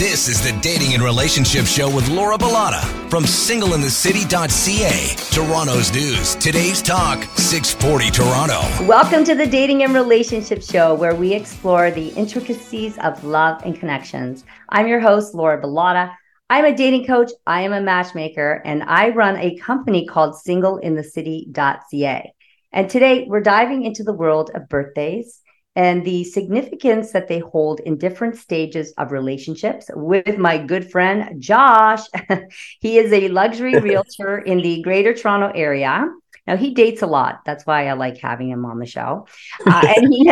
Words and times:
This 0.00 0.28
is 0.28 0.40
the 0.40 0.58
Dating 0.62 0.94
and 0.94 1.02
Relationship 1.02 1.66
Show 1.66 1.94
with 1.94 2.08
Laura 2.08 2.38
Bilotta 2.38 2.80
from 3.10 3.24
singleinthecity.ca. 3.24 5.16
Toronto's 5.30 5.92
news, 5.92 6.36
today's 6.36 6.80
talk, 6.80 7.22
640 7.36 8.10
Toronto. 8.10 8.62
Welcome 8.86 9.24
to 9.24 9.34
the 9.34 9.46
Dating 9.46 9.82
and 9.82 9.92
Relationship 9.92 10.62
Show, 10.62 10.94
where 10.94 11.14
we 11.14 11.34
explore 11.34 11.90
the 11.90 12.08
intricacies 12.14 12.96
of 13.00 13.22
love 13.24 13.60
and 13.62 13.78
connections. 13.78 14.46
I'm 14.70 14.88
your 14.88 15.00
host, 15.00 15.34
Laura 15.34 15.60
Bilotta. 15.60 16.14
I'm 16.48 16.64
a 16.64 16.74
dating 16.74 17.06
coach, 17.06 17.30
I 17.46 17.60
am 17.60 17.74
a 17.74 17.82
matchmaker, 17.82 18.62
and 18.64 18.82
I 18.82 19.10
run 19.10 19.36
a 19.36 19.58
company 19.58 20.06
called 20.06 20.34
singleinthecity.ca. 20.34 22.32
And 22.72 22.88
today 22.88 23.26
we're 23.28 23.42
diving 23.42 23.84
into 23.84 24.02
the 24.02 24.14
world 24.14 24.50
of 24.54 24.66
birthdays 24.70 25.42
and 25.76 26.04
the 26.04 26.24
significance 26.24 27.12
that 27.12 27.28
they 27.28 27.38
hold 27.38 27.80
in 27.80 27.96
different 27.96 28.36
stages 28.36 28.92
of 28.98 29.12
relationships 29.12 29.90
with 29.94 30.36
my 30.36 30.58
good 30.58 30.90
friend 30.90 31.40
Josh. 31.40 32.02
he 32.80 32.98
is 32.98 33.12
a 33.12 33.28
luxury 33.28 33.78
realtor 33.80 34.38
in 34.38 34.58
the 34.58 34.82
greater 34.82 35.14
Toronto 35.14 35.52
area. 35.54 36.08
Now 36.46 36.56
he 36.56 36.74
dates 36.74 37.02
a 37.02 37.06
lot. 37.06 37.40
That's 37.46 37.64
why 37.64 37.86
I 37.86 37.92
like 37.92 38.18
having 38.18 38.50
him 38.50 38.64
on 38.64 38.78
the 38.78 38.86
show. 38.86 39.26
Uh, 39.64 39.82
and 39.96 40.12
he 40.12 40.28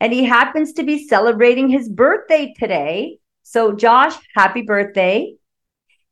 and 0.00 0.12
he 0.12 0.24
happens 0.24 0.72
to 0.74 0.82
be 0.82 1.06
celebrating 1.06 1.68
his 1.68 1.88
birthday 1.88 2.54
today. 2.58 3.18
So 3.42 3.72
Josh, 3.72 4.14
happy 4.34 4.62
birthday. 4.62 5.34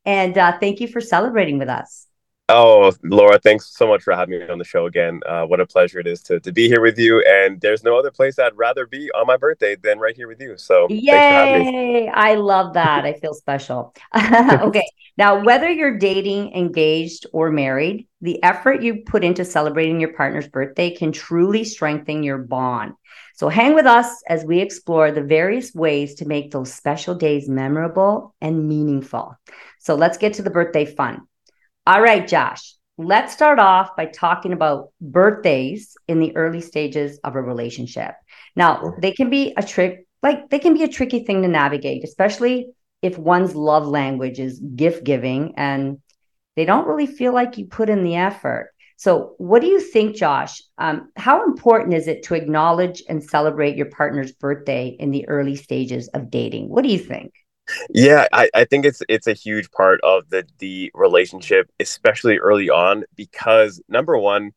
And 0.04 0.36
uh, 0.36 0.58
thank 0.58 0.80
you 0.80 0.88
for 0.88 1.00
celebrating 1.00 1.58
with 1.58 1.68
us. 1.68 2.06
Oh, 2.48 2.92
Laura, 3.04 3.38
thanks 3.38 3.74
so 3.74 3.86
much 3.86 4.02
for 4.02 4.14
having 4.14 4.38
me 4.38 4.46
on 4.48 4.58
the 4.58 4.64
show 4.64 4.86
again. 4.86 5.20
Uh, 5.26 5.44
what 5.46 5.60
a 5.60 5.66
pleasure 5.66 6.00
it 6.00 6.06
is 6.06 6.22
to, 6.24 6.40
to 6.40 6.52
be 6.52 6.68
here 6.68 6.80
with 6.80 6.98
you. 6.98 7.24
And 7.26 7.60
there's 7.60 7.84
no 7.84 7.96
other 7.98 8.10
place 8.10 8.38
I'd 8.38 8.56
rather 8.56 8.86
be 8.86 9.10
on 9.12 9.26
my 9.26 9.36
birthday 9.36 9.76
than 9.76 9.98
right 9.98 10.14
here 10.14 10.28
with 10.28 10.40
you. 10.40 10.58
So, 10.58 10.88
yay! 10.90 12.08
I 12.12 12.34
love 12.34 12.74
that. 12.74 13.04
I 13.04 13.14
feel 13.14 13.32
special. 13.32 13.94
okay. 14.16 14.86
Now, 15.16 15.42
whether 15.42 15.70
you're 15.70 15.98
dating, 15.98 16.52
engaged, 16.52 17.26
or 17.32 17.50
married, 17.50 18.08
the 18.20 18.42
effort 18.42 18.82
you 18.82 19.02
put 19.06 19.24
into 19.24 19.44
celebrating 19.44 20.00
your 20.00 20.12
partner's 20.12 20.48
birthday 20.48 20.94
can 20.94 21.12
truly 21.12 21.64
strengthen 21.64 22.22
your 22.22 22.38
bond. 22.38 22.94
So, 23.34 23.48
hang 23.48 23.74
with 23.74 23.86
us 23.86 24.22
as 24.28 24.44
we 24.44 24.60
explore 24.60 25.10
the 25.10 25.22
various 25.22 25.74
ways 25.74 26.16
to 26.16 26.26
make 26.26 26.50
those 26.50 26.72
special 26.74 27.14
days 27.14 27.48
memorable 27.48 28.34
and 28.40 28.68
meaningful. 28.68 29.38
So, 29.78 29.94
let's 29.94 30.18
get 30.18 30.34
to 30.34 30.42
the 30.42 30.50
birthday 30.50 30.84
fun. 30.84 31.22
All 31.84 32.00
right, 32.00 32.28
Josh, 32.28 32.76
let's 32.96 33.32
start 33.32 33.58
off 33.58 33.96
by 33.96 34.06
talking 34.06 34.52
about 34.52 34.90
birthdays 35.00 35.96
in 36.06 36.20
the 36.20 36.36
early 36.36 36.60
stages 36.60 37.18
of 37.24 37.34
a 37.34 37.42
relationship. 37.42 38.14
Now, 38.54 38.94
they 39.00 39.10
can 39.10 39.30
be 39.30 39.52
a 39.56 39.64
trick, 39.64 40.06
like 40.22 40.48
they 40.48 40.60
can 40.60 40.74
be 40.74 40.84
a 40.84 40.88
tricky 40.88 41.24
thing 41.24 41.42
to 41.42 41.48
navigate, 41.48 42.04
especially 42.04 42.68
if 43.02 43.18
one's 43.18 43.56
love 43.56 43.84
language 43.88 44.38
is 44.38 44.60
gift 44.76 45.02
giving 45.02 45.54
and 45.56 45.98
they 46.54 46.64
don't 46.64 46.86
really 46.86 47.08
feel 47.08 47.32
like 47.32 47.58
you 47.58 47.66
put 47.66 47.90
in 47.90 48.04
the 48.04 48.14
effort. 48.14 48.70
So, 48.96 49.34
what 49.38 49.60
do 49.60 49.66
you 49.66 49.80
think, 49.80 50.14
Josh? 50.14 50.62
Um, 50.78 51.10
how 51.16 51.44
important 51.44 51.94
is 51.94 52.06
it 52.06 52.22
to 52.24 52.34
acknowledge 52.34 53.02
and 53.08 53.24
celebrate 53.24 53.76
your 53.76 53.90
partner's 53.90 54.30
birthday 54.30 54.96
in 55.00 55.10
the 55.10 55.26
early 55.28 55.56
stages 55.56 56.06
of 56.14 56.30
dating? 56.30 56.68
What 56.68 56.84
do 56.84 56.90
you 56.90 56.98
think? 57.00 57.32
Yeah, 57.90 58.26
I, 58.32 58.50
I 58.54 58.64
think 58.64 58.84
it's 58.84 59.02
it's 59.08 59.26
a 59.26 59.32
huge 59.32 59.70
part 59.70 60.00
of 60.02 60.28
the 60.30 60.44
the 60.58 60.90
relationship, 60.94 61.70
especially 61.80 62.38
early 62.38 62.70
on, 62.70 63.04
because 63.16 63.80
number 63.88 64.18
one, 64.18 64.52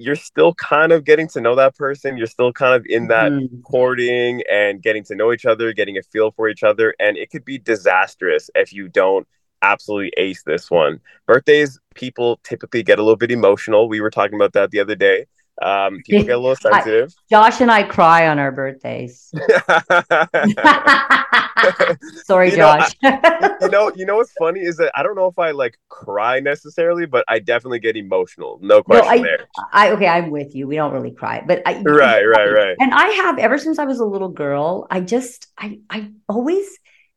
you're 0.00 0.16
still 0.16 0.54
kind 0.54 0.92
of 0.92 1.04
getting 1.04 1.28
to 1.28 1.40
know 1.40 1.54
that 1.56 1.76
person. 1.76 2.16
You're 2.16 2.26
still 2.26 2.52
kind 2.52 2.74
of 2.74 2.86
in 2.86 3.08
that 3.08 3.32
mm. 3.32 3.62
courting 3.62 4.42
and 4.50 4.82
getting 4.82 5.04
to 5.04 5.14
know 5.14 5.32
each 5.32 5.44
other, 5.44 5.72
getting 5.72 5.98
a 5.98 6.02
feel 6.02 6.30
for 6.32 6.48
each 6.48 6.62
other. 6.62 6.94
And 6.98 7.16
it 7.18 7.30
could 7.30 7.44
be 7.44 7.58
disastrous 7.58 8.50
if 8.54 8.72
you 8.72 8.88
don't 8.88 9.28
absolutely 9.62 10.12
ace 10.16 10.42
this 10.44 10.70
one. 10.70 11.00
Birthdays, 11.26 11.78
people 11.94 12.40
typically 12.44 12.82
get 12.82 12.98
a 12.98 13.02
little 13.02 13.16
bit 13.16 13.30
emotional. 13.30 13.88
We 13.88 14.00
were 14.00 14.10
talking 14.10 14.36
about 14.36 14.54
that 14.54 14.70
the 14.70 14.80
other 14.80 14.94
day. 14.94 15.26
Um, 15.60 16.00
people 16.06 16.24
get 16.24 16.36
a 16.36 16.38
little 16.38 16.56
sensitive. 16.60 17.14
I, 17.16 17.22
Josh 17.28 17.60
and 17.60 17.70
I 17.70 17.82
cry 17.82 18.28
on 18.28 18.38
our 18.38 18.52
birthdays. 18.52 19.32
Sorry, 22.24 22.50
you 22.50 22.56
Josh. 22.56 22.94
Know, 23.02 23.18
I, 23.22 23.56
you 23.60 23.68
know, 23.68 23.92
you 23.94 24.06
know 24.06 24.16
what's 24.16 24.32
funny 24.32 24.60
is 24.60 24.76
that 24.78 24.92
I 24.94 25.02
don't 25.02 25.14
know 25.14 25.26
if 25.26 25.38
I 25.38 25.50
like 25.50 25.78
cry 25.88 26.40
necessarily, 26.40 27.06
but 27.06 27.24
I 27.28 27.38
definitely 27.38 27.80
get 27.80 27.96
emotional. 27.96 28.58
No 28.62 28.82
question 28.82 29.06
no, 29.06 29.12
I, 29.12 29.22
there. 29.22 29.48
I 29.72 29.90
okay, 29.90 30.06
I'm 30.06 30.30
with 30.30 30.54
you. 30.54 30.66
We 30.66 30.76
don't 30.76 30.92
really 30.92 31.10
cry, 31.10 31.42
but 31.46 31.62
I, 31.66 31.82
right, 31.82 32.24
right, 32.24 32.48
right. 32.48 32.76
And 32.80 32.92
I 32.94 33.06
have 33.08 33.38
ever 33.38 33.58
since 33.58 33.78
I 33.78 33.84
was 33.84 34.00
a 34.00 34.04
little 34.04 34.28
girl. 34.28 34.86
I 34.90 35.00
just, 35.00 35.46
I, 35.58 35.80
I 35.88 36.10
always 36.28 36.66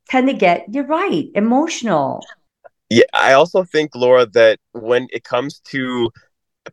tend 0.10 0.28
to 0.28 0.34
get. 0.34 0.66
You're 0.74 0.86
right, 0.86 1.30
emotional. 1.36 2.24
Yeah, 2.90 3.06
I 3.14 3.34
also 3.34 3.64
think 3.64 3.96
Laura 3.96 4.26
that 4.28 4.60
when 4.74 5.08
it 5.12 5.24
comes 5.24 5.60
to 5.70 6.12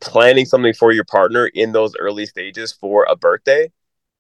planning 0.01 0.45
something 0.45 0.75
for 0.75 0.93
your 0.93 1.05
partner 1.05 1.47
in 1.47 1.73
those 1.73 1.95
early 1.99 2.27
stages 2.27 2.73
for 2.73 3.07
a 3.09 3.17
birthday 3.17 3.71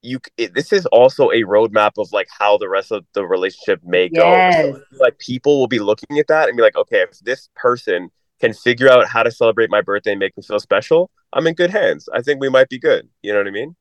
you 0.03 0.19
it, 0.37 0.55
this 0.55 0.72
is 0.72 0.87
also 0.87 1.31
a 1.31 1.43
roadmap 1.43 1.93
of 1.99 2.12
like 2.12 2.28
how 2.38 2.56
the 2.59 2.69
rest 2.69 2.91
of 2.91 3.05
the 3.15 3.27
relationship 3.27 3.81
may 3.84 4.09
go. 4.09 4.50
So, 4.53 4.81
like 4.99 5.19
people 5.19 5.59
will 5.59 5.69
be 5.69 5.78
looking 5.78 6.19
at 6.19 6.28
that 6.28 6.49
and 6.49 6.56
be 6.56 6.62
like 6.62 6.77
okay 6.77 7.03
if 7.03 7.19
this 7.21 7.49
person 7.55 8.11
can 8.41 8.55
figure 8.55 8.91
out 8.91 9.06
how 9.06 9.22
to 9.22 9.31
celebrate 9.31 9.71
my 9.71 9.83
birthday 9.83 10.12
and 10.12 10.21
make 10.21 10.34
me 10.37 10.43
feel 10.43 10.59
special 10.59 11.11
i'm 11.33 11.47
in 11.47 11.55
good 11.55 11.71
hands. 11.71 12.09
I 12.12 12.22
think 12.22 12.41
we 12.41 12.49
might 12.49 12.69
be 12.69 12.78
good. 12.78 13.09
You 13.22 13.33
know 13.33 13.38
what 13.38 13.49
i 13.49 13.53
mean? 13.53 13.77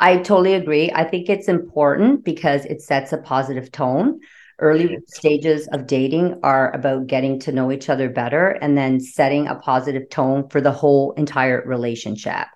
I 0.00 0.16
totally 0.18 0.54
agree. 0.54 0.90
I 0.92 1.04
think 1.04 1.28
it's 1.28 1.48
important 1.48 2.24
because 2.24 2.64
it 2.64 2.82
sets 2.82 3.12
a 3.12 3.18
positive 3.18 3.70
tone. 3.70 4.20
Early 4.58 4.84
mm-hmm. 4.84 5.02
stages 5.06 5.68
of 5.68 5.86
dating 5.86 6.40
are 6.42 6.74
about 6.74 7.06
getting 7.06 7.40
to 7.40 7.52
know 7.52 7.72
each 7.72 7.88
other 7.88 8.08
better 8.08 8.50
and 8.50 8.76
then 8.76 9.00
setting 9.00 9.46
a 9.46 9.54
positive 9.54 10.08
tone 10.10 10.48
for 10.48 10.60
the 10.60 10.72
whole 10.72 11.12
entire 11.12 11.62
relationship. 11.64 12.46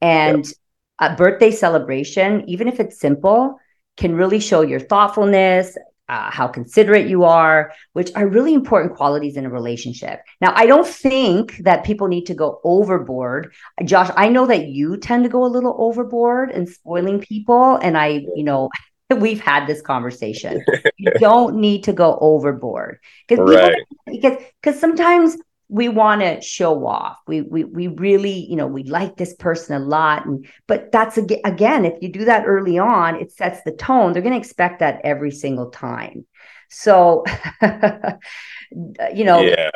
And 0.00 0.46
yep. 0.46 0.54
A 1.00 1.14
birthday 1.16 1.50
celebration, 1.50 2.44
even 2.48 2.68
if 2.68 2.78
it's 2.78 3.00
simple, 3.00 3.58
can 3.96 4.14
really 4.14 4.40
show 4.40 4.60
your 4.60 4.80
thoughtfulness, 4.80 5.76
uh, 6.10 6.30
how 6.30 6.48
considerate 6.48 7.06
you 7.06 7.22
are, 7.22 7.72
which 7.92 8.10
are 8.16 8.26
really 8.26 8.52
important 8.52 8.96
qualities 8.96 9.36
in 9.36 9.46
a 9.46 9.50
relationship. 9.50 10.20
Now, 10.40 10.52
I 10.56 10.66
don't 10.66 10.86
think 10.86 11.58
that 11.58 11.84
people 11.84 12.08
need 12.08 12.26
to 12.26 12.34
go 12.34 12.60
overboard. 12.64 13.52
Josh, 13.84 14.10
I 14.16 14.28
know 14.28 14.44
that 14.46 14.66
you 14.66 14.96
tend 14.96 15.22
to 15.22 15.30
go 15.30 15.44
a 15.44 15.46
little 15.46 15.76
overboard 15.78 16.50
and 16.50 16.68
spoiling 16.68 17.20
people. 17.20 17.76
And 17.76 17.96
I, 17.96 18.26
you 18.34 18.42
know, 18.42 18.70
we've 19.16 19.40
had 19.40 19.68
this 19.68 19.80
conversation. 19.80 20.64
you 20.96 21.12
don't 21.20 21.56
need 21.56 21.84
to 21.84 21.92
go 21.92 22.18
overboard 22.20 22.98
because 23.28 23.48
right. 23.48 23.76
because 24.06 24.36
because 24.60 24.80
sometimes 24.80 25.36
we 25.70 25.88
want 25.88 26.20
to 26.20 26.40
show 26.40 26.86
off. 26.86 27.18
We 27.28 27.42
we 27.42 27.64
we 27.64 27.86
really 27.86 28.46
you 28.50 28.56
know 28.56 28.66
we 28.66 28.82
like 28.82 29.16
this 29.16 29.34
person 29.34 29.80
a 29.80 29.84
lot, 29.84 30.26
and 30.26 30.46
but 30.66 30.90
that's 30.90 31.16
again 31.16 31.84
if 31.84 31.94
you 32.02 32.08
do 32.10 32.24
that 32.24 32.44
early 32.46 32.78
on, 32.78 33.16
it 33.16 33.32
sets 33.32 33.62
the 33.64 33.72
tone. 33.72 34.12
They're 34.12 34.22
going 34.22 34.34
to 34.34 34.38
expect 34.38 34.80
that 34.80 35.00
every 35.04 35.30
single 35.30 35.70
time. 35.70 36.26
So 36.68 37.24
you 37.62 39.24
know, 39.24 39.40
yeah, 39.40 39.70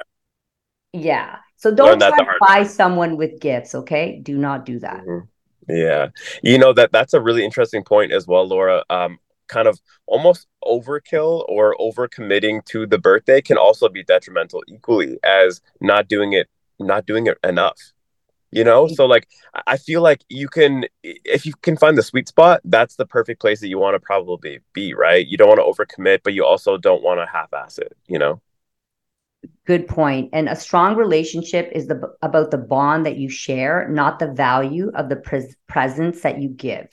yeah. 0.93 1.37
So 1.57 1.73
don't 1.73 2.01
try 2.01 2.11
to 2.11 2.27
buy 2.41 2.65
someone 2.65 3.17
with 3.17 3.41
gifts. 3.41 3.75
Okay, 3.75 4.21
do 4.23 4.37
not 4.37 4.67
do 4.67 4.81
that. 4.81 5.01
Mm-hmm. 5.03 5.27
Yeah. 5.69 6.09
You 6.43 6.59
know 6.59 6.73
that 6.73 6.93
that's 6.93 7.15
a 7.15 7.21
really 7.21 7.45
interesting 7.45 7.85
point 7.85 8.13
as 8.13 8.27
well, 8.27 8.47
Laura. 8.47 8.85
Um 8.91 9.19
kind 9.49 9.69
of 9.69 9.81
almost 10.07 10.47
overkill 10.65 11.45
or 11.49 11.77
overcommitting 11.81 12.65
to 12.67 12.87
the 12.87 12.99
birthday 12.99 13.41
can 13.41 13.59
also 13.59 13.89
be 13.89 14.03
detrimental 14.03 14.63
equally 14.69 15.19
as 15.25 15.61
not 15.81 16.09
doing 16.09 16.33
it 16.33 16.49
not 16.79 17.07
doing 17.07 17.27
it 17.27 17.39
enough 17.45 17.79
you 18.51 18.63
know? 18.63 18.87
So 18.87 19.07
like 19.07 19.29
i 19.67 19.77
feel 19.77 20.01
like 20.01 20.23
you 20.29 20.49
can 20.49 20.85
if 21.03 21.45
you 21.45 21.53
can 21.63 21.77
find 21.77 21.99
the 21.99 22.03
sweet 22.03 22.29
spot 22.29 22.61
that's 22.65 22.97
the 22.97 23.07
perfect 23.07 23.41
place 23.41 23.61
that 23.61 23.69
you 23.69 23.79
want 23.79 23.95
to 23.95 24.01
probably 24.01 24.61
be 24.73 24.95
right? 24.95 25.27
You 25.27 25.37
don't 25.37 25.49
want 25.49 25.61
to 25.61 25.85
overcommit 25.85 26.21
but 26.23 26.35
you 26.35 26.45
also 26.45 26.77
don't 26.77 27.03
want 27.03 27.21
to 27.21 27.27
half-ass 27.27 27.79
it 27.79 27.97
you 28.07 28.19
know? 28.19 28.41
Good 29.67 29.89
point. 29.89 30.31
And 30.33 30.49
a 30.49 30.57
strong 30.57 30.95
relationship 30.97 31.71
is 31.75 31.87
the 31.87 32.15
about 32.23 32.51
the 32.51 32.59
bond 32.59 33.07
that 33.07 33.17
you 33.17 33.29
share 33.29 33.89
not 33.89 34.19
the 34.19 34.29
value 34.29 34.91
of 34.95 35.09
the 35.09 35.17
pres- 35.17 35.57
presence 35.67 36.21
that 36.23 36.41
you 36.41 36.49
give 36.49 36.89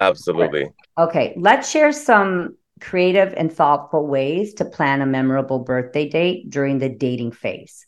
Absolutely. 0.00 0.70
Okay, 0.98 1.34
let's 1.36 1.70
share 1.70 1.92
some 1.92 2.56
creative 2.80 3.32
and 3.36 3.52
thoughtful 3.52 4.06
ways 4.06 4.54
to 4.54 4.64
plan 4.64 5.00
a 5.00 5.06
memorable 5.06 5.58
birthday 5.58 6.08
date 6.08 6.50
during 6.50 6.78
the 6.78 6.88
dating 6.88 7.32
phase. 7.32 7.86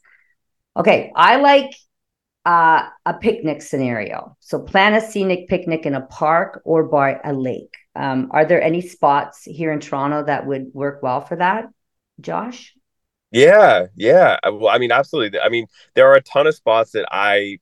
Okay, 0.77 1.13
I 1.15 1.37
like 1.37 1.75
uh, 2.45 2.89
a 3.05 3.15
picnic 3.15 3.63
scenario. 3.63 4.37
So 4.41 4.61
plan 4.61 4.95
a 4.95 5.01
scenic 5.01 5.49
picnic 5.49 5.85
in 5.85 5.95
a 5.95 6.03
park 6.03 6.63
or 6.65 6.85
by 6.85 7.21
a 7.25 7.33
lake. 7.33 7.75
Um, 7.95 8.29
are 8.31 8.45
there 8.45 8.63
any 8.63 8.81
spots 8.81 9.45
here 9.45 9.73
in 9.73 9.81
Toronto 9.81 10.25
that 10.25 10.47
would 10.47 10.73
work 10.73 11.03
well 11.03 11.21
for 11.21 11.37
that, 11.37 11.67
Josh? 12.21 12.75
Yeah, 13.33 13.87
yeah. 13.97 14.39
Well, 14.45 14.69
I 14.69 14.79
mean, 14.79 14.93
absolutely. 14.93 15.41
I 15.41 15.49
mean, 15.49 15.67
there 15.95 16.09
are 16.11 16.15
a 16.15 16.23
ton 16.23 16.47
of 16.47 16.55
spots 16.55 16.93
that 16.93 17.07
I 17.11 17.59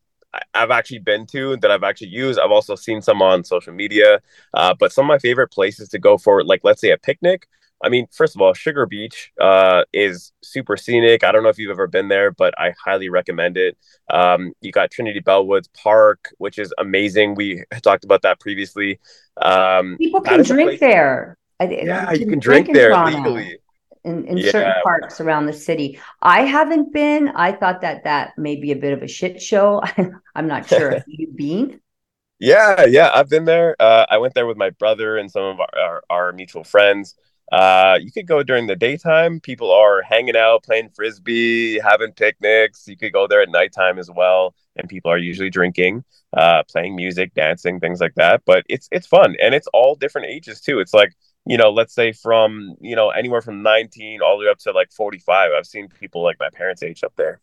I've 0.54 0.70
actually 0.70 1.00
been 1.00 1.26
to 1.26 1.56
that 1.58 1.70
I've 1.70 1.84
actually 1.84 2.08
used. 2.08 2.38
I've 2.38 2.50
also 2.50 2.74
seen 2.74 3.02
some 3.02 3.22
on 3.22 3.44
social 3.44 3.72
media. 3.72 4.20
Uh, 4.52 4.74
but 4.78 4.92
some 4.92 5.04
of 5.04 5.08
my 5.08 5.18
favorite 5.18 5.48
places 5.48 5.88
to 5.90 5.98
go 5.98 6.18
for, 6.18 6.44
like 6.44 6.60
let's 6.64 6.80
say 6.80 6.90
a 6.90 6.98
picnic, 6.98 7.46
I 7.84 7.90
mean, 7.90 8.06
first 8.10 8.34
of 8.34 8.40
all, 8.40 8.54
Sugar 8.54 8.86
Beach 8.86 9.30
uh, 9.40 9.84
is 9.92 10.32
super 10.42 10.76
scenic. 10.76 11.22
I 11.22 11.32
don't 11.32 11.42
know 11.42 11.50
if 11.50 11.58
you've 11.58 11.70
ever 11.70 11.86
been 11.86 12.08
there, 12.08 12.30
but 12.30 12.54
I 12.58 12.72
highly 12.82 13.10
recommend 13.10 13.58
it. 13.58 13.76
Um, 14.08 14.52
you 14.62 14.72
got 14.72 14.90
Trinity 14.90 15.20
Bellwoods 15.20 15.68
Park, 15.74 16.32
which 16.38 16.58
is 16.58 16.72
amazing. 16.78 17.34
We 17.34 17.64
talked 17.82 18.04
about 18.04 18.22
that 18.22 18.40
previously. 18.40 19.00
Um, 19.36 19.96
People 19.98 20.22
can 20.22 20.42
drink 20.42 20.80
there. 20.80 21.36
Yeah, 21.60 22.12
you 22.12 22.26
can, 22.26 22.38
drink, 22.38 22.66
drink 22.66 22.72
there 22.72 23.04
legally. 23.04 23.58
In, 24.04 24.26
in 24.26 24.36
yeah. 24.36 24.50
certain 24.50 24.74
parks 24.82 25.18
around 25.20 25.46
the 25.46 25.52
city. 25.54 25.98
I 26.20 26.42
haven't 26.42 26.92
been. 26.92 27.28
I 27.28 27.52
thought 27.52 27.80
that 27.80 28.04
that 28.04 28.36
may 28.36 28.56
be 28.56 28.70
a 28.70 28.76
bit 28.76 28.92
of 28.92 29.02
a 29.02 29.08
shit 29.08 29.40
show. 29.40 29.82
I'm 30.34 30.46
not 30.46 30.68
sure. 30.68 30.90
Have 30.90 31.04
you 31.06 31.28
been? 31.28 31.80
Yeah, 32.38 32.84
yeah, 32.84 33.10
I've 33.14 33.30
been 33.30 33.46
there. 33.46 33.76
Uh, 33.80 34.04
I 34.10 34.18
went 34.18 34.34
there 34.34 34.46
with 34.46 34.58
my 34.58 34.70
brother 34.70 35.16
and 35.16 35.30
some 35.30 35.44
of 35.44 35.60
our, 35.60 35.78
our, 35.78 36.02
our 36.10 36.32
mutual 36.32 36.64
friends. 36.64 37.14
Uh, 37.52 37.98
you 38.00 38.10
could 38.10 38.26
go 38.26 38.42
during 38.42 38.66
the 38.66 38.76
daytime. 38.76 39.40
People 39.40 39.70
are 39.70 40.02
hanging 40.02 40.36
out, 40.36 40.64
playing 40.64 40.90
frisbee, 40.94 41.78
having 41.78 42.12
picnics. 42.12 42.88
You 42.88 42.96
could 42.96 43.12
go 43.12 43.26
there 43.26 43.42
at 43.42 43.50
nighttime 43.50 43.98
as 43.98 44.10
well, 44.10 44.54
and 44.76 44.88
people 44.88 45.10
are 45.10 45.18
usually 45.18 45.50
drinking, 45.50 46.04
uh, 46.36 46.62
playing 46.64 46.96
music, 46.96 47.34
dancing, 47.34 47.80
things 47.80 48.00
like 48.00 48.14
that. 48.16 48.42
But 48.44 48.64
it's 48.68 48.88
it's 48.90 49.06
fun, 49.06 49.36
and 49.40 49.54
it's 49.54 49.68
all 49.72 49.94
different 49.94 50.28
ages 50.28 50.60
too. 50.60 50.80
It's 50.80 50.94
like 50.94 51.12
you 51.46 51.56
know, 51.58 51.70
let's 51.70 51.94
say 51.94 52.12
from 52.12 52.74
you 52.80 52.96
know 52.96 53.10
anywhere 53.10 53.42
from 53.42 53.62
19 53.62 54.20
all 54.22 54.38
the 54.38 54.44
way 54.44 54.50
up 54.50 54.58
to 54.60 54.72
like 54.72 54.90
45. 54.92 55.50
I've 55.56 55.66
seen 55.66 55.88
people 55.88 56.22
like 56.22 56.36
my 56.40 56.50
parents' 56.52 56.82
age 56.82 57.04
up 57.04 57.12
there. 57.16 57.40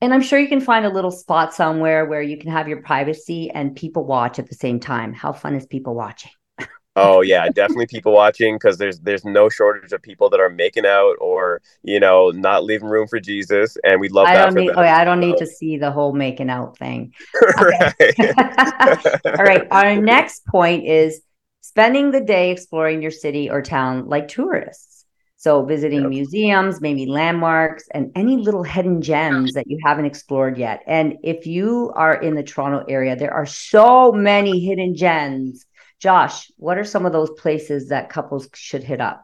And 0.00 0.12
I'm 0.12 0.22
sure 0.22 0.40
you 0.40 0.48
can 0.48 0.60
find 0.60 0.84
a 0.84 0.90
little 0.90 1.12
spot 1.12 1.54
somewhere 1.54 2.06
where 2.06 2.22
you 2.22 2.36
can 2.36 2.50
have 2.50 2.66
your 2.66 2.82
privacy 2.82 3.50
and 3.52 3.76
people 3.76 4.04
watch 4.04 4.40
at 4.40 4.48
the 4.48 4.54
same 4.56 4.80
time. 4.80 5.12
How 5.12 5.32
fun 5.32 5.54
is 5.54 5.64
people 5.64 5.94
watching? 5.94 6.32
oh 6.96 7.20
yeah, 7.20 7.48
definitely 7.48 7.86
people 7.86 8.12
watching 8.12 8.56
because 8.56 8.78
there's 8.78 8.98
there's 8.98 9.24
no 9.24 9.48
shortage 9.48 9.92
of 9.92 10.02
people 10.02 10.28
that 10.30 10.40
are 10.40 10.50
making 10.50 10.86
out 10.86 11.14
or 11.20 11.62
you 11.84 12.00
know 12.00 12.30
not 12.30 12.64
leaving 12.64 12.88
room 12.88 13.06
for 13.06 13.20
Jesus, 13.20 13.76
and 13.84 14.00
we 14.00 14.08
love 14.08 14.26
I 14.26 14.34
that. 14.34 14.46
Don't 14.46 14.54
need, 14.56 14.72
oh, 14.74 14.82
yeah, 14.82 14.98
I 14.98 15.04
don't 15.04 15.20
need 15.20 15.36
to 15.36 15.46
see 15.46 15.76
the 15.76 15.92
whole 15.92 16.12
making 16.12 16.50
out 16.50 16.76
thing. 16.76 17.14
All 17.58 17.64
right, 19.44 19.68
our 19.70 19.94
next 19.94 20.44
point 20.46 20.84
is 20.84 21.22
spending 21.62 22.10
the 22.10 22.20
day 22.20 22.50
exploring 22.50 23.00
your 23.00 23.10
city 23.10 23.48
or 23.48 23.62
town 23.62 24.08
like 24.08 24.28
tourists. 24.28 25.06
So 25.36 25.64
visiting 25.64 26.02
yep. 26.02 26.10
museums, 26.10 26.80
maybe 26.80 27.06
landmarks, 27.06 27.88
and 27.92 28.12
any 28.14 28.36
little 28.36 28.62
hidden 28.62 29.02
gems 29.02 29.54
that 29.54 29.66
you 29.66 29.78
haven't 29.82 30.04
explored 30.04 30.56
yet. 30.56 30.82
And 30.86 31.16
if 31.24 31.46
you 31.46 31.90
are 31.96 32.14
in 32.14 32.36
the 32.36 32.44
Toronto 32.44 32.84
area, 32.88 33.16
there 33.16 33.32
are 33.32 33.46
so 33.46 34.12
many 34.12 34.60
hidden 34.60 34.94
gems 34.94 35.64
Josh, 36.02 36.50
what 36.56 36.78
are 36.78 36.84
some 36.84 37.06
of 37.06 37.12
those 37.12 37.30
places 37.30 37.90
that 37.90 38.08
couples 38.08 38.48
should 38.54 38.82
hit 38.82 39.00
up? 39.00 39.22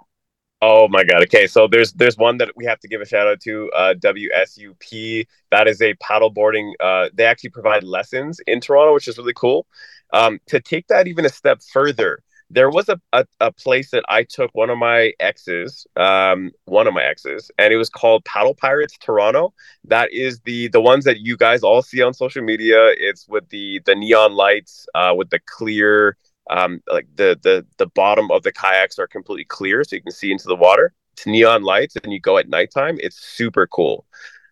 Oh 0.62 0.87
my 0.87 1.02
god. 1.02 1.23
Okay, 1.25 1.49
so 1.49 1.67
there's 1.67 1.93
there's 1.93 2.17
one 2.17 2.38
that 2.38 2.52
we 2.55 2.64
have 2.67 2.79
to 2.81 2.88
give 2.88 3.00
a 3.00 3.05
shout 3.05 3.26
out 3.26 3.41
to, 3.41 3.69
uh, 3.75 3.94
WSUP. 3.94 5.26
That 5.50 5.67
is 5.67 5.82
a 5.82 5.94
paddleboarding. 5.94 6.73
Uh, 6.79 7.08
they 7.12 7.25
actually 7.25 7.50
provide 7.50 7.82
lessons 7.82 8.41
in 8.46 8.61
Toronto, 8.61 8.94
which 8.94 9.08
is 9.08 9.19
really 9.19 9.34
cool. 9.34 9.67
Um, 10.12 10.38
to 10.46 10.61
take 10.61 10.87
that 10.87 11.08
even 11.08 11.26
a 11.26 11.29
step 11.29 11.62
further, 11.73 12.23
there 12.50 12.71
was 12.71 12.89
a, 12.89 13.00
a, 13.12 13.27
a 13.41 13.53
place 13.53 13.91
that 13.91 14.05
I 14.09 14.23
took 14.23 14.50
one 14.55 14.71
of 14.71 14.79
my 14.79 15.12
exes, 15.21 15.87
um, 15.97 16.50
one 16.65 16.87
of 16.87 16.95
my 16.95 17.03
exes, 17.03 17.50
and 17.59 17.73
it 17.73 17.77
was 17.77 17.91
called 17.91 18.25
Paddle 18.25 18.55
Pirates 18.55 18.97
Toronto. 19.00 19.53
That 19.85 20.12
is 20.12 20.41
the 20.41 20.69
the 20.69 20.81
ones 20.81 21.05
that 21.05 21.19
you 21.21 21.37
guys 21.37 21.62
all 21.62 21.83
see 21.83 22.03
on 22.03 22.15
social 22.15 22.43
media. 22.43 22.89
It's 22.97 23.29
with 23.29 23.49
the 23.50 23.81
the 23.85 23.95
neon 23.95 24.33
lights, 24.33 24.87
uh, 24.95 25.12
with 25.17 25.31
the 25.31 25.41
clear 25.41 26.17
um, 26.50 26.83
like 26.91 27.06
the 27.15 27.39
the 27.43 27.67
the 27.77 27.87
bottom 27.87 28.31
of 28.31 28.43
the 28.43 28.53
kayaks 28.53 28.99
are 28.99 29.06
completely 29.06 29.44
clear, 29.44 29.85
so 29.85 29.97
you 29.97 30.03
can 30.03 30.12
see 30.12 30.33
into 30.33 30.49
the 30.49 30.56
water. 30.56 30.94
It's 31.12 31.27
neon 31.27 31.62
lights, 31.62 31.97
and 32.03 32.12
you 32.12 32.21
go 32.21 32.39
at 32.39 32.49
nighttime. 32.49 32.97
It's 33.01 33.19
super 33.21 33.67
cool. 33.67 34.06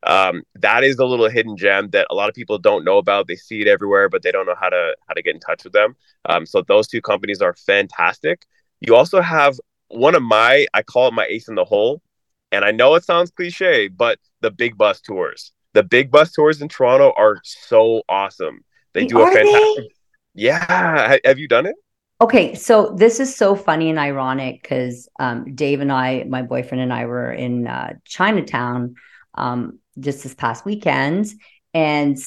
Um, 0.07 0.43
that 0.55 0.85
is 0.85 0.99
a 0.99 1.05
little 1.05 1.29
hidden 1.29 1.57
gem 1.57 1.91
that 1.91 2.07
a 2.11 2.15
lot 2.15 2.29
of 2.29 2.35
people 2.35 2.59
don't 2.59 2.85
know 2.85 2.99
about. 2.99 3.27
They 3.27 3.37
see 3.37 3.61
it 3.61 3.67
everywhere, 3.67 4.09
but 4.09 4.23
they 4.23 4.31
don't 4.31 4.47
know 4.47 4.55
how 4.59 4.69
to 4.69 4.97
how 5.09 5.15
to 5.15 5.23
get 5.23 5.35
in 5.35 5.41
touch 5.41 5.65
with 5.65 5.73
them. 5.73 5.97
Um, 6.27 6.47
so 6.47 6.63
those 6.63 6.87
two 6.87 7.03
companies 7.03 7.43
are 7.43 7.55
fantastic. 7.55 8.47
You 8.81 8.95
also 8.95 9.21
have 9.21 9.59
one 9.89 10.15
of 10.15 10.23
my 10.23 10.67
I 10.75 10.83
call 10.83 11.09
it 11.09 11.15
my 11.15 11.27
ace 11.27 11.49
in 11.49 11.57
the 11.57 11.65
hole, 11.65 12.03
and 12.53 12.65
I 12.65 12.71
know 12.71 12.95
it 12.95 13.05
sounds 13.05 13.31
cliche, 13.31 13.89
but 13.89 14.19
the 14.41 14.51
big 14.51 14.79
bus 14.79 15.01
tours. 15.01 15.53
The 15.73 15.83
big 15.83 16.11
bus 16.11 16.33
tours 16.33 16.63
in 16.63 16.69
Toronto 16.69 17.13
are 17.17 17.41
so 17.43 18.03
awesome. 18.09 18.65
They 18.95 19.07
do 19.07 19.21
a 19.21 19.27
fantastic. 19.27 19.77
They? 19.77 19.89
Yeah, 20.35 21.17
have 21.25 21.39
you 21.39 21.49
done 21.49 21.67
it? 21.67 21.75
Okay, 22.21 22.55
so 22.55 22.95
this 22.97 23.21
is 23.21 23.35
so 23.35 23.55
funny 23.55 23.91
and 23.91 23.99
ironic 23.99 24.63
because 24.63 25.07
um, 25.19 25.55
Dave 25.55 25.81
and 25.81 25.93
I, 25.93 26.25
my 26.25 26.41
boyfriend 26.41 26.83
and 26.83 26.93
I, 26.93 27.05
were 27.05 27.31
in 27.31 27.67
uh, 27.67 27.93
Chinatown 28.07 28.95
um, 29.35 29.79
just 29.99 30.23
this 30.23 30.35
past 30.35 30.65
weekend, 30.65 31.27
and 31.75 32.19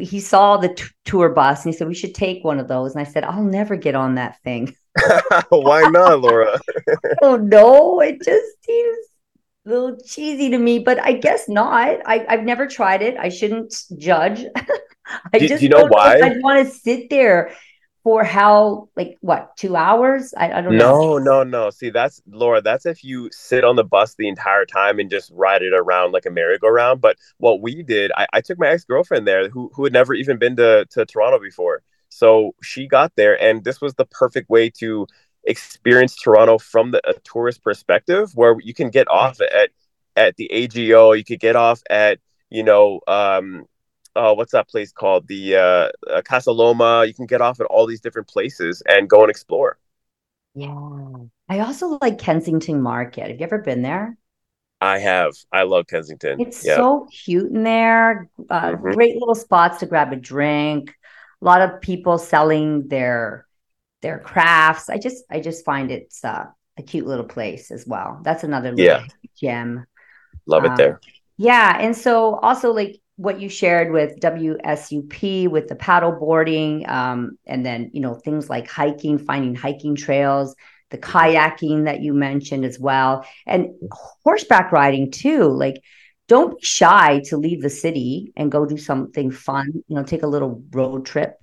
he 0.00 0.20
saw 0.20 0.56
the 0.56 0.74
t- 0.74 0.84
tour 1.04 1.30
bus 1.30 1.64
and 1.64 1.72
he 1.72 1.78
said 1.78 1.88
we 1.88 1.94
should 1.94 2.14
take 2.14 2.44
one 2.44 2.58
of 2.58 2.68
those. 2.68 2.92
And 2.92 3.00
I 3.00 3.04
said 3.04 3.24
I'll 3.24 3.42
never 3.42 3.76
get 3.76 3.94
on 3.94 4.16
that 4.16 4.38
thing. 4.42 4.74
Why 5.48 5.82
not, 5.82 6.20
Laura? 6.20 6.60
oh 7.22 7.36
no, 7.36 8.00
it 8.00 8.20
just 8.22 8.64
seems 8.64 8.98
a 9.66 9.70
little 9.70 9.96
cheesy 10.04 10.50
to 10.50 10.58
me, 10.58 10.80
but 10.80 11.00
I 11.00 11.12
guess 11.12 11.48
not. 11.48 12.00
I, 12.04 12.26
I've 12.28 12.44
never 12.44 12.66
tried 12.66 13.02
it. 13.02 13.16
I 13.16 13.28
shouldn't 13.28 13.74
judge. 13.96 14.44
I 15.32 15.38
do, 15.38 15.48
just 15.48 15.60
do 15.60 15.66
you 15.66 15.70
know 15.70 15.86
why? 15.86 16.20
I 16.20 16.36
want 16.40 16.66
to 16.66 16.72
sit 16.72 17.10
there 17.10 17.52
for 18.02 18.24
how 18.24 18.88
like 18.96 19.18
what 19.20 19.56
two 19.56 19.76
hours? 19.76 20.32
I, 20.36 20.50
I 20.52 20.60
don't 20.60 20.76
know. 20.76 21.18
No 21.18 21.18
no 21.18 21.42
no. 21.42 21.70
See 21.70 21.90
that's 21.90 22.22
laura 22.26 22.62
that's 22.62 22.86
if 22.86 23.04
you 23.04 23.28
sit 23.32 23.64
on 23.64 23.76
the 23.76 23.84
bus 23.84 24.14
the 24.14 24.28
entire 24.28 24.64
time 24.64 24.98
and 24.98 25.10
just 25.10 25.30
ride 25.34 25.62
it 25.62 25.72
around 25.74 26.12
like 26.12 26.26
a 26.26 26.30
merry-go-round. 26.30 27.00
But 27.00 27.16
what 27.38 27.60
we 27.60 27.82
did 27.82 28.10
i, 28.16 28.26
I 28.32 28.40
took 28.40 28.58
my 28.58 28.68
ex-girlfriend 28.68 29.26
there 29.26 29.48
who, 29.48 29.70
who 29.74 29.84
had 29.84 29.92
never 29.92 30.14
even 30.14 30.38
been 30.38 30.56
to, 30.56 30.86
to 30.90 31.04
toronto 31.04 31.38
before. 31.38 31.82
So 32.08 32.54
she 32.62 32.86
got 32.86 33.12
there 33.16 33.40
and 33.40 33.64
this 33.64 33.80
was 33.80 33.94
the 33.94 34.06
perfect 34.06 34.48
way 34.48 34.70
to 34.78 35.06
experience 35.44 36.16
toronto 36.16 36.58
from 36.58 36.90
the 36.90 37.00
a 37.08 37.14
tourist 37.20 37.62
perspective 37.62 38.30
where 38.34 38.56
you 38.60 38.74
can 38.74 38.90
get 38.90 39.08
off 39.08 39.40
at 39.40 39.70
at 40.16 40.36
the 40.36 40.50
AGO 40.52 41.12
you 41.12 41.24
could 41.24 41.40
get 41.40 41.56
off 41.56 41.82
at 41.88 42.18
you 42.50 42.62
know 42.62 43.00
um 43.08 43.64
uh, 44.16 44.34
what's 44.34 44.52
that 44.52 44.68
place 44.68 44.92
called? 44.92 45.26
The 45.28 45.56
uh, 45.56 46.10
uh, 46.10 46.22
Casa 46.22 46.52
Loma. 46.52 47.04
You 47.06 47.14
can 47.14 47.26
get 47.26 47.40
off 47.40 47.60
at 47.60 47.66
all 47.66 47.86
these 47.86 48.00
different 48.00 48.28
places 48.28 48.82
and 48.86 49.08
go 49.08 49.22
and 49.22 49.30
explore. 49.30 49.78
Yeah. 50.54 50.74
I 51.48 51.60
also 51.60 51.98
like 52.00 52.18
Kensington 52.18 52.80
Market. 52.82 53.28
Have 53.28 53.40
you 53.40 53.44
ever 53.44 53.58
been 53.58 53.82
there? 53.82 54.16
I 54.80 54.98
have. 54.98 55.34
I 55.52 55.64
love 55.64 55.86
Kensington. 55.86 56.40
It's 56.40 56.64
yep. 56.64 56.76
so 56.76 57.06
cute 57.12 57.52
in 57.52 57.62
there. 57.62 58.30
Uh, 58.48 58.70
mm-hmm. 58.70 58.92
Great 58.92 59.16
little 59.16 59.34
spots 59.34 59.78
to 59.78 59.86
grab 59.86 60.12
a 60.12 60.16
drink. 60.16 60.94
A 61.42 61.44
lot 61.44 61.60
of 61.60 61.80
people 61.80 62.18
selling 62.18 62.88
their 62.88 63.46
their 64.02 64.18
crafts. 64.18 64.88
I 64.88 64.98
just 64.98 65.24
I 65.30 65.40
just 65.40 65.64
find 65.64 65.90
it's 65.90 66.24
uh, 66.24 66.46
a 66.78 66.82
cute 66.82 67.06
little 67.06 67.24
place 67.24 67.70
as 67.70 67.86
well. 67.86 68.20
That's 68.22 68.44
another 68.44 68.74
yeah. 68.76 69.04
gem. 69.36 69.86
Love 70.46 70.64
it 70.64 70.70
um, 70.70 70.76
there. 70.76 71.00
Yeah, 71.36 71.76
and 71.78 71.96
so 71.96 72.36
also 72.36 72.72
like 72.72 73.00
what 73.20 73.38
you 73.38 73.50
shared 73.50 73.92
with 73.92 74.18
WSUP 74.18 75.46
with 75.46 75.68
the 75.68 75.74
paddle 75.74 76.12
boarding, 76.12 76.88
um, 76.88 77.36
and 77.46 77.66
then 77.66 77.90
you 77.92 78.00
know 78.00 78.14
things 78.14 78.48
like 78.48 78.66
hiking, 78.66 79.18
finding 79.18 79.54
hiking 79.54 79.94
trails, 79.94 80.56
the 80.88 80.96
kayaking 80.96 81.84
that 81.84 82.00
you 82.00 82.14
mentioned 82.14 82.64
as 82.64 82.78
well, 82.78 83.26
and 83.46 83.68
horseback 84.24 84.72
riding 84.72 85.10
too. 85.10 85.48
Like, 85.48 85.82
don't 86.28 86.58
be 86.58 86.64
shy 86.64 87.20
to 87.26 87.36
leave 87.36 87.60
the 87.60 87.68
city 87.68 88.32
and 88.36 88.50
go 88.50 88.64
do 88.64 88.78
something 88.78 89.30
fun. 89.30 89.70
You 89.86 89.96
know, 89.96 90.02
take 90.02 90.22
a 90.22 90.26
little 90.26 90.64
road 90.70 91.04
trip. 91.04 91.36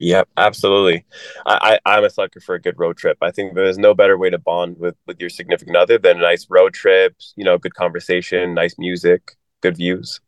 Yep, 0.00 0.28
absolutely. 0.36 1.06
I, 1.46 1.78
I 1.86 1.96
am 1.96 2.04
a 2.04 2.10
sucker 2.10 2.40
for 2.40 2.56
a 2.56 2.60
good 2.60 2.74
road 2.76 2.96
trip. 2.96 3.18
I 3.22 3.30
think 3.30 3.54
there's 3.54 3.78
no 3.78 3.94
better 3.94 4.18
way 4.18 4.30
to 4.30 4.38
bond 4.38 4.78
with 4.80 4.96
with 5.06 5.20
your 5.20 5.30
significant 5.30 5.76
other 5.76 5.96
than 5.96 6.18
a 6.18 6.22
nice 6.22 6.44
road 6.50 6.74
trip. 6.74 7.14
You 7.36 7.44
know, 7.44 7.56
good 7.56 7.74
conversation, 7.74 8.52
nice 8.52 8.74
music, 8.78 9.36
good 9.62 9.76
views. 9.76 10.20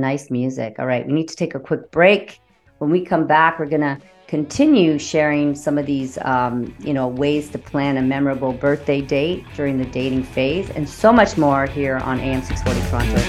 Nice 0.00 0.30
music. 0.30 0.76
All 0.78 0.86
right, 0.86 1.06
we 1.06 1.12
need 1.12 1.28
to 1.28 1.36
take 1.36 1.54
a 1.54 1.60
quick 1.60 1.90
break. 1.90 2.40
When 2.78 2.90
we 2.90 3.04
come 3.04 3.26
back, 3.26 3.58
we're 3.58 3.66
going 3.66 3.82
to 3.82 3.98
continue 4.28 4.98
sharing 4.98 5.54
some 5.54 5.78
of 5.78 5.86
these, 5.86 6.18
um, 6.22 6.74
you 6.80 6.92
know, 6.92 7.08
ways 7.08 7.48
to 7.50 7.58
plan 7.58 7.96
a 7.96 8.02
memorable 8.02 8.52
birthday 8.52 9.00
date 9.00 9.44
during 9.56 9.78
the 9.78 9.86
dating 9.86 10.22
phase 10.22 10.70
and 10.70 10.88
so 10.88 11.12
much 11.12 11.36
more 11.36 11.66
here 11.66 11.96
on 11.98 12.20
AM 12.20 12.42
640 12.42 12.90
Toronto. 12.90 13.20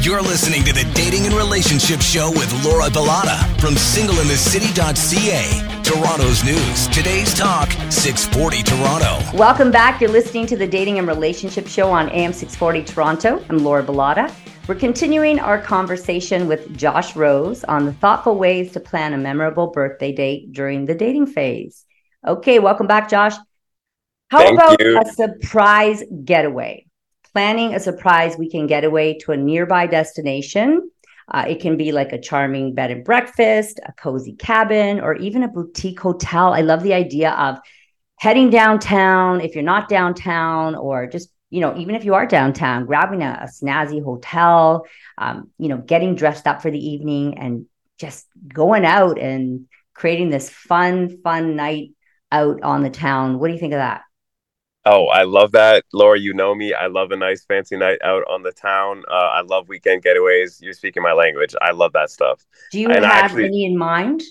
You're 0.00 0.20
listening 0.20 0.64
to 0.64 0.74
the 0.74 0.84
Dating 0.92 1.24
and 1.24 1.34
Relationship 1.34 2.02
Show 2.02 2.30
with 2.30 2.52
Laura 2.62 2.90
Bilotta 2.90 3.38
from 3.58 3.74
singleinthecity.ca. 3.74 5.73
Toronto's 5.84 6.42
news. 6.42 6.88
Today's 6.88 7.34
talk, 7.34 7.70
640 7.90 8.62
Toronto. 8.62 9.36
Welcome 9.36 9.70
back. 9.70 10.00
You're 10.00 10.10
listening 10.10 10.46
to 10.46 10.56
the 10.56 10.66
Dating 10.66 10.98
and 10.98 11.06
Relationship 11.06 11.66
Show 11.66 11.90
on 11.90 12.08
AM 12.08 12.32
640 12.32 12.82
Toronto. 12.90 13.44
I'm 13.50 13.58
Laura 13.58 13.84
Bilotta. 13.84 14.34
We're 14.66 14.76
continuing 14.76 15.38
our 15.38 15.60
conversation 15.60 16.48
with 16.48 16.74
Josh 16.74 17.14
Rose 17.14 17.64
on 17.64 17.84
the 17.84 17.92
thoughtful 17.92 18.36
ways 18.36 18.72
to 18.72 18.80
plan 18.80 19.12
a 19.12 19.18
memorable 19.18 19.66
birthday 19.66 20.10
date 20.10 20.52
during 20.52 20.86
the 20.86 20.94
dating 20.94 21.26
phase. 21.26 21.84
Okay, 22.26 22.60
welcome 22.60 22.86
back, 22.86 23.10
Josh. 23.10 23.34
How 24.30 24.38
Thank 24.38 24.58
about 24.58 24.80
you. 24.80 24.98
a 24.98 25.04
surprise 25.04 26.02
getaway? 26.24 26.86
Planning 27.34 27.74
a 27.74 27.80
surprise 27.80 28.38
weekend 28.38 28.70
getaway 28.70 29.18
to 29.18 29.32
a 29.32 29.36
nearby 29.36 29.86
destination. 29.86 30.90
Uh, 31.28 31.44
it 31.48 31.60
can 31.60 31.76
be 31.76 31.92
like 31.92 32.12
a 32.12 32.20
charming 32.20 32.74
bed 32.74 32.90
and 32.90 33.04
breakfast, 33.04 33.80
a 33.86 33.92
cozy 33.92 34.34
cabin, 34.34 35.00
or 35.00 35.14
even 35.16 35.42
a 35.42 35.48
boutique 35.48 36.00
hotel. 36.00 36.52
I 36.52 36.60
love 36.60 36.82
the 36.82 36.94
idea 36.94 37.32
of 37.32 37.58
heading 38.16 38.50
downtown 38.50 39.40
if 39.40 39.54
you're 39.54 39.64
not 39.64 39.88
downtown, 39.88 40.74
or 40.74 41.06
just 41.06 41.30
you 41.50 41.60
know, 41.60 41.76
even 41.76 41.94
if 41.94 42.04
you 42.04 42.14
are 42.14 42.26
downtown, 42.26 42.84
grabbing 42.84 43.22
a, 43.22 43.38
a 43.42 43.46
snazzy 43.46 44.02
hotel, 44.02 44.86
um, 45.18 45.50
you 45.56 45.68
know, 45.68 45.78
getting 45.78 46.16
dressed 46.16 46.48
up 46.48 46.60
for 46.60 46.70
the 46.70 46.84
evening 46.84 47.38
and 47.38 47.66
just 47.96 48.26
going 48.52 48.84
out 48.84 49.20
and 49.20 49.66
creating 49.94 50.30
this 50.30 50.50
fun, 50.50 51.16
fun 51.22 51.54
night 51.54 51.90
out 52.32 52.60
on 52.62 52.82
the 52.82 52.90
town. 52.90 53.38
What 53.38 53.46
do 53.46 53.54
you 53.54 53.60
think 53.60 53.72
of 53.72 53.78
that? 53.78 54.02
Oh, 54.86 55.06
I 55.06 55.22
love 55.22 55.52
that. 55.52 55.84
Laura, 55.92 56.18
you 56.18 56.34
know 56.34 56.54
me. 56.54 56.74
I 56.74 56.88
love 56.88 57.10
a 57.10 57.16
nice 57.16 57.44
fancy 57.44 57.76
night 57.76 57.98
out 58.04 58.22
on 58.28 58.42
the 58.42 58.52
town. 58.52 59.02
Uh, 59.10 59.14
I 59.14 59.40
love 59.40 59.68
weekend 59.68 60.04
getaways. 60.04 60.60
You're 60.60 60.74
speaking 60.74 61.02
my 61.02 61.12
language. 61.14 61.54
I 61.62 61.70
love 61.72 61.92
that 61.94 62.10
stuff. 62.10 62.44
Do 62.70 62.78
you 62.80 62.88
And 62.90 63.04
have 63.04 63.24
actually- 63.24 63.46
any 63.46 63.64
in 63.64 63.78
mind? 63.78 64.22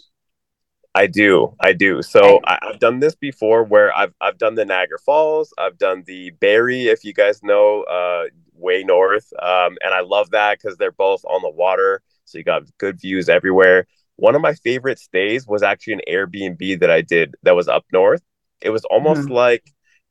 I 0.95 1.07
do. 1.07 1.55
I 1.59 1.73
do. 1.73 2.03
So. 2.03 2.39
I, 2.45 2.59
I've 2.61 2.79
done 2.79 2.99
this 2.99 3.15
before 3.15 3.63
where 3.63 3.95
I've 3.97 4.13
I've 4.21 4.37
done 4.37 4.53
the 4.53 4.63
Niagara 4.63 4.99
Falls. 5.03 5.51
I've 5.57 5.79
done 5.79 6.03
the 6.05 6.29
Barrie, 6.39 6.85
if 6.87 7.03
you 7.03 7.15
guys 7.15 7.41
know, 7.41 7.81
uh, 7.83 8.25
way 8.53 8.83
north. 8.83 9.33
Um, 9.41 9.75
and 9.81 9.91
I 9.91 10.01
love 10.01 10.29
that 10.31 10.59
because 10.61 10.77
they're 10.77 10.91
both 10.91 11.25
on 11.25 11.41
the 11.41 11.49
water. 11.49 12.03
So 12.25 12.37
you 12.37 12.43
got 12.43 12.61
good 12.77 13.01
views 13.01 13.27
everywhere. 13.27 13.87
One 14.17 14.35
of 14.35 14.43
my 14.43 14.53
favorite 14.53 14.99
stays 14.99 15.47
was 15.47 15.63
actually 15.63 15.93
an 15.93 16.01
Airbnb 16.07 16.79
that 16.81 16.91
I 16.91 17.01
did 17.01 17.33
that 17.41 17.55
was 17.55 17.67
up 17.67 17.85
north. 17.91 18.21
It 18.61 18.69
was 18.69 18.85
almost 18.85 19.21
Mhm. 19.29 19.31
like 19.31 19.63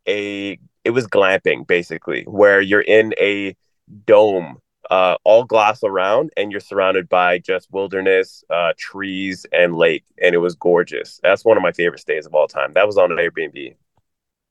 a 0.08 0.58
it 0.84 0.90
was 0.90 1.06
glamping 1.06 1.66
basically, 1.66 2.24
where 2.24 2.60
you're 2.60 2.80
in 2.80 3.14
a 3.20 3.56
dome 4.06 4.58
uh, 4.90 5.16
all 5.24 5.44
glass 5.44 5.82
around, 5.84 6.30
and 6.36 6.50
you're 6.50 6.60
surrounded 6.60 7.08
by 7.08 7.38
just 7.38 7.72
wilderness, 7.72 8.44
uh, 8.50 8.72
trees, 8.76 9.46
and 9.52 9.76
lake, 9.76 10.04
and 10.20 10.34
it 10.34 10.38
was 10.38 10.54
gorgeous. 10.54 11.20
That's 11.22 11.44
one 11.44 11.56
of 11.56 11.62
my 11.62 11.72
favorite 11.72 12.00
stays 12.00 12.26
of 12.26 12.34
all 12.34 12.48
time. 12.48 12.72
That 12.74 12.86
was 12.86 12.98
on 12.98 13.12
an 13.12 13.18
Airbnb. 13.18 13.76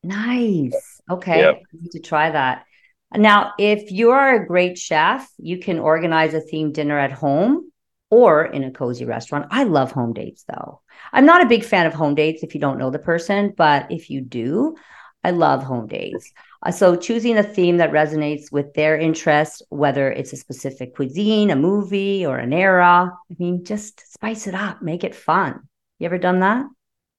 Nice. 0.04 1.02
Okay. 1.10 1.40
Yep. 1.40 1.62
To 1.92 2.00
try 2.00 2.32
that. 2.32 2.66
Now, 3.14 3.54
if 3.60 3.92
you 3.92 4.12
are 4.12 4.36
a 4.36 4.48
great 4.48 4.78
chef, 4.78 5.30
you 5.38 5.60
can 5.60 5.80
organize 5.80 6.34
a 6.34 6.42
themed 6.42 6.74
dinner 6.74 6.98
at 6.98 7.12
home 7.12 7.72
or 8.10 8.46
in 8.46 8.64
a 8.64 8.72
cozy 8.72 9.06
restaurant. 9.06 9.48
I 9.52 9.64
love 9.64 9.92
home 9.92 10.14
dates 10.14 10.44
though. 10.48 10.82
I'm 11.12 11.26
not 11.26 11.44
a 11.44 11.50
big 11.50 11.64
fan 11.64 11.86
of 11.86 11.94
home 11.94 12.16
dates 12.16 12.42
if 12.42 12.56
you 12.56 12.62
don't 12.62 12.78
know 12.78 12.90
the 12.90 13.00
person, 13.00 13.54
but 13.56 13.92
if 13.92 14.10
you 14.10 14.22
do, 14.22 14.76
I 15.24 15.32
love 15.32 15.64
home 15.64 15.88
dates. 15.88 16.32
Uh, 16.64 16.72
so 16.72 16.96
choosing 16.96 17.38
a 17.38 17.44
theme 17.44 17.78
that 17.78 17.92
resonates 17.92 18.52
with 18.52 18.74
their 18.74 18.98
interests, 18.98 19.62
whether 19.70 20.12
it's 20.12 20.34
a 20.34 20.38
specific 20.38 20.96
cuisine, 20.96 21.52
a 21.52 21.56
movie, 21.56 22.26
or 22.26 22.38
an 22.38 22.54
era. 22.54 23.12
I 23.32 23.36
mean, 23.38 23.64
just 23.64 24.02
spice 24.14 24.48
it 24.48 24.56
up, 24.56 24.82
make 24.82 25.04
it 25.04 25.16
fun. 25.16 25.62
You 26.00 26.06
ever 26.06 26.18
done 26.18 26.40
that? 26.40 26.66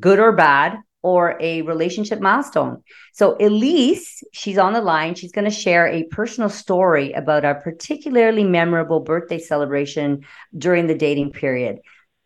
good 0.00 0.18
or 0.18 0.32
bad, 0.32 0.78
or 1.00 1.36
a 1.40 1.62
relationship 1.62 2.20
milestone. 2.20 2.82
So 3.12 3.36
Elise, 3.38 4.22
she's 4.32 4.58
on 4.58 4.72
the 4.72 4.80
line. 4.80 5.14
She's 5.14 5.30
going 5.30 5.44
to 5.44 5.50
share 5.50 5.86
a 5.86 6.02
personal 6.04 6.50
story 6.50 7.12
about 7.12 7.44
a 7.44 7.54
particularly 7.54 8.42
memorable 8.42 9.00
birthday 9.00 9.38
celebration 9.38 10.24
during 10.56 10.88
the 10.88 10.96
dating 10.96 11.30
period. 11.32 11.78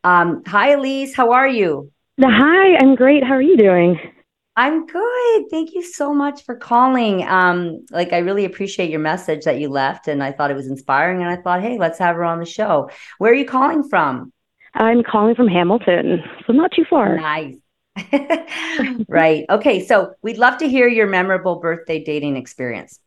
Um, 0.03 0.43
hi, 0.47 0.73
Elise. 0.73 1.15
How 1.15 1.33
are 1.33 1.49
you? 1.49 1.93
Hi, 2.19 2.77
I'm 2.77 2.95
great. 2.95 3.23
How 3.23 3.35
are 3.35 3.43
you 3.43 3.59
doing? 3.59 4.01
I'm 4.55 4.87
good. 4.87 5.45
Thank 5.51 5.73
you 5.73 5.83
so 5.83 6.13
much 6.13 6.45
for 6.45 6.55
calling. 6.55 7.27
Um, 7.27 7.87
like 7.91 8.13
I 8.13 8.19
really 8.19 8.45
appreciate 8.45 8.91
your 8.91 9.01
message 9.01 9.45
that 9.45 9.59
you 9.59 9.69
left, 9.69 10.09
and 10.09 10.23
I 10.23 10.33
thought 10.33 10.51
it 10.51 10.57
was 10.57 10.67
inspiring. 10.67 11.23
And 11.23 11.31
I 11.31 11.37
thought, 11.37 11.63
hey, 11.63 11.79
let's 11.79 11.99
have 11.99 12.17
her 12.17 12.25
on 12.25 12.39
the 12.39 12.45
show. 12.47 12.91
Where 13.19 13.33
are 13.33 13.37
you 13.37 13.47
calling 13.47 13.83
from? 13.83 14.33
I'm 14.75 15.03
calling 15.03 15.35
from 15.35 15.49
Hamilton, 15.49 16.23
so 16.47 16.53
not 16.53 16.71
too 16.73 16.85
far. 16.89 17.17
Nice. 17.17 17.57
right. 19.09 19.45
Okay. 19.51 19.85
So 19.85 20.15
we'd 20.23 20.39
love 20.39 20.59
to 20.59 20.69
hear 20.69 20.89
your 20.89 21.07
memorable 21.07 21.57
birthday 21.57 22.03
dating 22.03 22.37
experience. 22.37 22.99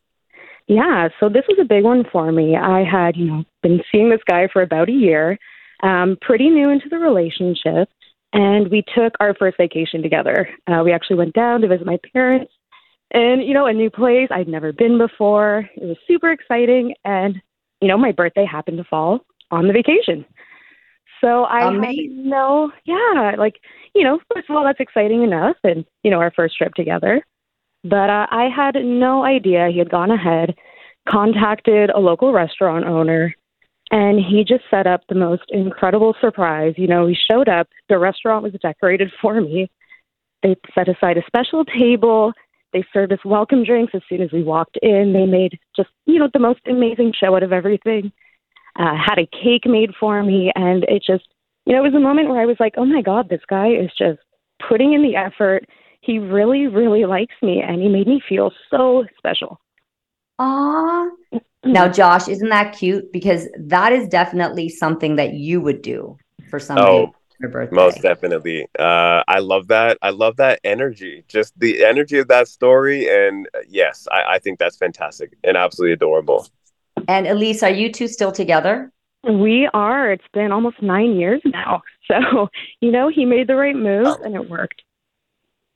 Yeah, 0.68 1.08
so 1.20 1.28
this 1.28 1.44
was 1.48 1.58
a 1.60 1.64
big 1.64 1.84
one 1.84 2.04
for 2.10 2.32
me. 2.32 2.56
I 2.56 2.82
had, 2.82 3.16
you 3.16 3.26
know, 3.26 3.44
been 3.62 3.80
seeing 3.92 4.10
this 4.10 4.20
guy 4.26 4.48
for 4.52 4.62
about 4.62 4.88
a 4.88 4.92
year, 4.92 5.38
um, 5.82 6.16
pretty 6.20 6.50
new 6.50 6.70
into 6.70 6.88
the 6.88 6.98
relationship, 6.98 7.88
and 8.36 8.70
we 8.70 8.84
took 8.94 9.14
our 9.18 9.34
first 9.34 9.56
vacation 9.56 10.02
together. 10.02 10.48
Uh, 10.66 10.82
we 10.84 10.92
actually 10.92 11.16
went 11.16 11.32
down 11.34 11.62
to 11.62 11.68
visit 11.68 11.86
my 11.86 11.98
parents, 12.12 12.52
and 13.12 13.42
you 13.42 13.54
know, 13.54 13.66
a 13.66 13.72
new 13.72 13.90
place 13.90 14.28
I'd 14.30 14.48
never 14.48 14.72
been 14.72 14.98
before. 14.98 15.68
It 15.76 15.84
was 15.84 15.96
super 16.06 16.30
exciting, 16.30 16.94
and 17.04 17.36
you 17.80 17.88
know, 17.88 17.96
my 17.96 18.12
birthday 18.12 18.44
happened 18.44 18.76
to 18.78 18.84
fall 18.84 19.20
on 19.50 19.66
the 19.66 19.72
vacation. 19.72 20.24
So 21.22 21.44
I 21.44 21.68
Amazing. 21.68 22.16
had 22.16 22.26
no, 22.26 22.72
yeah, 22.84 23.32
like 23.38 23.54
you 23.94 24.04
know, 24.04 24.18
first 24.34 24.50
of 24.50 24.56
all, 24.56 24.64
that's 24.64 24.80
exciting 24.80 25.22
enough, 25.22 25.56
and 25.64 25.84
you 26.02 26.10
know, 26.10 26.18
our 26.18 26.32
first 26.36 26.56
trip 26.58 26.74
together. 26.74 27.22
But 27.84 28.10
uh, 28.10 28.26
I 28.30 28.48
had 28.54 28.74
no 28.84 29.24
idea 29.24 29.68
he 29.70 29.78
had 29.78 29.90
gone 29.90 30.10
ahead, 30.10 30.54
contacted 31.08 31.88
a 31.90 32.00
local 32.00 32.32
restaurant 32.32 32.84
owner, 32.84 33.34
and 33.90 34.18
he 34.18 34.44
just 34.46 34.64
set 34.70 34.86
up 34.86 35.02
the 35.08 35.14
most 35.14 35.44
incredible 35.48 36.14
surprise. 36.20 36.74
You 36.76 36.88
know, 36.88 37.06
he 37.06 37.16
showed 37.30 37.48
up, 37.48 37.68
the 37.88 37.98
restaurant 37.98 38.42
was 38.42 38.52
decorated 38.60 39.12
for 39.22 39.40
me. 39.40 39.70
They 40.42 40.56
set 40.74 40.88
aside 40.88 41.16
a 41.16 41.26
special 41.26 41.64
table. 41.64 42.32
They 42.72 42.84
served 42.92 43.12
us 43.12 43.18
welcome 43.24 43.64
drinks 43.64 43.94
as 43.94 44.02
soon 44.08 44.20
as 44.20 44.32
we 44.32 44.42
walked 44.42 44.78
in. 44.82 45.12
They 45.12 45.24
made 45.24 45.58
just, 45.74 45.88
you 46.04 46.18
know, 46.18 46.28
the 46.32 46.38
most 46.38 46.60
amazing 46.66 47.12
show 47.18 47.34
out 47.34 47.42
of 47.42 47.52
everything. 47.52 48.12
Uh, 48.78 48.94
had 48.94 49.18
a 49.18 49.26
cake 49.26 49.64
made 49.64 49.92
for 49.98 50.22
me, 50.22 50.52
and 50.54 50.84
it 50.84 51.02
just, 51.06 51.26
you 51.64 51.72
know, 51.72 51.78
it 51.78 51.90
was 51.90 51.94
a 51.94 52.00
moment 52.00 52.28
where 52.28 52.40
I 52.40 52.44
was 52.44 52.58
like, 52.60 52.74
oh 52.76 52.84
my 52.84 53.00
God, 53.00 53.30
this 53.30 53.40
guy 53.48 53.68
is 53.68 53.90
just 53.96 54.18
putting 54.68 54.92
in 54.92 55.02
the 55.02 55.16
effort. 55.16 55.64
He 56.02 56.18
really, 56.18 56.66
really 56.66 57.06
likes 57.06 57.34
me, 57.40 57.62
and 57.66 57.80
he 57.80 57.88
made 57.88 58.06
me 58.06 58.20
feel 58.28 58.52
so 58.70 59.06
special. 59.16 59.58
Aw. 60.38 61.08
Now, 61.72 61.88
Josh, 61.88 62.28
isn't 62.28 62.48
that 62.50 62.76
cute? 62.76 63.12
Because 63.12 63.48
that 63.58 63.92
is 63.92 64.08
definitely 64.08 64.68
something 64.68 65.16
that 65.16 65.34
you 65.34 65.60
would 65.60 65.82
do 65.82 66.16
for 66.48 66.58
somebody 66.58 67.06
Oh, 67.06 67.12
for 67.30 67.36
their 67.40 67.50
birthday. 67.50 67.76
most 67.76 68.00
definitely 68.00 68.66
uh 68.78 69.22
i 69.26 69.40
love 69.40 69.66
that 69.68 69.98
i 70.00 70.10
love 70.10 70.36
that 70.36 70.60
energy 70.64 71.24
just 71.28 71.58
the 71.58 71.84
energy 71.84 72.18
of 72.18 72.28
that 72.28 72.46
story 72.48 73.08
and 73.08 73.48
uh, 73.54 73.58
yes 73.68 74.06
I, 74.12 74.34
I 74.34 74.38
think 74.38 74.58
that's 74.58 74.76
fantastic 74.76 75.36
and 75.42 75.56
absolutely 75.56 75.94
adorable 75.94 76.46
And 77.08 77.26
Elise, 77.26 77.62
are 77.62 77.70
you 77.70 77.92
two 77.92 78.08
still 78.08 78.32
together? 78.32 78.92
We 79.24 79.68
are. 79.74 80.12
It's 80.12 80.24
been 80.32 80.52
almost 80.52 80.82
nine 80.82 81.16
years 81.16 81.42
now. 81.44 81.82
So, 82.08 82.48
you 82.80 82.92
know, 82.92 83.08
he 83.08 83.24
made 83.24 83.48
the 83.48 83.56
right 83.56 83.74
move 83.74 84.18
and 84.24 84.36
it 84.36 84.48
worked. 84.48 84.82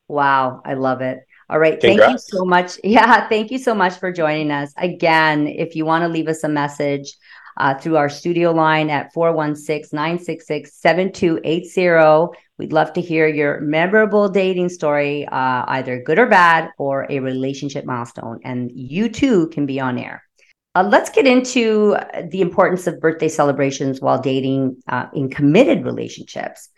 Wow, 0.08 0.62
I 0.64 0.74
love 0.74 1.00
it. 1.00 1.20
All 1.50 1.58
right. 1.58 1.80
Thank 1.80 2.00
you 2.00 2.16
so 2.16 2.44
much. 2.44 2.78
Yeah, 2.84 3.28
thank 3.28 3.50
you 3.50 3.58
so 3.58 3.74
much 3.74 3.98
for 3.98 4.12
joining 4.12 4.50
us. 4.52 4.72
Again, 4.76 5.48
if 5.48 5.74
you 5.74 5.84
want 5.84 6.02
to 6.02 6.08
leave 6.08 6.28
us 6.28 6.44
a 6.44 6.48
message 6.48 7.16
uh, 7.56 7.74
through 7.74 7.96
our 7.96 8.08
studio 8.08 8.52
line 8.52 8.88
at 8.88 9.12
416 9.12 9.90
966 9.92 10.72
7280, 10.72 12.38
We'd 12.60 12.74
love 12.74 12.92
to 12.92 13.00
hear 13.00 13.26
your 13.26 13.58
memorable 13.62 14.28
dating 14.28 14.68
story, 14.68 15.26
uh, 15.26 15.64
either 15.66 16.02
good 16.02 16.18
or 16.18 16.26
bad, 16.26 16.68
or 16.76 17.06
a 17.08 17.18
relationship 17.18 17.86
milestone. 17.86 18.38
And 18.44 18.70
you 18.74 19.08
too 19.08 19.48
can 19.48 19.64
be 19.64 19.80
on 19.80 19.98
air. 19.98 20.22
Uh, 20.74 20.86
let's 20.86 21.08
get 21.08 21.26
into 21.26 21.96
the 22.30 22.42
importance 22.42 22.86
of 22.86 23.00
birthday 23.00 23.30
celebrations 23.30 24.02
while 24.02 24.20
dating 24.20 24.76
uh, 24.88 25.06
in 25.14 25.30
committed 25.30 25.86
relationships. 25.86 26.68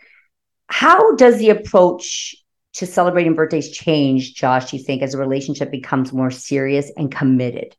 How 0.69 1.17
does 1.17 1.39
the 1.39 1.51
approach 1.51 2.37
to 2.75 2.87
celebrating 2.87 3.35
birthdays 3.35 3.71
change, 3.71 4.35
Josh, 4.35 4.73
you 4.73 4.79
think, 4.79 5.03
as 5.03 5.15
a 5.15 5.19
relationship 5.19 5.71
becomes 5.71 6.13
more 6.13 6.31
serious 6.31 6.91
and 6.97 7.11
committed? 7.11 7.77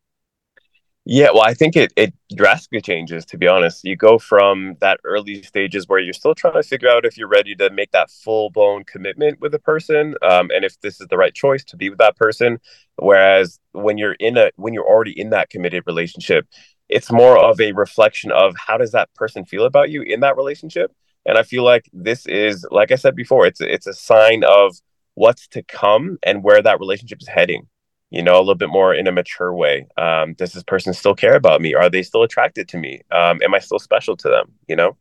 Yeah, 1.06 1.32
well, 1.34 1.42
I 1.42 1.54
think 1.54 1.76
it, 1.76 1.92
it 1.98 2.14
drastically 2.34 2.80
changes, 2.80 3.26
to 3.26 3.38
be 3.38 3.46
honest. 3.46 3.84
You 3.84 3.98
go 3.98 4.18
from 4.18 4.78
that 4.80 5.02
early 5.04 5.44
stages 5.44 5.90
where 5.90 6.00
you're 6.00 6.14
still 6.14 6.34
trying 6.34 6.54
to 6.54 6.64
figure 6.64 6.88
out 6.88 7.06
if 7.06 7.18
you're 7.18 7.28
ready 7.28 7.56
to 7.56 7.70
make 7.70 7.92
that 7.92 8.10
full 8.10 8.52
blown 8.52 8.86
commitment 8.86 9.42
with 9.42 9.54
a 9.54 9.60
person 9.60 10.16
um, 10.22 10.50
and 10.56 10.64
if 10.64 10.80
this 10.80 11.02
is 11.02 11.08
the 11.08 11.18
right 11.18 11.34
choice 11.34 11.66
to 11.66 11.76
be 11.76 11.90
with 11.90 12.00
that 12.00 12.16
person. 12.16 12.60
Whereas 12.96 13.60
when 13.74 13.98
you're 13.98 14.14
in 14.14 14.38
a 14.38 14.52
when 14.56 14.74
you're 14.74 14.88
already 14.88 15.20
in 15.20 15.32
that 15.32 15.50
committed 15.50 15.84
relationship, 15.88 16.48
it's 16.88 17.12
more 17.12 17.38
of 17.38 17.60
a 17.60 17.74
reflection 17.74 18.32
of 18.32 18.56
how 18.56 18.78
does 18.78 18.92
that 18.92 19.14
person 19.14 19.44
feel 19.44 19.66
about 19.66 19.90
you 19.90 20.04
in 20.04 20.22
that 20.22 20.38
relationship. 20.38 20.94
And 21.25 21.38
I 21.38 21.44
feel 21.44 21.63
like 21.63 21.89
this 21.94 22.25
is, 22.25 22.65
like 22.72 22.92
I 22.92 22.96
said 22.96 23.15
before, 23.15 23.46
it's 23.46 23.62
it's 23.62 23.88
a 23.88 23.94
sign 23.94 24.44
of 24.44 24.75
what's 25.15 25.48
to 25.50 25.63
come 25.63 26.18
and 26.24 26.44
where 26.44 26.62
that 26.62 26.80
relationship 26.80 27.22
is 27.22 27.27
heading 27.27 27.68
you 28.13 28.22
know, 28.22 28.38
a 28.38 28.39
little 28.39 28.53
bit 28.53 28.70
more 28.70 28.94
in 28.94 29.08
a 29.08 29.12
mature 29.12 29.51
way. 29.51 29.88
Um, 29.98 30.36
does 30.36 30.53
this 30.53 30.62
person 30.62 30.94
still 30.94 31.15
care 31.15 31.36
about 31.36 31.62
me? 31.62 31.74
Are 31.74 31.89
they 31.89 32.03
still 32.03 32.22
attracted 32.22 32.68
to 32.70 32.77
me? 32.77 33.01
Um, 33.12 33.42
am 33.44 33.56
I 33.56 33.60
still 33.60 33.80
special 33.80 34.15
to 34.18 34.30
them? 34.30 34.51
You 34.68 34.75
know? 34.75 34.96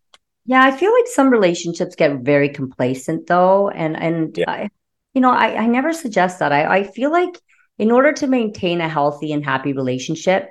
Yeah, 0.47 0.64
I 0.64 0.71
feel 0.71 0.91
like 0.91 1.07
some 1.07 1.29
relationships 1.29 1.95
get 1.95 2.21
very 2.21 2.49
complacent 2.49 3.26
though. 3.26 3.69
And, 3.69 4.02
and, 4.02 4.38
yeah. 4.38 4.50
I, 4.50 4.71
you 5.12 5.21
know, 5.21 5.31
I, 5.31 5.57
I 5.59 5.67
never 5.67 5.93
suggest 5.93 6.38
that. 6.38 6.52
I, 6.52 6.79
I 6.79 6.85
feel 6.85 7.12
like 7.12 7.38
in 7.79 7.91
order 7.91 8.14
to 8.14 8.26
maintain 8.26 8.81
a 8.81 8.88
healthy 8.88 9.31
and 9.35 9.45
happy 9.45 9.75
relationship, 9.75 10.49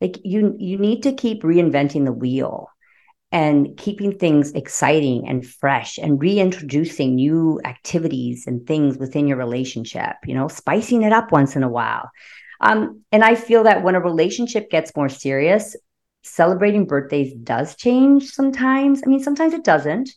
like 0.00 0.18
you, 0.22 0.54
you 0.56 0.78
need 0.78 1.02
to 1.02 1.12
keep 1.14 1.42
reinventing 1.42 2.04
the 2.04 2.12
wheel 2.12 2.68
and 3.34 3.76
keeping 3.76 4.16
things 4.16 4.52
exciting 4.52 5.28
and 5.28 5.44
fresh 5.44 5.98
and 5.98 6.22
reintroducing 6.22 7.16
new 7.16 7.60
activities 7.64 8.46
and 8.46 8.64
things 8.64 8.96
within 8.96 9.26
your 9.26 9.36
relationship, 9.36 10.14
you 10.24 10.34
know, 10.34 10.46
spicing 10.46 11.02
it 11.02 11.12
up 11.12 11.32
once 11.32 11.56
in 11.56 11.64
a 11.64 11.68
while. 11.68 12.08
Um, 12.60 13.02
and 13.10 13.24
I 13.24 13.34
feel 13.34 13.64
that 13.64 13.82
when 13.82 13.96
a 13.96 14.00
relationship 14.00 14.70
gets 14.70 14.94
more 14.94 15.08
serious, 15.08 15.74
celebrating 16.22 16.86
birthdays 16.86 17.34
does 17.34 17.74
change 17.74 18.30
sometimes. 18.30 19.02
I 19.04 19.08
mean, 19.08 19.20
sometimes 19.20 19.52
it 19.52 19.64
doesn't, 19.64 20.10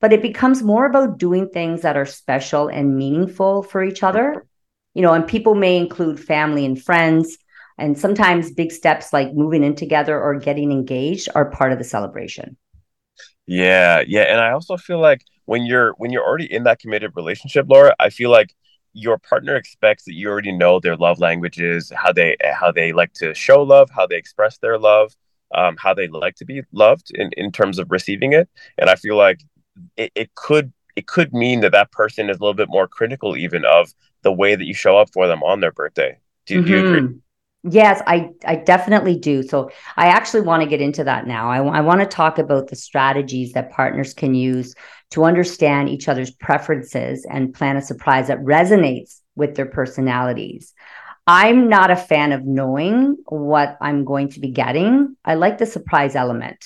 but 0.00 0.12
it 0.12 0.20
becomes 0.20 0.60
more 0.64 0.84
about 0.84 1.16
doing 1.16 1.48
things 1.50 1.82
that 1.82 1.96
are 1.96 2.04
special 2.04 2.66
and 2.66 2.96
meaningful 2.96 3.62
for 3.62 3.84
each 3.84 4.02
other. 4.02 4.46
You 4.94 5.02
know, 5.02 5.12
and 5.12 5.28
people 5.28 5.54
may 5.54 5.76
include 5.76 6.18
family 6.18 6.66
and 6.66 6.82
friends. 6.82 7.38
And 7.78 7.96
sometimes 7.96 8.50
big 8.50 8.72
steps 8.72 9.12
like 9.12 9.32
moving 9.32 9.62
in 9.62 9.76
together 9.76 10.20
or 10.20 10.40
getting 10.40 10.72
engaged 10.72 11.28
are 11.36 11.50
part 11.50 11.70
of 11.70 11.78
the 11.78 11.84
celebration. 11.84 12.56
Yeah, 13.46 14.02
yeah, 14.06 14.22
and 14.22 14.40
I 14.40 14.52
also 14.52 14.76
feel 14.76 15.00
like 15.00 15.22
when 15.44 15.66
you're 15.66 15.92
when 15.98 16.10
you're 16.10 16.24
already 16.24 16.50
in 16.50 16.64
that 16.64 16.78
committed 16.78 17.12
relationship, 17.14 17.66
Laura, 17.68 17.94
I 18.00 18.10
feel 18.10 18.30
like 18.30 18.54
your 18.94 19.18
partner 19.18 19.56
expects 19.56 20.04
that 20.04 20.14
you 20.14 20.28
already 20.28 20.52
know 20.52 20.80
their 20.80 20.96
love 20.96 21.18
languages, 21.18 21.92
how 21.94 22.12
they 22.12 22.36
how 22.54 22.72
they 22.72 22.92
like 22.92 23.12
to 23.14 23.34
show 23.34 23.62
love, 23.62 23.90
how 23.90 24.06
they 24.06 24.16
express 24.16 24.58
their 24.58 24.78
love, 24.78 25.14
um, 25.54 25.76
how 25.78 25.92
they 25.92 26.08
like 26.08 26.36
to 26.36 26.44
be 26.44 26.62
loved 26.72 27.10
in, 27.14 27.30
in 27.36 27.52
terms 27.52 27.78
of 27.78 27.90
receiving 27.90 28.32
it. 28.32 28.48
And 28.78 28.88
I 28.88 28.94
feel 28.94 29.16
like 29.16 29.42
it, 29.96 30.12
it 30.14 30.34
could 30.34 30.72
it 30.96 31.06
could 31.06 31.34
mean 31.34 31.60
that 31.60 31.72
that 31.72 31.92
person 31.92 32.30
is 32.30 32.38
a 32.38 32.40
little 32.40 32.54
bit 32.54 32.68
more 32.68 32.88
critical 32.88 33.36
even 33.36 33.64
of 33.64 33.92
the 34.22 34.32
way 34.32 34.54
that 34.54 34.64
you 34.64 34.74
show 34.74 34.96
up 34.96 35.10
for 35.12 35.26
them 35.26 35.42
on 35.42 35.60
their 35.60 35.72
birthday. 35.72 36.16
Do, 36.46 36.58
mm-hmm. 36.58 36.66
do 36.66 36.72
you 36.72 36.86
agree? 36.86 37.14
Yes, 37.66 38.02
I, 38.06 38.28
I 38.44 38.56
definitely 38.56 39.18
do. 39.18 39.42
So 39.42 39.70
I 39.96 40.08
actually 40.08 40.42
want 40.42 40.62
to 40.62 40.68
get 40.68 40.82
into 40.82 41.02
that 41.04 41.26
now. 41.26 41.50
I, 41.50 41.78
I 41.78 41.80
want 41.80 42.00
to 42.00 42.06
talk 42.06 42.38
about 42.38 42.68
the 42.68 42.76
strategies 42.76 43.52
that 43.52 43.70
partners 43.70 44.12
can 44.12 44.34
use 44.34 44.74
to 45.12 45.24
understand 45.24 45.88
each 45.88 46.06
other's 46.06 46.30
preferences 46.30 47.26
and 47.28 47.54
plan 47.54 47.78
a 47.78 47.82
surprise 47.82 48.28
that 48.28 48.38
resonates 48.40 49.20
with 49.34 49.54
their 49.54 49.66
personalities. 49.66 50.74
I'm 51.26 51.70
not 51.70 51.90
a 51.90 51.96
fan 51.96 52.32
of 52.32 52.44
knowing 52.44 53.16
what 53.28 53.78
I'm 53.80 54.04
going 54.04 54.28
to 54.30 54.40
be 54.40 54.50
getting. 54.50 55.16
I 55.24 55.34
like 55.34 55.56
the 55.56 55.64
surprise 55.64 56.14
element. 56.16 56.62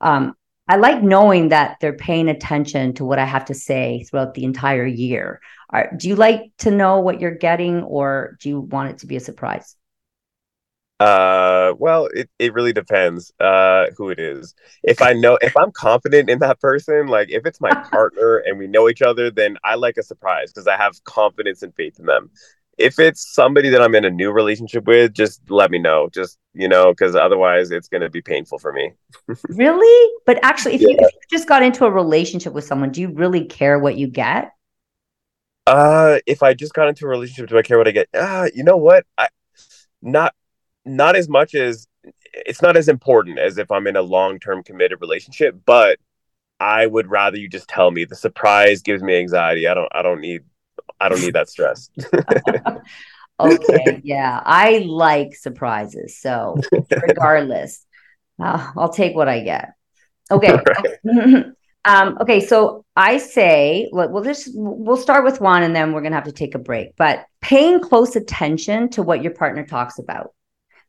Um, 0.00 0.34
I 0.66 0.76
like 0.76 1.00
knowing 1.00 1.50
that 1.50 1.76
they're 1.80 1.96
paying 1.96 2.28
attention 2.28 2.94
to 2.94 3.04
what 3.04 3.20
I 3.20 3.24
have 3.24 3.44
to 3.46 3.54
say 3.54 4.04
throughout 4.10 4.34
the 4.34 4.44
entire 4.44 4.86
year. 4.86 5.40
Are, 5.70 5.92
do 5.96 6.08
you 6.08 6.16
like 6.16 6.50
to 6.58 6.72
know 6.72 6.98
what 6.98 7.20
you're 7.20 7.36
getting, 7.36 7.84
or 7.84 8.36
do 8.40 8.48
you 8.48 8.60
want 8.60 8.90
it 8.90 8.98
to 8.98 9.06
be 9.06 9.14
a 9.14 9.20
surprise? 9.20 9.76
Uh, 11.00 11.74
well, 11.78 12.08
it, 12.14 12.30
it 12.38 12.54
really 12.54 12.72
depends 12.72 13.32
uh 13.40 13.86
who 13.96 14.10
it 14.10 14.20
is. 14.20 14.54
If 14.84 15.02
I 15.02 15.12
know 15.12 15.36
if 15.42 15.56
I'm 15.56 15.72
confident 15.72 16.30
in 16.30 16.38
that 16.38 16.60
person, 16.60 17.08
like 17.08 17.30
if 17.30 17.44
it's 17.46 17.60
my 17.60 17.74
partner 17.92 18.36
and 18.38 18.58
we 18.58 18.68
know 18.68 18.88
each 18.88 19.02
other, 19.02 19.30
then 19.30 19.56
I 19.64 19.74
like 19.74 19.96
a 19.96 20.02
surprise 20.02 20.52
because 20.52 20.68
I 20.68 20.76
have 20.76 21.02
confidence 21.04 21.62
and 21.62 21.74
faith 21.74 21.98
in 21.98 22.06
them. 22.06 22.30
If 22.78 22.98
it's 22.98 23.34
somebody 23.34 23.68
that 23.70 23.82
I'm 23.82 23.94
in 23.94 24.04
a 24.04 24.10
new 24.10 24.30
relationship 24.32 24.84
with, 24.84 25.14
just 25.14 25.40
let 25.50 25.70
me 25.70 25.78
know. 25.78 26.08
Just 26.12 26.38
you 26.54 26.68
know, 26.68 26.92
because 26.92 27.16
otherwise 27.16 27.72
it's 27.72 27.88
gonna 27.88 28.10
be 28.10 28.22
painful 28.22 28.58
for 28.58 28.72
me. 28.72 28.92
really? 29.48 30.12
But 30.26 30.44
actually, 30.44 30.76
if, 30.76 30.80
yeah. 30.80 30.88
you, 30.90 30.96
if 31.00 31.12
you 31.12 31.20
just 31.36 31.48
got 31.48 31.64
into 31.64 31.86
a 31.86 31.90
relationship 31.90 32.52
with 32.52 32.64
someone, 32.64 32.92
do 32.92 33.00
you 33.00 33.08
really 33.08 33.46
care 33.46 33.80
what 33.80 33.96
you 33.96 34.06
get? 34.06 34.52
Uh, 35.66 36.18
if 36.26 36.42
I 36.42 36.54
just 36.54 36.74
got 36.74 36.88
into 36.88 37.06
a 37.06 37.08
relationship, 37.08 37.48
do 37.48 37.58
I 37.58 37.62
care 37.62 37.78
what 37.78 37.88
I 37.88 37.92
get? 37.92 38.08
Uh, 38.14 38.48
you 38.54 38.62
know 38.62 38.76
what? 38.76 39.06
I 39.18 39.28
not 40.00 40.34
not 40.84 41.16
as 41.16 41.28
much 41.28 41.54
as 41.54 41.86
it's 42.32 42.62
not 42.62 42.76
as 42.76 42.88
important 42.88 43.38
as 43.38 43.58
if 43.58 43.70
I'm 43.70 43.86
in 43.86 43.96
a 43.96 44.02
long 44.02 44.38
term 44.38 44.62
committed 44.62 45.00
relationship, 45.00 45.56
but 45.64 45.98
I 46.60 46.86
would 46.86 47.10
rather 47.10 47.36
you 47.36 47.48
just 47.48 47.68
tell 47.68 47.90
me. 47.90 48.04
The 48.04 48.16
surprise 48.16 48.82
gives 48.82 49.02
me 49.02 49.16
anxiety. 49.16 49.66
I 49.68 49.74
don't 49.74 49.88
I 49.92 50.02
don't 50.02 50.20
need 50.20 50.42
I 51.00 51.08
don't 51.08 51.20
need 51.20 51.34
that 51.34 51.48
stress. 51.48 51.90
okay, 53.40 54.00
yeah. 54.04 54.40
I 54.44 54.84
like 54.86 55.34
surprises. 55.34 56.18
So 56.18 56.56
regardless, 56.90 57.84
uh, 58.40 58.72
I'll 58.76 58.92
take 58.92 59.14
what 59.14 59.28
I 59.28 59.40
get. 59.40 59.72
Okay. 60.30 60.52
Right. 61.04 61.44
um, 61.84 62.18
okay, 62.20 62.40
so 62.40 62.84
I 62.96 63.18
say, 63.18 63.88
well, 63.92 64.08
we'll 64.10 64.24
just 64.24 64.50
we'll 64.54 64.96
start 64.96 65.24
with 65.24 65.40
one 65.40 65.62
and 65.62 65.74
then 65.74 65.92
we're 65.92 66.02
gonna 66.02 66.14
have 66.14 66.24
to 66.24 66.32
take 66.32 66.54
a 66.54 66.58
break. 66.58 66.96
But 66.96 67.26
paying 67.40 67.80
close 67.80 68.16
attention 68.16 68.90
to 68.90 69.02
what 69.02 69.22
your 69.22 69.34
partner 69.34 69.66
talks 69.66 69.98
about 69.98 70.32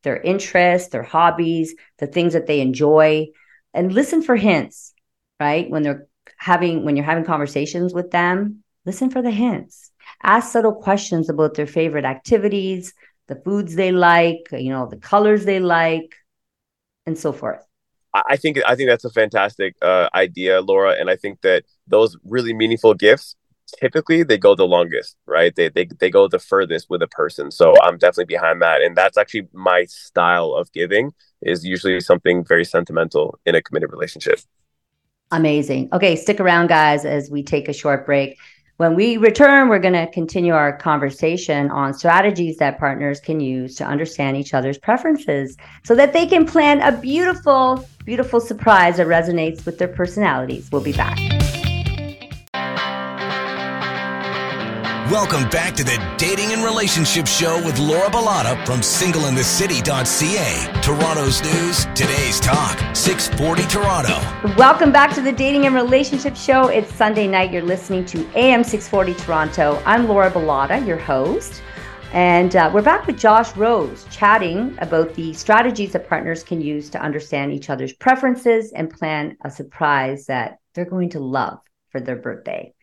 their 0.06 0.22
interests, 0.22 0.90
their 0.90 1.04
hobbies, 1.04 1.76
the 2.00 2.08
things 2.08 2.32
that 2.32 2.48
they 2.48 2.62
enjoy, 2.62 3.28
and 3.74 3.92
listen 3.92 4.22
for 4.22 4.38
hints, 4.38 4.94
right? 5.40 5.70
When 5.70 5.84
they're 5.84 6.08
having, 6.38 6.86
when 6.86 6.96
you're 6.96 7.06
having 7.06 7.26
conversations 7.26 7.94
with 7.94 8.12
them, 8.12 8.64
listen 8.86 9.10
for 9.10 9.22
the 9.22 9.32
hints. 9.32 9.92
Ask 10.24 10.54
subtle 10.54 10.76
questions 10.76 11.28
about 11.28 11.56
their 11.56 11.68
favorite 11.68 12.06
activities, 12.06 12.94
the 13.28 13.36
foods 13.36 13.76
they 13.76 13.92
like, 13.92 14.48
you 14.54 14.70
know, 14.70 14.88
the 14.88 14.98
colors 14.98 15.44
they 15.44 15.60
like, 15.60 16.16
and 17.06 17.18
so 17.18 17.34
forth. 17.34 17.66
I 18.14 18.38
think 18.38 18.60
I 18.66 18.76
think 18.76 18.88
that's 18.90 19.04
a 19.04 19.10
fantastic 19.10 19.76
uh, 19.82 20.08
idea, 20.14 20.62
Laura, 20.62 20.96
and 20.98 21.10
I 21.10 21.18
think 21.18 21.42
that 21.42 21.66
those 21.86 22.16
really 22.24 22.54
meaningful 22.54 22.94
gifts 22.94 23.36
typically 23.80 24.24
they 24.24 24.38
go 24.38 24.56
the 24.56 24.66
longest, 24.66 25.18
right? 25.26 25.56
They, 25.56 25.70
they 25.70 25.88
they 26.00 26.10
go 26.10 26.28
the 26.28 26.40
furthest 26.40 26.90
with 26.90 27.02
a 27.02 27.08
person. 27.08 27.52
So 27.52 27.74
I'm 27.82 27.98
definitely 27.98 28.26
behind 28.26 28.62
that, 28.62 28.82
and 28.82 28.96
that's 28.96 29.18
actually 29.18 29.48
my 29.54 29.86
style 29.86 30.54
of 30.54 30.72
giving 30.72 31.14
is 31.42 31.66
usually 31.66 32.00
something 32.00 32.44
very 32.44 32.66
sentimental 32.66 33.40
in 33.46 33.56
a 33.56 33.62
committed 33.62 33.92
relationship. 33.92 34.40
Amazing. 35.32 35.90
Okay, 35.92 36.16
stick 36.16 36.40
around, 36.40 36.68
guys, 36.68 37.06
as 37.06 37.30
we 37.30 37.44
take 37.44 37.68
a 37.68 37.74
short 37.74 38.06
break. 38.06 38.38
When 38.78 38.94
we 38.94 39.16
return, 39.16 39.70
we're 39.70 39.80
going 39.80 39.94
to 39.94 40.08
continue 40.12 40.54
our 40.54 40.76
conversation 40.78 41.72
on 41.72 41.94
strategies 41.94 42.58
that 42.58 42.78
partners 42.78 43.22
can 43.22 43.40
use 43.40 43.76
to 43.76 43.86
understand 43.86 44.36
each 44.36 44.54
other's 44.54 44.78
preferences 44.78 45.56
so 45.86 45.96
that 45.96 46.12
they 46.12 46.26
can 46.26 46.46
plan 46.46 46.82
a 46.82 46.92
beautiful, 46.92 47.88
beautiful 48.04 48.42
surprise 48.42 48.98
that 48.98 49.08
resonates 49.08 49.66
with 49.66 49.78
their 49.78 49.88
personalities. 49.88 50.70
We'll 50.74 50.84
be 50.84 50.92
back. 50.92 51.45
Welcome 55.12 55.48
back 55.50 55.76
to 55.76 55.84
the 55.84 56.04
Dating 56.18 56.52
and 56.52 56.64
Relationship 56.64 57.28
Show 57.28 57.64
with 57.64 57.78
Laura 57.78 58.10
Bilotta 58.10 58.66
from 58.66 58.80
singleinthecity.ca. 58.80 60.82
Toronto's 60.82 61.44
news, 61.44 61.86
today's 61.94 62.40
talk, 62.40 62.80
640 62.96 63.68
Toronto. 63.68 64.20
Welcome 64.58 64.92
back 64.92 65.14
to 65.14 65.22
the 65.22 65.32
Dating 65.32 65.68
and 65.68 65.76
Relationship 65.76 66.36
Show. 66.36 66.70
It's 66.70 66.92
Sunday 66.92 67.28
night. 67.28 67.52
You're 67.52 67.62
listening 67.62 68.04
to 68.06 68.28
AM 68.36 68.64
640 68.64 69.14
Toronto. 69.24 69.80
I'm 69.86 70.08
Laura 70.08 70.32
Bilotta, 70.32 70.84
your 70.88 70.98
host. 70.98 71.62
And 72.12 72.56
uh, 72.56 72.72
we're 72.74 72.82
back 72.82 73.06
with 73.06 73.20
Josh 73.20 73.56
Rose 73.56 74.08
chatting 74.10 74.76
about 74.80 75.14
the 75.14 75.34
strategies 75.34 75.92
that 75.92 76.10
partners 76.10 76.44
can 76.44 76.62
use 76.62 76.90
to 76.90 77.00
understand 77.00 77.54
each 77.54 77.70
other's 77.70 77.94
preferences 77.94 78.72
and 78.72 78.90
plan 78.90 79.38
a 79.46 79.52
surprise 79.52 80.26
that 80.26 80.58
they're 80.74 80.84
going 80.84 81.12
to 81.12 81.20
love 81.20 81.60
for 81.90 82.02
their 82.02 82.16
birthday. 82.16 82.74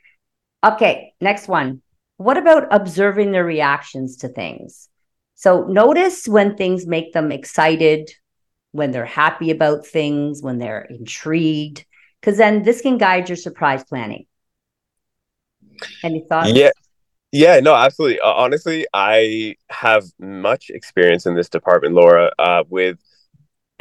Okay, 0.62 1.14
next 1.20 1.48
one. 1.48 1.81
What 2.22 2.38
about 2.38 2.68
observing 2.70 3.32
their 3.32 3.44
reactions 3.44 4.18
to 4.18 4.28
things? 4.28 4.88
So 5.34 5.64
notice 5.64 6.28
when 6.28 6.56
things 6.56 6.86
make 6.86 7.12
them 7.12 7.32
excited, 7.32 8.10
when 8.70 8.92
they're 8.92 9.04
happy 9.04 9.50
about 9.50 9.86
things, 9.86 10.40
when 10.40 10.58
they're 10.58 10.82
intrigued, 10.82 11.84
because 12.20 12.38
then 12.38 12.62
this 12.62 12.80
can 12.80 12.96
guide 12.96 13.28
your 13.28 13.36
surprise 13.36 13.82
planning. 13.82 14.26
Any 16.04 16.24
thoughts? 16.28 16.50
Yeah. 16.54 16.70
Yeah, 17.34 17.60
no, 17.60 17.74
absolutely. 17.74 18.20
Uh, 18.20 18.30
honestly, 18.30 18.86
I 18.92 19.56
have 19.70 20.04
much 20.20 20.68
experience 20.68 21.24
in 21.24 21.34
this 21.34 21.48
department, 21.48 21.94
Laura, 21.94 22.30
uh, 22.38 22.62
with 22.68 22.98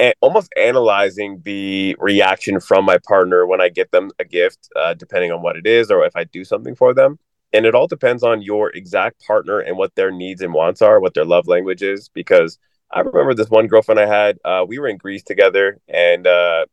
a- 0.00 0.14
almost 0.22 0.50
analyzing 0.56 1.42
the 1.44 1.94
reaction 2.00 2.60
from 2.60 2.86
my 2.86 2.96
partner 3.06 3.46
when 3.46 3.60
I 3.60 3.68
get 3.68 3.90
them 3.90 4.10
a 4.18 4.24
gift, 4.24 4.70
uh, 4.74 4.94
depending 4.94 5.32
on 5.32 5.42
what 5.42 5.56
it 5.56 5.66
is 5.66 5.90
or 5.90 6.06
if 6.06 6.16
I 6.16 6.24
do 6.24 6.44
something 6.44 6.74
for 6.74 6.94
them. 6.94 7.18
And 7.52 7.66
it 7.66 7.74
all 7.74 7.86
depends 7.86 8.22
on 8.22 8.42
your 8.42 8.70
exact 8.70 9.24
partner 9.26 9.58
and 9.58 9.76
what 9.76 9.94
their 9.94 10.10
needs 10.10 10.40
and 10.40 10.54
wants 10.54 10.80
are, 10.82 11.00
what 11.00 11.14
their 11.14 11.24
love 11.24 11.46
language 11.46 11.82
is. 11.82 12.08
Because 12.08 12.58
I 12.90 13.00
remember 13.00 13.34
this 13.34 13.50
one 13.50 13.66
girlfriend 13.66 14.00
I 14.00 14.06
had, 14.06 14.38
uh, 14.44 14.64
we 14.66 14.78
were 14.78 14.88
in 14.88 14.96
Greece 14.96 15.22
together 15.22 15.78
and 15.88 16.26
uh, 16.26 16.66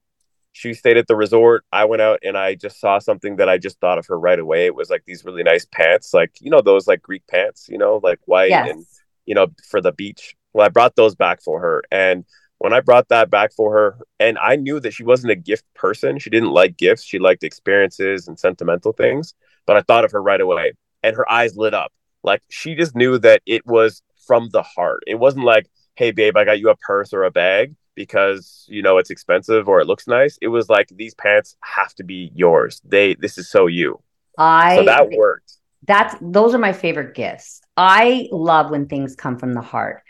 she 0.52 0.74
stayed 0.74 0.98
at 0.98 1.08
the 1.08 1.16
resort. 1.16 1.64
I 1.72 1.86
went 1.86 2.02
out 2.02 2.20
and 2.24 2.38
I 2.38 2.56
just 2.56 2.80
saw 2.80 3.00
something 3.00 3.38
that 3.38 3.50
I 3.50 3.58
just 3.58 3.80
thought 3.80 3.98
of 3.98 4.08
her 4.08 4.20
right 4.20 4.40
away. 4.40 4.66
It 4.66 4.76
was 4.76 4.90
like 4.90 5.04
these 5.06 5.26
really 5.26 5.44
nice 5.44 5.66
pants, 5.66 6.14
like, 6.14 6.32
you 6.40 6.50
know, 6.50 6.62
those 6.62 6.88
like 6.88 7.02
Greek 7.02 7.26
pants, 7.28 7.68
you 7.70 7.78
know, 7.78 8.00
like 8.02 8.20
white 8.26 8.50
Yes. 8.50 8.70
and, 8.70 8.86
you 9.26 9.36
know, 9.36 9.48
for 9.70 9.82
the 9.82 9.92
beach. 9.92 10.36
Well, 10.54 10.66
I 10.66 10.70
brought 10.70 10.96
those 10.96 11.16
back 11.16 11.42
for 11.42 11.60
her. 11.62 11.84
And 11.92 12.26
when 12.58 12.74
I 12.74 12.82
brought 12.82 13.08
that 13.10 13.30
back 13.30 13.54
for 13.54 13.72
her, 13.72 13.98
and 14.20 14.38
I 14.38 14.58
knew 14.58 14.80
that 14.82 14.94
she 14.94 15.04
wasn't 15.04 15.32
a 15.32 15.36
gift 15.36 15.66
person, 15.76 16.20
she 16.20 16.30
didn't 16.30 16.52
like 16.52 16.76
gifts. 16.76 17.04
She 17.04 17.20
liked 17.20 17.44
experiences 17.44 18.28
and 18.28 18.38
sentimental 18.38 18.92
things. 18.92 19.34
But 19.70 19.78
I 19.78 19.84
thought 19.84 20.06
of 20.06 20.14
her 20.14 20.24
right 20.24 20.42
away 20.42 20.74
and 21.04 21.16
her 21.16 21.32
eyes 21.32 21.58
lit 21.58 21.76
up. 21.76 21.94
Like 22.24 22.44
she 22.50 22.76
just 22.76 22.96
knew 22.98 23.20
that 23.20 23.44
it 23.48 23.66
was 23.68 24.04
from 24.28 24.50
the 24.52 24.64
heart. 24.64 25.04
It 25.08 25.16
wasn't 25.16 25.46
like, 25.46 25.68
hey, 25.96 26.12
babe, 26.12 26.38
I 26.38 26.46
got 26.46 26.60
you 26.60 26.70
a 26.72 26.78
purse 26.78 27.14
or 27.14 27.26
a 27.26 27.32
bag 27.32 27.76
because 27.96 28.66
you 28.70 28.82
know 28.84 28.98
it's 29.00 29.12
expensive 29.12 29.70
or 29.70 29.82
it 29.82 29.88
looks 29.88 30.08
nice. 30.08 30.40
It 30.42 30.50
was 30.50 30.70
like 30.70 30.90
these 30.90 31.16
pants 31.16 31.58
have 31.64 31.94
to 31.96 32.06
be 32.06 32.32
yours. 32.36 32.82
They 32.86 33.16
this 33.16 33.38
is 33.40 33.50
so 33.50 33.68
you. 33.68 34.02
I 34.38 34.76
So 34.76 34.84
that 34.84 35.12
worked. 35.12 35.54
that's 35.88 36.16
those 36.22 36.56
are 36.56 36.60
my 36.60 36.74
favorite 36.74 37.16
gifts. 37.16 37.62
I 37.78 38.28
love 38.32 38.72
when 38.72 38.88
things 38.88 39.16
come 39.16 39.38
from 39.40 39.54
the 39.54 39.62
heart. 39.62 40.04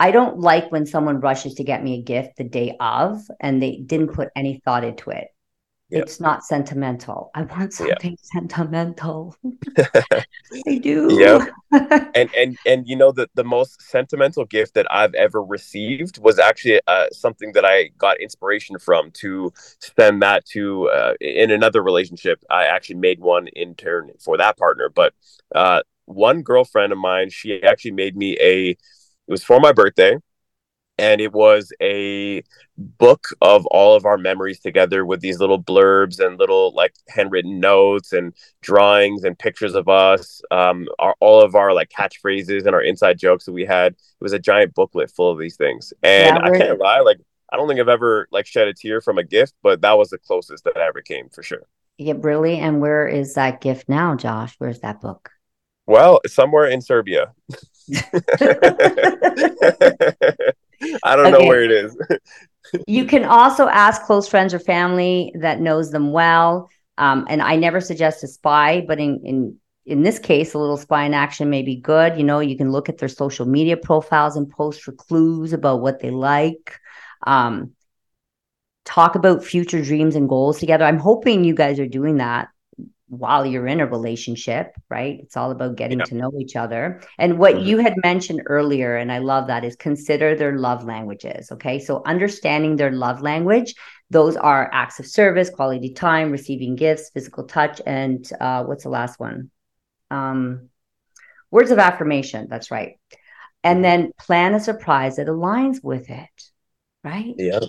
I 0.00 0.12
don't 0.12 0.40
like 0.40 0.72
when 0.72 0.86
someone 0.86 1.20
rushes 1.20 1.56
to 1.56 1.64
get 1.64 1.84
me 1.84 2.00
a 2.00 2.04
gift 2.04 2.36
the 2.38 2.44
day 2.44 2.76
of 2.80 3.20
and 3.40 3.62
they 3.62 3.78
didn't 3.78 4.14
put 4.14 4.30
any 4.36 4.60
thought 4.64 4.84
into 4.84 5.10
it. 5.10 5.28
It's 5.98 6.20
not 6.20 6.44
sentimental. 6.44 7.30
I 7.34 7.42
want 7.42 7.72
something 7.72 8.16
sentimental. 8.22 9.36
I 9.76 10.78
do. 10.78 11.08
Yeah. 11.10 11.46
and 12.14 12.30
and 12.36 12.56
and 12.66 12.86
you 12.86 12.96
know 12.96 13.12
the 13.12 13.28
the 13.34 13.44
most 13.44 13.82
sentimental 13.82 14.44
gift 14.44 14.74
that 14.74 14.86
I've 14.90 15.14
ever 15.14 15.42
received 15.42 16.18
was 16.18 16.38
actually 16.38 16.80
uh, 16.86 17.06
something 17.12 17.52
that 17.52 17.64
I 17.64 17.90
got 17.98 18.20
inspiration 18.20 18.78
from 18.78 19.10
to 19.12 19.52
send 19.96 20.22
that 20.22 20.44
to 20.46 20.88
uh, 20.88 21.14
in 21.20 21.50
another 21.50 21.82
relationship. 21.82 22.42
I 22.50 22.64
actually 22.64 22.96
made 22.96 23.20
one 23.20 23.48
in 23.48 23.74
turn 23.74 24.10
for 24.20 24.36
that 24.36 24.56
partner, 24.56 24.88
but 24.88 25.14
uh, 25.54 25.82
one 26.06 26.42
girlfriend 26.42 26.92
of 26.92 26.98
mine, 26.98 27.30
she 27.30 27.62
actually 27.62 27.92
made 27.92 28.16
me 28.16 28.36
a. 28.40 28.70
It 29.26 29.30
was 29.30 29.42
for 29.42 29.58
my 29.58 29.72
birthday, 29.72 30.18
and 30.98 31.20
it 31.20 31.32
was 31.32 31.72
a 31.82 32.42
book 32.76 33.28
of 33.40 33.66
all 33.66 33.94
of 33.96 34.04
our 34.04 34.18
memories 34.18 34.60
together 34.60 35.04
with 35.04 35.20
these 35.20 35.38
little 35.40 35.62
blurbs 35.62 36.24
and 36.24 36.38
little 36.38 36.72
like 36.74 36.94
handwritten 37.08 37.60
notes 37.60 38.12
and 38.12 38.32
drawings 38.62 39.24
and 39.24 39.38
pictures 39.38 39.74
of 39.74 39.88
us 39.88 40.40
um 40.50 40.86
our, 40.98 41.14
all 41.20 41.40
of 41.40 41.54
our 41.54 41.72
like 41.72 41.88
catchphrases 41.90 42.66
and 42.66 42.74
our 42.74 42.82
inside 42.82 43.18
jokes 43.18 43.44
that 43.44 43.52
we 43.52 43.64
had 43.64 43.92
it 43.92 43.98
was 44.20 44.32
a 44.32 44.38
giant 44.38 44.74
booklet 44.74 45.10
full 45.10 45.30
of 45.30 45.38
these 45.38 45.56
things 45.56 45.92
and 46.02 46.36
Yeah, 46.36 46.42
i 46.42 46.50
can't 46.50 46.78
lie 46.78 47.00
like 47.00 47.18
i 47.52 47.56
don't 47.56 47.68
think 47.68 47.80
i've 47.80 47.88
ever 47.88 48.26
like 48.32 48.46
shed 48.46 48.68
a 48.68 48.74
tear 48.74 49.00
from 49.00 49.18
a 49.18 49.24
gift 49.24 49.54
but 49.62 49.80
that 49.82 49.96
was 49.98 50.10
the 50.10 50.18
closest 50.18 50.64
that 50.64 50.76
i 50.76 50.86
ever 50.86 51.00
came 51.00 51.28
for 51.28 51.42
sure 51.42 51.62
Yeah, 51.98 52.14
really. 52.18 52.58
And 52.58 52.80
where 52.80 53.06
is 53.06 53.34
that 53.34 53.60
gift 53.60 53.88
now, 53.88 54.14
Josh? 54.16 54.54
Where's 54.58 54.80
that 54.80 55.00
book? 55.00 55.30
well 55.86 56.20
somewhere 56.26 56.66
in 56.66 56.80
serbia 56.80 57.32
i 61.04 61.16
don't 61.16 61.32
know 61.32 61.46
where 61.46 61.62
it 61.62 61.70
is 61.70 61.96
you 62.86 63.04
can 63.04 63.24
also 63.24 63.68
ask 63.68 64.02
close 64.02 64.28
friends 64.28 64.54
or 64.54 64.58
family 64.58 65.32
that 65.40 65.60
knows 65.60 65.90
them 65.90 66.12
well. 66.12 66.70
Um, 66.96 67.26
and 67.28 67.42
I 67.42 67.56
never 67.56 67.80
suggest 67.80 68.24
a 68.24 68.28
spy, 68.28 68.84
but 68.86 68.98
in 68.98 69.20
in 69.24 69.56
in 69.86 70.02
this 70.02 70.18
case, 70.18 70.54
a 70.54 70.58
little 70.58 70.78
spy 70.78 71.04
in 71.04 71.12
action 71.12 71.50
may 71.50 71.62
be 71.62 71.76
good. 71.76 72.16
You 72.16 72.24
know, 72.24 72.40
you 72.40 72.56
can 72.56 72.72
look 72.72 72.88
at 72.88 72.98
their 72.98 73.08
social 73.08 73.44
media 73.44 73.76
profiles 73.76 74.36
and 74.36 74.48
post 74.48 74.82
for 74.82 74.92
clues 74.92 75.52
about 75.52 75.82
what 75.82 76.00
they 76.00 76.10
like. 76.10 76.78
Um, 77.26 77.72
talk 78.86 79.14
about 79.14 79.44
future 79.44 79.82
dreams 79.82 80.14
and 80.14 80.28
goals 80.28 80.58
together. 80.58 80.84
I'm 80.84 80.98
hoping 80.98 81.44
you 81.44 81.54
guys 81.54 81.78
are 81.80 81.86
doing 81.86 82.16
that 82.16 82.48
while 83.08 83.44
you're 83.46 83.66
in 83.66 83.80
a 83.80 83.86
relationship, 83.86 84.74
right? 84.90 85.20
It's 85.22 85.36
all 85.36 85.50
about 85.50 85.76
getting 85.76 85.98
Yeah. 85.98 86.04
to 86.04 86.14
know 86.14 86.32
each 86.40 86.56
other. 86.56 87.02
And 87.18 87.38
what 87.38 87.56
Mhm. 87.56 87.66
you 87.66 87.78
had 87.78 87.94
mentioned 88.02 88.42
earlier, 88.46 88.96
and 88.96 89.12
I 89.12 89.18
love 89.18 89.46
that, 89.48 89.64
is 89.64 89.76
consider 89.76 90.34
their 90.34 90.58
love 90.58 90.84
languages. 90.84 91.52
Okay. 91.52 91.78
So 91.78 92.02
understanding 92.06 92.76
their 92.76 92.92
love 92.92 93.20
language, 93.20 93.74
those 94.10 94.36
are 94.36 94.70
acts 94.72 95.00
of 95.00 95.06
service, 95.06 95.50
quality 95.50 95.92
time, 95.92 96.30
receiving 96.30 96.76
gifts, 96.76 97.10
physical 97.10 97.44
touch, 97.44 97.80
and 97.86 98.28
uh, 98.40 98.64
what's 98.64 98.84
the 98.84 98.90
last 98.90 99.20
one? 99.20 99.50
Um, 100.10 100.70
words 101.50 101.70
of 101.70 101.78
affirmation. 101.78 102.48
That's 102.50 102.70
right. 102.70 102.98
And 103.62 103.84
then 103.84 104.12
plan 104.18 104.54
a 104.54 104.60
surprise 104.60 105.16
that 105.16 105.26
aligns 105.26 105.82
with 105.82 106.10
it. 106.10 106.28
Right. 107.02 107.34
yeah 107.36 107.60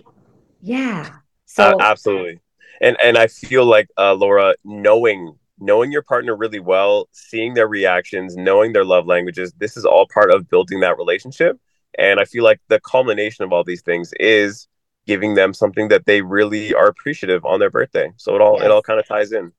Yeah. 0.62 1.12
Uh, 1.58 1.74
So 1.74 1.80
absolutely 1.80 2.42
and 2.82 2.98
and 3.04 3.18
i 3.18 3.28
feel 3.28 3.66
like 3.66 3.88
uh 3.98 4.14
laura 4.14 4.56
knowing 4.64 5.36
knowing 5.60 5.92
your 5.92 6.02
partner 6.02 6.36
really 6.36 6.60
well 6.60 7.08
seeing 7.12 7.54
their 7.54 7.68
reactions 7.68 8.36
knowing 8.36 8.74
their 8.74 8.86
love 8.86 9.06
languages 9.06 9.54
this 9.58 9.78
is 9.78 9.86
all 9.86 10.08
part 10.14 10.32
of 10.32 10.50
building 10.50 10.80
that 10.82 10.98
relationship 10.98 11.60
and 11.98 12.20
i 12.20 12.26
feel 12.26 12.44
like 12.44 12.60
the 12.68 12.80
culmination 12.82 13.44
of 13.46 13.54
all 13.54 13.64
these 13.64 13.82
things 13.82 14.12
is 14.20 14.68
giving 15.08 15.36
them 15.36 15.54
something 15.54 15.88
that 15.88 16.06
they 16.06 16.22
really 16.22 16.74
are 16.74 16.88
appreciative 16.88 17.46
on 17.46 17.60
their 17.60 17.70
birthday 17.70 18.12
so 18.18 18.36
it 18.36 18.42
all 18.42 18.60
Yes. 18.60 18.66
it 18.66 18.72
all 18.72 18.82
kind 18.82 19.00
of 19.00 19.08
ties 19.08 19.32
in 19.32 19.52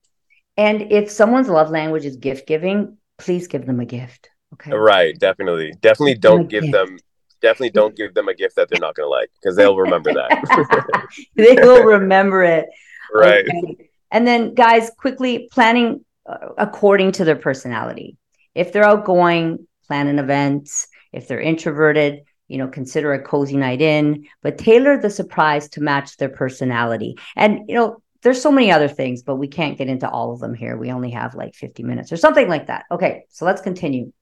And 0.57 0.93
if 0.93 1.11
someone's 1.11 1.49
love 1.49 1.71
language 1.71 2.05
is 2.05 2.17
gift 2.17 2.47
giving, 2.47 2.99
please 3.19 3.47
give 3.47 3.67
them 3.67 3.81
a 3.81 3.85
gift. 3.87 4.31
Okay. 4.55 4.73
right 4.73 5.19
definitely 5.19 5.73
definitely 5.81 6.15
don't 6.17 6.49
give 6.49 6.63
gift. 6.65 6.73
them 6.73 6.99
definitely 7.41 7.71
don't 7.71 7.95
give 7.97 8.15
them 8.15 8.29
a 8.29 8.35
gift 8.35 8.57
that 8.57 8.69
they're 8.69 8.79
not 8.79 8.95
going 8.95 9.07
to 9.07 9.11
like 9.11 9.31
because 9.41 9.57
they'll 9.57 9.77
remember 9.77 10.13
that 10.13 10.33
they 11.37 11.55
will 11.57 11.83
remember 11.85 12.43
it. 12.43 12.67
Right 13.13 13.45
Okay. 13.49 13.91
And 14.11 14.27
then, 14.27 14.55
guys, 14.55 14.91
quickly 14.97 15.49
planning 15.51 16.05
uh, 16.27 16.49
according 16.59 17.13
to 17.13 17.25
their 17.25 17.37
personality. 17.37 18.17
If 18.55 18.73
they're 18.73 18.85
outgoing, 18.85 19.67
plan 19.87 20.07
an 20.07 20.19
event. 20.19 20.71
If 21.13 21.29
they're 21.29 21.41
introverted, 21.41 22.23
you 22.49 22.59
know, 22.59 22.69
consider 22.69 23.13
a 23.13 23.23
cozy 23.23 23.57
night 23.57 23.81
in, 23.81 24.27
but 24.43 24.59
tailor 24.59 25.01
the 25.01 25.11
surprise 25.11 25.69
to 25.71 25.81
match 25.81 26.17
their 26.17 26.29
personality. 26.29 27.17
And, 27.35 27.69
you 27.69 27.75
know, 27.75 28.03
there's 28.23 28.41
so 28.41 28.51
many 28.51 28.73
other 28.73 28.89
things, 28.89 29.23
but 29.23 29.37
we 29.37 29.49
can't 29.49 29.79
get 29.79 29.89
into 29.89 30.09
all 30.09 30.33
of 30.33 30.41
them 30.41 30.55
here. 30.55 30.77
We 30.77 30.91
only 30.91 31.11
have 31.11 31.35
like 31.35 31.55
50 31.55 31.83
minutes 31.83 32.13
or 32.13 32.17
something 32.17 32.49
like 32.49 32.67
that. 32.67 32.87
Okay, 32.91 33.25
so 33.29 33.45
let's 33.45 33.61
continue. 33.61 34.13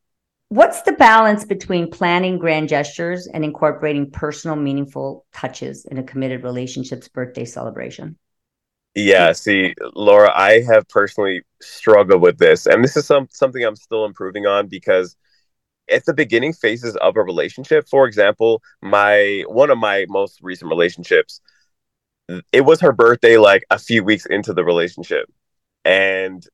What's 0.49 0.83
the 0.83 0.93
balance 0.93 1.45
between 1.45 1.91
planning 1.91 2.39
grand 2.39 2.69
gestures 2.69 3.27
and 3.27 3.45
incorporating 3.45 4.11
personal, 4.11 4.57
meaningful 4.57 5.25
touches 5.33 5.85
in 5.87 5.99
a 5.99 6.03
committed 6.03 6.45
relationship's 6.45 7.09
birthday 7.09 7.45
celebration? 7.45 8.19
Yeah, 8.95 9.33
see, 9.33 9.75
Laura, 9.95 10.31
I 10.35 10.61
have 10.63 10.89
personally 10.89 11.43
struggled 11.61 12.23
with 12.23 12.39
this, 12.39 12.67
and 12.67 12.83
this 12.85 12.97
is 12.97 13.07
some 13.07 13.27
something 13.31 13.65
I'm 13.65 13.75
still 13.77 14.05
improving 14.05 14.47
on 14.47 14.69
because 14.69 15.17
at 15.91 16.05
the 16.07 16.15
beginning 16.15 16.55
phases 16.55 16.97
of 16.97 17.17
a 17.17 17.23
relationship, 17.23 17.89
for 17.89 18.07
example, 18.07 18.63
my 18.83 19.45
one 19.49 19.71
of 19.71 19.79
my 19.79 20.07
most 20.11 20.41
recent 20.43 20.71
relationships, 20.71 21.41
it 22.53 22.63
was 22.63 22.81
her 22.81 22.93
birthday 22.93 23.37
like 23.37 23.65
a 23.71 23.79
few 23.79 24.03
weeks 24.03 24.27
into 24.27 24.53
the 24.55 24.65
relationship, 24.65 25.31
and 25.85 26.45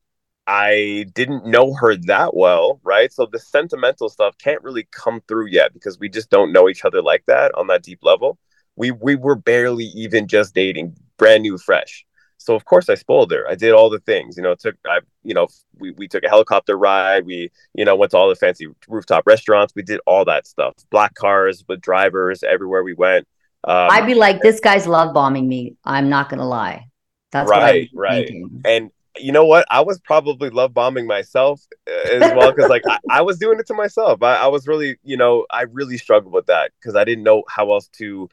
I 0.47 1.07
didn't 1.13 1.45
know 1.47 1.73
her 1.75 1.95
that 2.07 2.35
well, 2.35 2.81
right? 2.83 3.13
So 3.13 3.27
the 3.31 3.39
sentimental 3.39 4.09
stuff 4.09 4.37
can't 4.39 4.63
really 4.63 4.87
come 4.91 5.21
through 5.27 5.47
yet 5.49 5.73
because 5.73 5.99
we 5.99 6.09
just 6.09 6.29
don't 6.31 6.53
know 6.53 6.69
each 6.69 6.85
other 6.85 7.01
like 7.03 7.25
that 7.27 7.53
on 7.55 7.67
that 7.67 7.83
deep 7.83 7.99
level. 8.03 8.39
We 8.75 8.91
we 8.91 9.15
were 9.15 9.35
barely 9.35 9.85
even 9.85 10.27
just 10.27 10.55
dating, 10.55 10.97
brand 11.17 11.43
new, 11.43 11.57
fresh. 11.57 12.05
So 12.41 12.55
of 12.55 12.65
course 12.65 12.89
I 12.89 12.95
spoiled 12.95 13.31
her. 13.31 13.47
I 13.47 13.55
did 13.55 13.73
all 13.73 13.89
the 13.89 13.99
things, 13.99 14.37
you 14.37 14.43
know, 14.43 14.55
took 14.55 14.75
I 14.85 14.99
you 15.23 15.33
know, 15.33 15.47
we, 15.77 15.91
we 15.91 16.07
took 16.07 16.23
a 16.23 16.29
helicopter 16.29 16.77
ride, 16.77 17.25
we, 17.25 17.51
you 17.73 17.85
know, 17.85 17.95
went 17.95 18.11
to 18.11 18.17
all 18.17 18.29
the 18.29 18.35
fancy 18.35 18.67
rooftop 18.87 19.23
restaurants, 19.25 19.73
we 19.75 19.83
did 19.83 19.99
all 20.05 20.25
that 20.25 20.47
stuff. 20.47 20.73
Black 20.89 21.13
cars 21.15 21.63
with 21.67 21.81
drivers 21.81 22.43
everywhere 22.43 22.83
we 22.83 22.93
went. 22.93 23.27
Um, 23.63 23.89
I'd 23.91 24.07
be 24.07 24.15
like, 24.15 24.41
this 24.41 24.59
guy's 24.59 24.87
love 24.87 25.13
bombing 25.13 25.47
me. 25.47 25.75
I'm 25.85 26.09
not 26.09 26.29
gonna 26.29 26.47
lie. 26.47 26.87
That's 27.31 27.49
Right, 27.49 27.89
right. 27.93 28.27
thinking. 28.27 28.61
and 28.65 28.91
you 29.19 29.31
know 29.31 29.45
what? 29.45 29.65
I 29.69 29.81
was 29.81 29.99
probably 29.99 30.49
love 30.49 30.73
bombing 30.73 31.05
myself 31.05 31.61
uh, 31.87 32.09
as 32.09 32.33
well 32.35 32.51
because 32.51 32.69
like 32.69 32.83
I, 32.87 32.99
I, 33.09 33.21
was 33.21 33.37
doing 33.37 33.59
it 33.59 33.67
to 33.67 33.73
myself. 33.73 34.23
I, 34.23 34.35
I 34.35 34.47
was 34.47 34.67
really, 34.67 34.97
you 35.03 35.17
know, 35.17 35.45
I 35.51 35.63
really 35.63 35.97
struggled 35.97 36.33
with 36.33 36.45
that 36.47 36.71
because 36.79 36.95
I 36.95 37.03
didn't 37.03 37.23
know 37.23 37.43
how 37.49 37.71
else 37.71 37.87
to. 37.99 38.29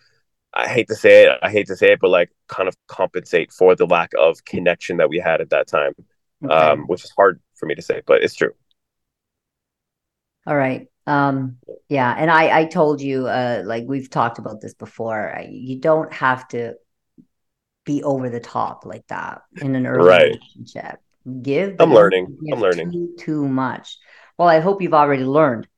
I 0.58 0.66
hate 0.66 0.88
to 0.88 0.96
say 0.96 1.22
it. 1.24 1.38
I 1.40 1.50
hate 1.50 1.68
to 1.68 1.76
say 1.76 1.92
it, 1.92 2.00
but 2.00 2.10
like 2.10 2.30
kind 2.48 2.68
of 2.68 2.74
compensate 2.88 3.52
for 3.52 3.76
the 3.76 3.86
lack 3.86 4.10
of 4.18 4.44
connection 4.44 4.96
that 4.96 5.08
we 5.08 5.18
had 5.18 5.40
at 5.40 5.50
that 5.50 5.68
time, 5.68 5.92
okay. 6.44 6.52
um, 6.52 6.80
which 6.88 7.04
is 7.04 7.12
hard 7.16 7.40
for 7.54 7.66
me 7.66 7.76
to 7.76 7.82
say, 7.82 8.02
but 8.06 8.22
it's 8.24 8.34
true. 8.34 8.50
All 10.46 10.56
right. 10.56 10.88
Um, 11.06 11.58
yeah, 11.88 12.12
and 12.16 12.30
I 12.30 12.60
I 12.60 12.64
told 12.64 13.00
you 13.00 13.28
uh, 13.28 13.62
like 13.64 13.84
we've 13.86 14.10
talked 14.10 14.38
about 14.38 14.60
this 14.60 14.74
before. 14.74 15.40
You 15.48 15.78
don't 15.78 16.12
have 16.12 16.48
to 16.48 16.74
be 17.84 18.02
over 18.02 18.28
the 18.28 18.40
top 18.40 18.84
like 18.84 19.06
that 19.06 19.42
in 19.62 19.76
an 19.76 19.86
early 19.86 20.08
right. 20.08 20.24
relationship. 20.24 21.00
Give. 21.40 21.76
I'm 21.78 21.94
learning. 21.94 22.36
Give 22.44 22.54
I'm 22.54 22.60
learning. 22.60 22.92
Too, 22.92 23.14
too 23.18 23.48
much. 23.48 23.96
Well, 24.36 24.48
I 24.48 24.60
hope 24.60 24.82
you've 24.82 24.94
already 24.94 25.24
learned. 25.24 25.68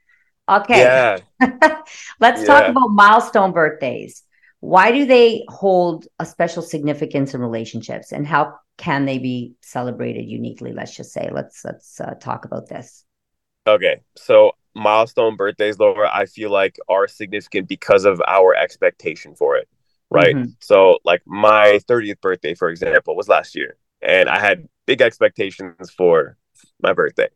Okay. 0.48 0.80
Yeah. 0.80 1.18
Let's 2.20 2.40
yeah. 2.40 2.46
talk 2.46 2.68
about 2.68 2.88
milestone 2.88 3.52
birthdays. 3.52 4.24
Why 4.60 4.92
do 4.92 5.06
they 5.06 5.44
hold 5.48 6.06
a 6.18 6.26
special 6.26 6.62
significance 6.62 7.34
in 7.34 7.40
relationships, 7.40 8.12
and 8.12 8.26
how 8.26 8.54
can 8.76 9.04
they 9.04 9.18
be 9.18 9.54
celebrated 9.60 10.28
uniquely? 10.28 10.72
Let's 10.72 10.94
just 10.94 11.12
say. 11.12 11.30
Let's 11.32 11.64
let's 11.64 12.00
uh, 12.00 12.14
talk 12.20 12.44
about 12.44 12.68
this. 12.68 13.04
Okay, 13.66 14.00
so 14.16 14.52
milestone 14.74 15.36
birthdays, 15.36 15.78
Laura, 15.78 16.10
I 16.12 16.26
feel 16.26 16.50
like 16.50 16.78
are 16.88 17.08
significant 17.08 17.68
because 17.68 18.04
of 18.04 18.22
our 18.26 18.54
expectation 18.54 19.34
for 19.34 19.56
it 19.56 19.68
right? 20.10 20.34
Mm-hmm. 20.34 20.50
So, 20.60 20.98
like 21.04 21.22
my 21.26 21.80
30th 21.88 22.20
birthday, 22.20 22.54
for 22.54 22.68
example, 22.68 23.16
was 23.16 23.28
last 23.28 23.54
year, 23.54 23.76
and 24.02 24.28
I 24.28 24.38
had 24.38 24.68
big 24.86 25.00
expectations 25.00 25.90
for 25.90 26.36
my 26.82 26.92
birthday. 26.92 27.28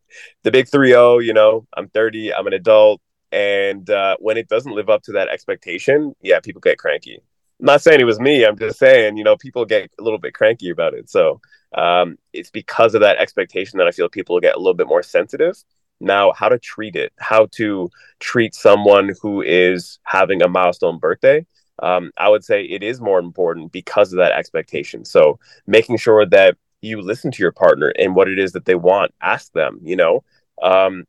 The 0.42 0.50
big 0.50 0.68
3 0.68 0.88
0, 0.88 1.18
you 1.18 1.32
know, 1.32 1.66
I'm 1.76 1.88
30, 1.88 2.34
I'm 2.34 2.46
an 2.46 2.52
adult. 2.52 3.00
And 3.34 3.88
uh, 3.90 4.16
when 4.20 4.36
it 4.36 4.48
doesn't 4.48 4.74
live 4.74 4.88
up 4.88 5.02
to 5.04 5.12
that 5.12 5.28
expectation, 5.28 6.14
yeah, 6.22 6.40
people 6.40 6.60
get 6.60 6.78
cranky. 6.78 7.20
I'm 7.60 7.66
not 7.66 7.82
saying 7.82 8.00
it 8.00 8.04
was 8.04 8.20
me. 8.20 8.44
I'm 8.44 8.58
just 8.58 8.78
saying, 8.78 9.16
you 9.16 9.24
know, 9.24 9.36
people 9.36 9.64
get 9.64 9.90
a 9.98 10.02
little 10.02 10.18
bit 10.18 10.34
cranky 10.34 10.70
about 10.70 10.94
it. 10.94 11.10
So 11.10 11.40
um, 11.74 12.16
it's 12.32 12.50
because 12.50 12.94
of 12.94 13.00
that 13.00 13.18
expectation 13.18 13.78
that 13.78 13.86
I 13.86 13.90
feel 13.90 14.08
people 14.08 14.38
get 14.40 14.54
a 14.54 14.58
little 14.58 14.74
bit 14.74 14.88
more 14.88 15.02
sensitive. 15.02 15.56
Now, 16.00 16.32
how 16.32 16.48
to 16.48 16.58
treat 16.58 16.96
it, 16.96 17.12
how 17.18 17.46
to 17.52 17.90
treat 18.20 18.54
someone 18.54 19.12
who 19.20 19.42
is 19.42 19.98
having 20.04 20.42
a 20.42 20.48
milestone 20.48 20.98
birthday 20.98 21.46
um, 21.82 22.12
I 22.16 22.28
would 22.28 22.44
say 22.44 22.62
it 22.62 22.82
is 22.82 23.00
more 23.00 23.18
important 23.18 23.72
because 23.72 24.12
of 24.12 24.18
that 24.18 24.32
expectation. 24.32 25.04
So 25.04 25.38
making 25.66 25.96
sure 25.98 26.24
that 26.26 26.56
you 26.80 27.00
listen 27.00 27.30
to 27.32 27.42
your 27.42 27.52
partner 27.52 27.92
and 27.98 28.14
what 28.14 28.28
it 28.28 28.38
is 28.38 28.52
that 28.52 28.64
they 28.64 28.74
want, 28.74 29.12
ask 29.20 29.52
them, 29.52 29.80
you 29.82 29.96
know. 29.96 30.22
Um, 30.62 31.04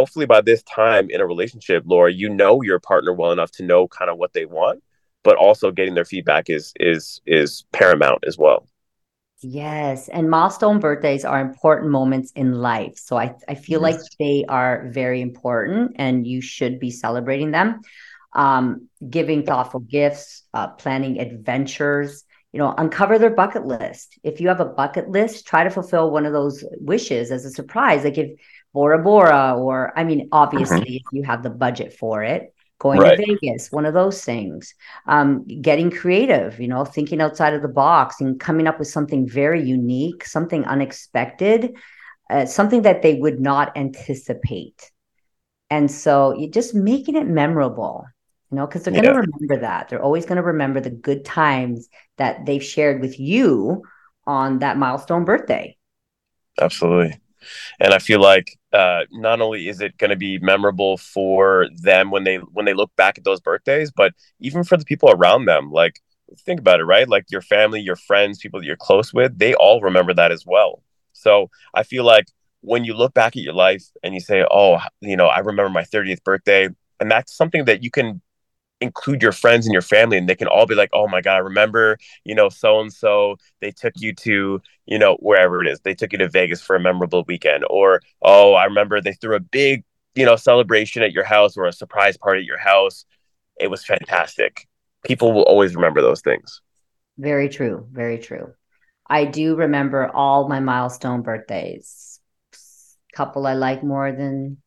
hopefully 0.00 0.26
by 0.26 0.40
this 0.40 0.62
time 0.62 1.10
in 1.10 1.20
a 1.20 1.26
relationship, 1.26 1.82
Laura, 1.86 2.10
you 2.10 2.30
know 2.30 2.62
your 2.62 2.80
partner 2.80 3.12
well 3.12 3.32
enough 3.32 3.50
to 3.52 3.62
know 3.62 3.86
kind 3.86 4.10
of 4.10 4.16
what 4.16 4.32
they 4.32 4.46
want, 4.46 4.82
but 5.22 5.36
also 5.36 5.70
getting 5.70 5.94
their 5.94 6.06
feedback 6.06 6.48
is 6.48 6.72
is 6.80 7.20
is 7.26 7.64
paramount 7.70 8.24
as 8.26 8.38
well. 8.38 8.66
Yes. 9.42 10.08
And 10.08 10.28
milestone 10.30 10.80
birthdays 10.80 11.24
are 11.24 11.40
important 11.40 11.90
moments 11.90 12.32
in 12.32 12.52
life. 12.52 12.96
So 12.96 13.16
I, 13.16 13.34
I 13.48 13.54
feel 13.54 13.80
yes. 13.80 13.88
like 13.88 14.00
they 14.18 14.44
are 14.48 14.88
very 14.90 15.20
important 15.20 15.92
and 15.96 16.26
you 16.26 16.40
should 16.40 16.78
be 16.78 16.90
celebrating 16.90 17.50
them 17.50 17.80
um, 18.32 18.88
giving 19.08 19.44
thoughtful 19.44 19.80
gifts, 19.80 20.44
uh, 20.54 20.68
planning 20.68 21.18
adventures. 21.20 22.24
You 22.52 22.58
know, 22.58 22.74
uncover 22.76 23.16
their 23.16 23.30
bucket 23.30 23.64
list. 23.64 24.18
If 24.24 24.40
you 24.40 24.48
have 24.48 24.58
a 24.58 24.64
bucket 24.64 25.08
list, 25.08 25.46
try 25.46 25.62
to 25.62 25.70
fulfill 25.70 26.10
one 26.10 26.26
of 26.26 26.32
those 26.32 26.64
wishes 26.80 27.30
as 27.30 27.44
a 27.44 27.50
surprise. 27.50 28.02
Like 28.02 28.18
if 28.18 28.32
Bora 28.72 29.02
Bora, 29.02 29.56
or 29.58 29.92
I 29.96 30.04
mean, 30.04 30.28
obviously, 30.32 30.80
mm-hmm. 30.80 30.94
if 30.94 31.02
you 31.12 31.22
have 31.24 31.42
the 31.42 31.50
budget 31.50 31.92
for 31.92 32.22
it, 32.22 32.54
going 32.78 33.00
right. 33.00 33.16
to 33.16 33.36
Vegas, 33.40 33.70
one 33.70 33.86
of 33.86 33.94
those 33.94 34.24
things. 34.24 34.74
Um, 35.06 35.44
getting 35.44 35.90
creative, 35.90 36.60
you 36.60 36.68
know, 36.68 36.84
thinking 36.84 37.20
outside 37.20 37.54
of 37.54 37.62
the 37.62 37.68
box 37.68 38.20
and 38.20 38.38
coming 38.38 38.66
up 38.66 38.78
with 38.78 38.88
something 38.88 39.28
very 39.28 39.62
unique, 39.62 40.24
something 40.24 40.64
unexpected, 40.64 41.76
uh, 42.30 42.46
something 42.46 42.82
that 42.82 43.02
they 43.02 43.14
would 43.14 43.40
not 43.40 43.76
anticipate. 43.76 44.90
And 45.68 45.90
so 45.90 46.36
you're 46.36 46.50
just 46.50 46.74
making 46.74 47.16
it 47.16 47.26
memorable 47.26 48.06
you 48.50 48.56
know, 48.56 48.66
because 48.66 48.82
they're 48.82 48.92
going 48.92 49.04
to 49.04 49.12
remember 49.12 49.58
that. 49.58 49.88
They're 49.88 50.02
always 50.02 50.26
going 50.26 50.36
to 50.36 50.42
remember 50.42 50.80
the 50.80 50.90
good 50.90 51.24
times 51.24 51.88
that 52.16 52.46
they've 52.46 52.62
shared 52.62 53.00
with 53.00 53.18
you 53.20 53.84
on 54.26 54.58
that 54.58 54.76
milestone 54.76 55.24
birthday. 55.24 55.76
Absolutely. 56.60 57.20
And 57.78 57.92
I 57.94 57.98
feel 57.98 58.20
like 58.20 58.58
uh, 58.72 59.02
not 59.10 59.40
only 59.40 59.68
is 59.68 59.80
it 59.80 59.98
going 59.98 60.10
to 60.10 60.16
be 60.16 60.38
memorable 60.38 60.96
for 60.96 61.66
them 61.76 62.10
when 62.10 62.24
they 62.24 62.36
when 62.36 62.64
they 62.64 62.74
look 62.74 62.94
back 62.96 63.18
at 63.18 63.24
those 63.24 63.40
birthdays, 63.40 63.90
but 63.90 64.12
even 64.40 64.64
for 64.64 64.76
the 64.76 64.84
people 64.84 65.10
around 65.10 65.46
them. 65.46 65.70
Like 65.70 66.00
think 66.38 66.60
about 66.60 66.80
it, 66.80 66.84
right? 66.84 67.08
Like 67.08 67.26
your 67.30 67.42
family, 67.42 67.80
your 67.80 67.96
friends, 67.96 68.38
people 68.38 68.60
that 68.60 68.66
you're 68.66 68.76
close 68.76 69.12
with, 69.12 69.38
they 69.38 69.54
all 69.54 69.80
remember 69.80 70.14
that 70.14 70.32
as 70.32 70.44
well. 70.46 70.82
So 71.12 71.50
I 71.74 71.82
feel 71.82 72.04
like 72.04 72.26
when 72.62 72.84
you 72.84 72.94
look 72.94 73.14
back 73.14 73.36
at 73.36 73.42
your 73.42 73.54
life 73.54 73.84
and 74.02 74.14
you 74.14 74.20
say, 74.20 74.44
"Oh, 74.50 74.78
you 75.00 75.16
know, 75.16 75.26
I 75.26 75.40
remember 75.40 75.70
my 75.70 75.84
30th 75.84 76.22
birthday," 76.24 76.68
and 77.00 77.10
that's 77.10 77.34
something 77.34 77.64
that 77.64 77.82
you 77.82 77.90
can 77.90 78.20
include 78.80 79.22
your 79.22 79.32
friends 79.32 79.66
and 79.66 79.72
your 79.72 79.82
family 79.82 80.16
and 80.16 80.28
they 80.28 80.34
can 80.34 80.48
all 80.48 80.66
be 80.66 80.74
like 80.74 80.90
oh 80.92 81.06
my 81.06 81.20
god 81.20 81.38
remember 81.38 81.98
you 82.24 82.34
know 82.34 82.48
so 82.48 82.80
and 82.80 82.92
so 82.92 83.36
they 83.60 83.70
took 83.70 83.92
you 83.98 84.12
to 84.14 84.60
you 84.86 84.98
know 84.98 85.16
wherever 85.20 85.62
it 85.62 85.68
is. 85.68 85.80
They 85.80 85.94
took 85.94 86.12
you 86.12 86.18
to 86.18 86.28
vegas 86.28 86.62
for 86.62 86.76
a 86.76 86.80
memorable 86.80 87.24
weekend 87.26 87.64
or 87.68 88.00
oh 88.22 88.54
i 88.54 88.64
remember 88.64 89.00
they 89.00 89.12
threw 89.12 89.36
a 89.36 89.40
big 89.40 89.84
you 90.14 90.24
know 90.24 90.36
celebration 90.36 91.02
at 91.02 91.12
your 91.12 91.24
house 91.24 91.56
or 91.56 91.66
a 91.66 91.72
surprise 91.72 92.16
party 92.16 92.40
at 92.40 92.46
your 92.46 92.58
house. 92.58 93.04
It 93.58 93.70
was 93.70 93.84
fantastic. 93.84 94.66
People 95.04 95.32
will 95.32 95.42
always 95.42 95.74
remember 95.74 96.00
those 96.00 96.22
things. 96.22 96.60
Very 97.18 97.48
true 97.48 97.86
very 97.92 98.18
true. 98.18 98.54
I 99.06 99.24
do 99.24 99.56
remember 99.56 100.08
all 100.08 100.48
my 100.48 100.60
milestone 100.60 101.22
birthdays. 101.22 102.20
Couple 103.12 103.46
i 103.46 103.54
like 103.54 103.82
more 103.82 104.12
than 104.12 104.58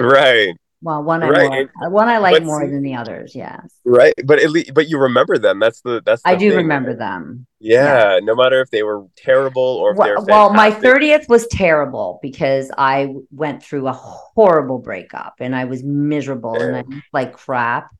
right 0.00 0.56
well, 0.80 1.02
one 1.02 1.22
I 1.24 1.28
right. 1.28 1.48
more, 1.50 1.86
uh, 1.86 1.90
one 1.90 2.08
I 2.08 2.18
like 2.18 2.34
but, 2.34 2.42
more 2.44 2.66
than 2.66 2.82
the 2.82 2.94
others. 2.94 3.34
Yes. 3.34 3.68
Right, 3.84 4.14
but 4.24 4.38
at 4.38 4.50
least, 4.50 4.74
but 4.74 4.88
you 4.88 4.98
remember 4.98 5.36
them. 5.36 5.58
That's 5.58 5.80
the 5.80 6.02
that's. 6.04 6.22
The 6.22 6.30
I 6.30 6.34
do 6.36 6.50
thing. 6.50 6.58
remember 6.58 6.94
them. 6.94 7.46
Yeah, 7.58 8.14
yeah, 8.14 8.20
no 8.22 8.36
matter 8.36 8.60
if 8.60 8.70
they 8.70 8.84
were 8.84 9.04
terrible 9.16 9.62
or 9.62 9.94
well, 9.94 10.24
well, 10.26 10.52
my 10.52 10.70
thirtieth 10.70 11.28
was 11.28 11.48
terrible 11.48 12.20
because 12.22 12.70
I 12.78 13.14
went 13.32 13.64
through 13.64 13.88
a 13.88 13.92
horrible 13.92 14.78
breakup 14.78 15.34
and 15.40 15.54
I 15.54 15.64
was 15.64 15.82
miserable 15.82 16.56
yeah. 16.56 16.66
and 16.66 16.76
I 16.76 16.80
looked 16.82 17.06
like 17.12 17.32
crap. 17.32 17.90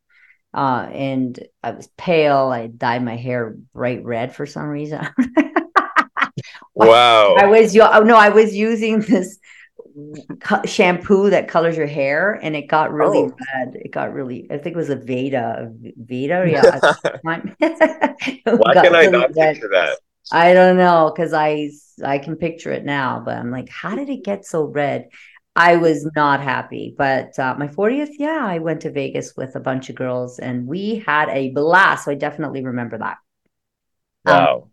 Uh, 0.54 0.88
and 0.92 1.38
I 1.62 1.72
was 1.72 1.88
pale. 1.98 2.48
I 2.48 2.68
dyed 2.68 3.04
my 3.04 3.16
hair 3.16 3.56
bright 3.74 4.02
red 4.02 4.34
for 4.34 4.46
some 4.46 4.66
reason. 4.66 5.06
wow. 6.74 7.34
I 7.34 7.46
was. 7.46 7.76
Oh 7.76 8.00
no, 8.00 8.16
I 8.16 8.30
was 8.30 8.54
using 8.54 9.00
this 9.00 9.38
shampoo 10.64 11.30
that 11.30 11.48
colors 11.48 11.76
your 11.76 11.86
hair 11.86 12.38
and 12.42 12.56
it 12.56 12.68
got 12.68 12.92
really 12.92 13.18
oh. 13.18 13.36
red. 13.54 13.74
It 13.74 13.90
got 13.90 14.12
really 14.12 14.46
i 14.50 14.58
think 14.58 14.74
it 14.74 14.76
was 14.76 14.90
a 14.90 14.96
veda 14.96 15.72
veda? 15.96 16.44
Yeah 16.48 16.78
why 17.22 18.74
can 18.74 18.94
i 18.94 19.06
not 19.06 19.34
red. 19.36 19.54
picture 19.54 19.68
that? 19.72 19.98
I 20.30 20.52
don't 20.52 20.76
know 20.76 21.12
because 21.14 21.32
i 21.32 21.70
i 22.04 22.18
can 22.18 22.36
picture 22.36 22.72
it 22.72 22.84
now 22.84 23.22
but 23.24 23.36
i'm 23.36 23.50
like 23.50 23.68
how 23.68 23.94
did 23.94 24.08
it 24.08 24.24
get 24.24 24.44
so 24.44 24.64
red? 24.64 25.08
I 25.56 25.74
was 25.74 26.08
not 26.14 26.40
happy 26.40 26.94
but 26.96 27.36
uh, 27.38 27.56
my 27.58 27.66
40th 27.66 28.12
yeah 28.18 28.44
i 28.44 28.58
went 28.58 28.82
to 28.82 28.92
vegas 28.92 29.34
with 29.36 29.56
a 29.56 29.60
bunch 29.60 29.88
of 29.90 29.96
girls 29.96 30.38
and 30.38 30.66
we 30.66 31.02
had 31.04 31.28
a 31.30 31.50
blast 31.50 32.04
so 32.04 32.12
i 32.12 32.14
definitely 32.14 32.64
remember 32.64 32.98
that. 32.98 33.16
Wow. 34.24 34.56
um, 34.62 34.70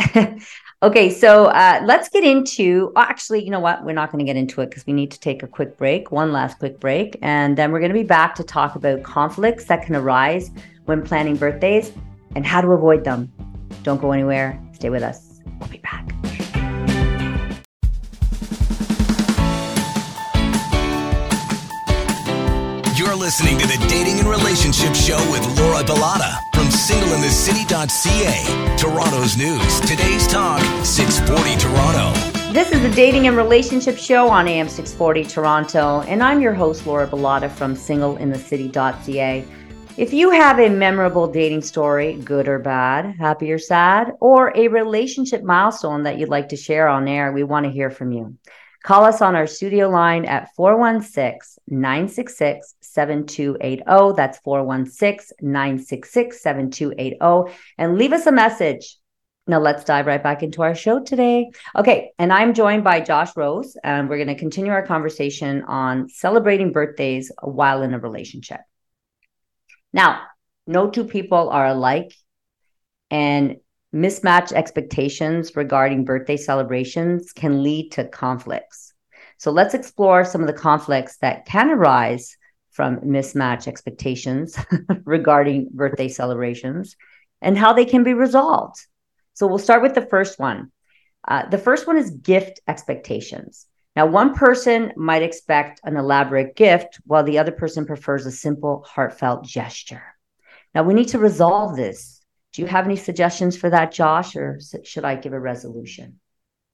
Okay, 0.82 1.10
so 1.10 1.46
uh, 1.48 1.82
let's 1.84 2.08
get 2.08 2.24
into. 2.24 2.90
Actually, 2.96 3.44
you 3.44 3.50
know 3.50 3.60
what? 3.60 3.84
We're 3.84 3.92
not 3.92 4.10
going 4.10 4.20
to 4.20 4.24
get 4.24 4.38
into 4.38 4.62
it 4.62 4.70
because 4.70 4.86
we 4.86 4.94
need 4.94 5.10
to 5.10 5.20
take 5.20 5.42
a 5.42 5.46
quick 5.46 5.76
break, 5.76 6.10
one 6.10 6.32
last 6.32 6.58
quick 6.58 6.80
break, 6.80 7.18
and 7.20 7.58
then 7.58 7.70
we're 7.70 7.80
going 7.80 7.92
to 7.92 7.98
be 7.98 8.02
back 8.02 8.34
to 8.36 8.42
talk 8.42 8.76
about 8.76 9.02
conflicts 9.02 9.66
that 9.66 9.84
can 9.84 9.94
arise 9.94 10.50
when 10.86 11.02
planning 11.02 11.36
birthdays 11.36 11.92
and 12.34 12.46
how 12.46 12.62
to 12.62 12.68
avoid 12.68 13.04
them. 13.04 13.30
Don't 13.82 14.00
go 14.00 14.12
anywhere. 14.12 14.58
Stay 14.72 14.88
with 14.88 15.02
us. 15.02 15.42
We'll 15.58 15.68
be 15.68 15.78
back. 15.78 16.29
Listening 23.20 23.58
to 23.58 23.66
the 23.66 23.76
Dating 23.86 24.18
and 24.18 24.26
Relationship 24.26 24.94
Show 24.94 25.18
with 25.30 25.46
Laura 25.58 25.84
Bilotta 25.84 26.38
from 26.54 26.68
singleinthecity.ca. 26.68 28.78
Toronto's 28.78 29.36
news, 29.36 29.80
today's 29.80 30.26
talk, 30.26 30.62
640 30.86 31.56
Toronto. 31.60 32.18
This 32.54 32.72
is 32.72 32.80
the 32.80 32.88
Dating 32.88 33.26
and 33.26 33.36
Relationship 33.36 33.98
Show 33.98 34.30
on 34.30 34.48
AM 34.48 34.70
640 34.70 35.24
Toronto, 35.24 36.00
and 36.08 36.22
I'm 36.22 36.40
your 36.40 36.54
host, 36.54 36.86
Laura 36.86 37.06
Bilotta 37.06 37.50
from 37.50 37.74
singleinthecity.ca. 37.74 39.44
If 39.98 40.14
you 40.14 40.30
have 40.30 40.58
a 40.58 40.70
memorable 40.70 41.30
dating 41.30 41.60
story, 41.60 42.14
good 42.14 42.48
or 42.48 42.58
bad, 42.58 43.16
happy 43.18 43.52
or 43.52 43.58
sad, 43.58 44.12
or 44.20 44.50
a 44.56 44.68
relationship 44.68 45.42
milestone 45.42 46.04
that 46.04 46.18
you'd 46.18 46.30
like 46.30 46.48
to 46.48 46.56
share 46.56 46.88
on 46.88 47.06
air, 47.06 47.32
we 47.32 47.42
want 47.42 47.66
to 47.66 47.70
hear 47.70 47.90
from 47.90 48.12
you. 48.12 48.38
Call 48.82 49.04
us 49.04 49.20
on 49.20 49.36
our 49.36 49.46
studio 49.46 49.88
line 49.88 50.24
at 50.24 50.54
416 50.54 51.62
966 51.68 52.74
7280. 52.80 54.14
That's 54.16 54.38
416 54.38 55.36
966 55.42 56.42
7280. 56.42 57.52
And 57.76 57.98
leave 57.98 58.12
us 58.12 58.26
a 58.26 58.32
message. 58.32 58.96
Now, 59.46 59.58
let's 59.58 59.84
dive 59.84 60.06
right 60.06 60.22
back 60.22 60.42
into 60.42 60.62
our 60.62 60.74
show 60.74 61.02
today. 61.02 61.50
Okay. 61.76 62.12
And 62.18 62.32
I'm 62.32 62.54
joined 62.54 62.84
by 62.84 63.00
Josh 63.00 63.36
Rose, 63.36 63.76
and 63.82 64.08
we're 64.08 64.16
going 64.16 64.28
to 64.28 64.34
continue 64.34 64.72
our 64.72 64.86
conversation 64.86 65.62
on 65.64 66.08
celebrating 66.08 66.72
birthdays 66.72 67.32
while 67.42 67.82
in 67.82 67.92
a 67.92 67.98
relationship. 67.98 68.60
Now, 69.92 70.22
no 70.66 70.88
two 70.88 71.04
people 71.04 71.50
are 71.50 71.66
alike, 71.66 72.14
and 73.10 73.56
mismatched 73.92 74.52
expectations 74.52 75.56
regarding 75.56 76.04
birthday 76.04 76.36
celebrations 76.36 77.32
can 77.32 77.62
lead 77.62 77.92
to 77.92 78.04
conflicts. 78.04 78.92
So, 79.38 79.50
let's 79.50 79.74
explore 79.74 80.24
some 80.24 80.40
of 80.40 80.46
the 80.46 80.52
conflicts 80.52 81.16
that 81.18 81.46
can 81.46 81.70
arise 81.70 82.36
from 82.70 83.00
mismatched 83.02 83.68
expectations 83.68 84.56
regarding 85.04 85.70
birthday 85.72 86.08
celebrations 86.08 86.96
and 87.40 87.56
how 87.56 87.72
they 87.72 87.84
can 87.84 88.04
be 88.04 88.14
resolved. 88.14 88.76
So, 89.34 89.46
we'll 89.46 89.58
start 89.58 89.82
with 89.82 89.94
the 89.94 90.06
first 90.06 90.38
one. 90.38 90.70
Uh, 91.26 91.48
the 91.48 91.58
first 91.58 91.86
one 91.86 91.96
is 91.96 92.10
gift 92.10 92.60
expectations. 92.68 93.66
Now, 93.96 94.06
one 94.06 94.34
person 94.34 94.92
might 94.96 95.22
expect 95.22 95.80
an 95.84 95.96
elaborate 95.96 96.54
gift 96.54 97.00
while 97.06 97.24
the 97.24 97.38
other 97.38 97.52
person 97.52 97.86
prefers 97.86 98.24
a 98.24 98.30
simple, 98.30 98.84
heartfelt 98.88 99.44
gesture. 99.44 100.02
Now, 100.74 100.84
we 100.84 100.94
need 100.94 101.08
to 101.08 101.18
resolve 101.18 101.76
this. 101.76 102.19
Do 102.52 102.62
you 102.62 102.68
have 102.68 102.84
any 102.84 102.96
suggestions 102.96 103.56
for 103.56 103.70
that, 103.70 103.92
Josh, 103.92 104.34
or 104.34 104.58
should 104.82 105.04
I 105.04 105.14
give 105.14 105.32
a 105.32 105.40
resolution? 105.40 106.20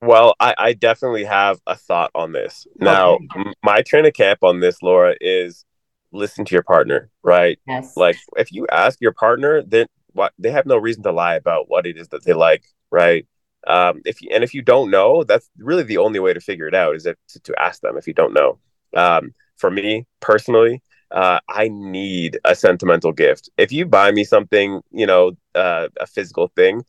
Well, 0.00 0.34
I, 0.40 0.54
I 0.58 0.72
definitely 0.72 1.24
have 1.24 1.58
a 1.66 1.76
thought 1.76 2.10
on 2.14 2.32
this. 2.32 2.66
Now, 2.78 3.14
okay. 3.14 3.52
my 3.62 3.82
train 3.82 4.06
of 4.06 4.12
camp 4.12 4.40
on 4.42 4.60
this, 4.60 4.82
Laura, 4.82 5.14
is 5.20 5.64
listen 6.12 6.44
to 6.44 6.54
your 6.54 6.62
partner, 6.62 7.10
right? 7.22 7.58
Yes. 7.66 7.96
Like, 7.96 8.16
if 8.36 8.52
you 8.52 8.66
ask 8.70 9.00
your 9.00 9.12
partner, 9.12 9.62
then 9.62 9.86
what 10.12 10.32
they 10.38 10.50
have 10.50 10.66
no 10.66 10.76
reason 10.76 11.02
to 11.02 11.12
lie 11.12 11.34
about 11.34 11.68
what 11.68 11.86
it 11.86 11.96
is 11.96 12.08
that 12.08 12.24
they 12.24 12.32
like, 12.32 12.64
right? 12.90 13.26
Um, 13.66 14.02
if 14.04 14.22
you, 14.22 14.30
and 14.32 14.44
if 14.44 14.54
you 14.54 14.62
don't 14.62 14.90
know, 14.90 15.24
that's 15.24 15.50
really 15.58 15.82
the 15.82 15.98
only 15.98 16.20
way 16.20 16.32
to 16.32 16.40
figure 16.40 16.68
it 16.68 16.74
out 16.74 16.94
is 16.94 17.06
if, 17.06 17.16
to, 17.28 17.40
to 17.40 17.54
ask 17.60 17.80
them 17.80 17.96
if 17.96 18.06
you 18.06 18.14
don't 18.14 18.34
know. 18.34 18.58
Um, 18.94 19.34
for 19.56 19.70
me 19.70 20.06
personally, 20.20 20.82
uh, 21.10 21.40
I 21.48 21.68
need 21.68 22.38
a 22.44 22.54
sentimental 22.54 23.12
gift. 23.12 23.50
If 23.56 23.72
you 23.72 23.86
buy 23.86 24.10
me 24.12 24.24
something, 24.24 24.82
you 24.90 25.06
know, 25.06 25.32
uh, 25.54 25.88
a 26.00 26.06
physical 26.06 26.48
thing, 26.48 26.84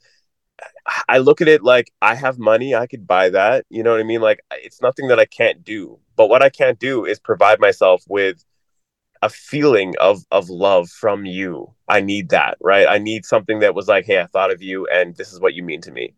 I 1.07 1.19
look 1.19 1.41
at 1.41 1.47
it 1.47 1.63
like 1.63 1.91
I 2.01 2.15
have 2.15 2.39
money, 2.39 2.75
I 2.75 2.87
could 2.87 3.07
buy 3.07 3.29
that. 3.29 3.65
You 3.69 3.83
know 3.83 3.91
what 3.91 3.99
I 3.99 4.03
mean? 4.03 4.21
Like 4.21 4.39
it's 4.51 4.81
nothing 4.81 5.07
that 5.09 5.19
I 5.19 5.25
can't 5.25 5.63
do. 5.63 5.99
But 6.15 6.27
what 6.29 6.41
I 6.41 6.49
can't 6.49 6.79
do 6.79 7.05
is 7.05 7.19
provide 7.19 7.59
myself 7.59 8.03
with 8.07 8.43
a 9.21 9.29
feeling 9.29 9.95
of 9.99 10.23
of 10.31 10.49
love 10.49 10.89
from 10.89 11.25
you. 11.25 11.73
I 11.87 12.01
need 12.01 12.29
that, 12.29 12.57
right? 12.61 12.87
I 12.87 12.97
need 12.97 13.25
something 13.25 13.59
that 13.59 13.75
was 13.75 13.87
like, 13.87 14.05
hey, 14.05 14.19
I 14.19 14.25
thought 14.27 14.51
of 14.51 14.61
you, 14.61 14.87
and 14.87 15.15
this 15.15 15.33
is 15.33 15.39
what 15.39 15.53
you 15.53 15.63
mean 15.63 15.81
to 15.81 15.91
me. 15.91 16.13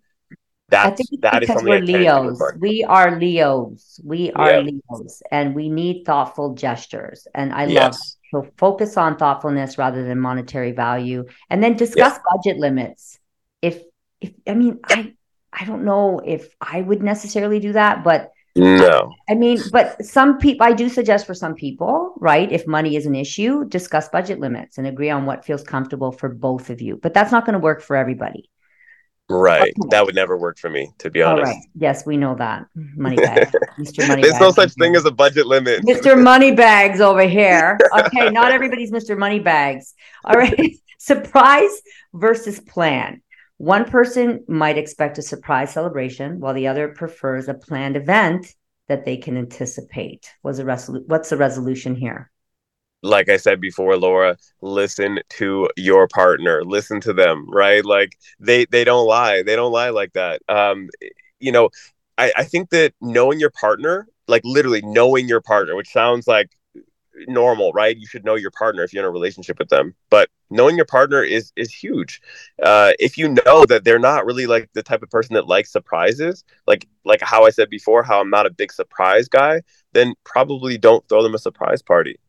That's, 0.69 0.93
I 0.93 0.95
think 0.95 1.09
it's 1.11 1.21
that 1.21 1.39
because 1.39 1.63
we're 1.63 1.81
Leos. 1.81 2.39
We 2.59 2.83
are 2.83 3.19
Leos. 3.19 3.99
We 4.03 4.31
are 4.33 4.51
yeah. 4.51 4.59
Leos, 4.59 5.23
and 5.31 5.55
we 5.55 5.69
need 5.69 6.05
thoughtful 6.05 6.53
gestures. 6.53 7.27
And 7.33 7.53
I 7.53 7.65
yes. 7.65 8.17
love 8.33 8.43
so 8.45 8.51
focus 8.57 8.95
on 8.95 9.17
thoughtfulness 9.17 9.77
rather 9.77 10.03
than 10.03 10.19
monetary 10.19 10.71
value, 10.71 11.25
and 11.49 11.63
then 11.63 11.75
discuss 11.75 12.13
yes. 12.13 12.19
budget 12.31 12.57
limits. 12.57 13.19
If 13.61 13.81
if 14.21 14.31
I 14.47 14.53
mean 14.53 14.79
I 14.85 15.13
I 15.51 15.65
don't 15.65 15.85
know 15.85 16.21
if 16.23 16.53
I 16.61 16.81
would 16.81 17.01
necessarily 17.01 17.59
do 17.59 17.73
that, 17.73 18.03
but 18.03 18.31
no. 18.55 19.13
I, 19.27 19.33
I 19.33 19.35
mean, 19.35 19.59
but 19.71 20.05
some 20.05 20.37
people 20.37 20.67
I 20.67 20.73
do 20.73 20.89
suggest 20.89 21.25
for 21.25 21.33
some 21.33 21.55
people, 21.55 22.13
right? 22.17 22.51
If 22.51 22.67
money 22.67 22.95
is 22.95 23.05
an 23.05 23.15
issue, 23.15 23.65
discuss 23.65 24.09
budget 24.09 24.39
limits 24.39 24.77
and 24.77 24.85
agree 24.85 25.09
on 25.09 25.25
what 25.25 25.45
feels 25.45 25.63
comfortable 25.63 26.11
for 26.11 26.29
both 26.29 26.69
of 26.69 26.81
you. 26.81 26.97
But 26.97 27.13
that's 27.13 27.31
not 27.31 27.45
going 27.45 27.53
to 27.53 27.59
work 27.59 27.81
for 27.81 27.95
everybody. 27.95 28.49
Right. 29.29 29.73
Okay. 29.79 29.89
That 29.91 30.05
would 30.05 30.15
never 30.15 30.37
work 30.37 30.57
for 30.57 30.69
me, 30.69 30.91
to 30.97 31.11
be 31.11 31.21
honest. 31.21 31.47
All 31.47 31.53
right. 31.53 31.63
Yes, 31.75 32.05
we 32.05 32.17
know 32.17 32.35
that. 32.35 32.65
Money 32.75 33.15
bag. 33.23 33.51
Mr. 33.77 34.07
Money 34.07 34.23
There's 34.23 34.39
no 34.39 34.51
such 34.51 34.73
thing 34.73 34.95
as 34.95 35.05
a 35.05 35.11
budget 35.11 35.45
limit. 35.45 35.83
Mr. 35.83 36.21
Money 36.23 36.51
Bags 36.51 36.99
over 36.99 37.27
here. 37.27 37.77
Okay, 37.97 38.31
not 38.31 38.51
everybody's 38.51 38.91
Mr. 38.91 39.17
Money 39.17 39.39
Bags. 39.39 39.93
All 40.25 40.35
right. 40.35 40.75
surprise 40.97 41.81
versus 42.13 42.59
plan. 42.59 43.21
One 43.57 43.85
person 43.85 44.43
might 44.47 44.77
expect 44.77 45.17
a 45.17 45.21
surprise 45.21 45.73
celebration 45.73 46.39
while 46.39 46.53
the 46.53 46.67
other 46.67 46.89
prefers 46.89 47.47
a 47.47 47.53
planned 47.53 47.97
event 47.97 48.53
that 48.87 49.05
they 49.05 49.17
can 49.17 49.37
anticipate. 49.37 50.31
Was 50.43 50.59
a 50.59 50.63
resolu- 50.63 51.07
what's 51.07 51.29
the 51.29 51.37
resolution 51.37 51.95
here? 51.95 52.31
Like 53.01 53.29
I 53.29 53.37
said 53.37 53.61
before, 53.61 53.95
Laura, 53.97 54.37
listen 54.61 55.19
to 55.29 55.69
your 55.77 56.07
partner. 56.07 56.63
Listen 56.63 56.99
to 57.01 57.13
them, 57.13 57.49
right? 57.49 57.83
Like 57.85 58.17
they 58.39 58.65
they 58.65 58.83
don't 58.83 59.07
lie. 59.07 59.43
They 59.43 59.55
don't 59.55 59.71
lie 59.71 59.89
like 59.89 60.13
that. 60.13 60.41
Um, 60.49 60.89
you 61.39 61.51
know, 61.51 61.69
I, 62.17 62.33
I 62.37 62.43
think 62.43 62.69
that 62.71 62.93
knowing 63.01 63.39
your 63.39 63.51
partner, 63.51 64.07
like 64.27 64.41
literally 64.45 64.81
knowing 64.83 65.27
your 65.27 65.41
partner, 65.41 65.75
which 65.75 65.89
sounds 65.89 66.27
like 66.27 66.51
normal, 67.27 67.71
right? 67.73 67.97
You 67.97 68.07
should 68.07 68.25
know 68.25 68.35
your 68.35 68.51
partner 68.51 68.83
if 68.83 68.93
you're 68.93 69.03
in 69.03 69.07
a 69.07 69.11
relationship 69.11 69.59
with 69.59 69.69
them. 69.69 69.95
But 70.09 70.29
knowing 70.49 70.75
your 70.75 70.85
partner 70.85 71.23
is 71.23 71.53
is 71.55 71.73
huge. 71.73 72.21
Uh, 72.61 72.93
if 72.99 73.17
you 73.17 73.29
know 73.45 73.65
that 73.65 73.83
they're 73.85 73.99
not 73.99 74.25
really 74.25 74.45
like 74.47 74.69
the 74.73 74.83
type 74.83 75.03
of 75.03 75.09
person 75.09 75.35
that 75.35 75.47
likes 75.47 75.71
surprises, 75.71 76.43
like 76.67 76.87
like 77.05 77.21
how 77.21 77.45
I 77.45 77.49
said 77.51 77.69
before, 77.69 78.03
how 78.03 78.19
I'm 78.19 78.29
not 78.29 78.45
a 78.45 78.51
big 78.51 78.71
surprise 78.73 79.27
guy, 79.29 79.61
then 79.93 80.15
probably 80.25 80.77
don't 80.77 81.07
throw 81.07 81.23
them 81.23 81.35
a 81.35 81.39
surprise 81.39 81.81
party 81.81 82.19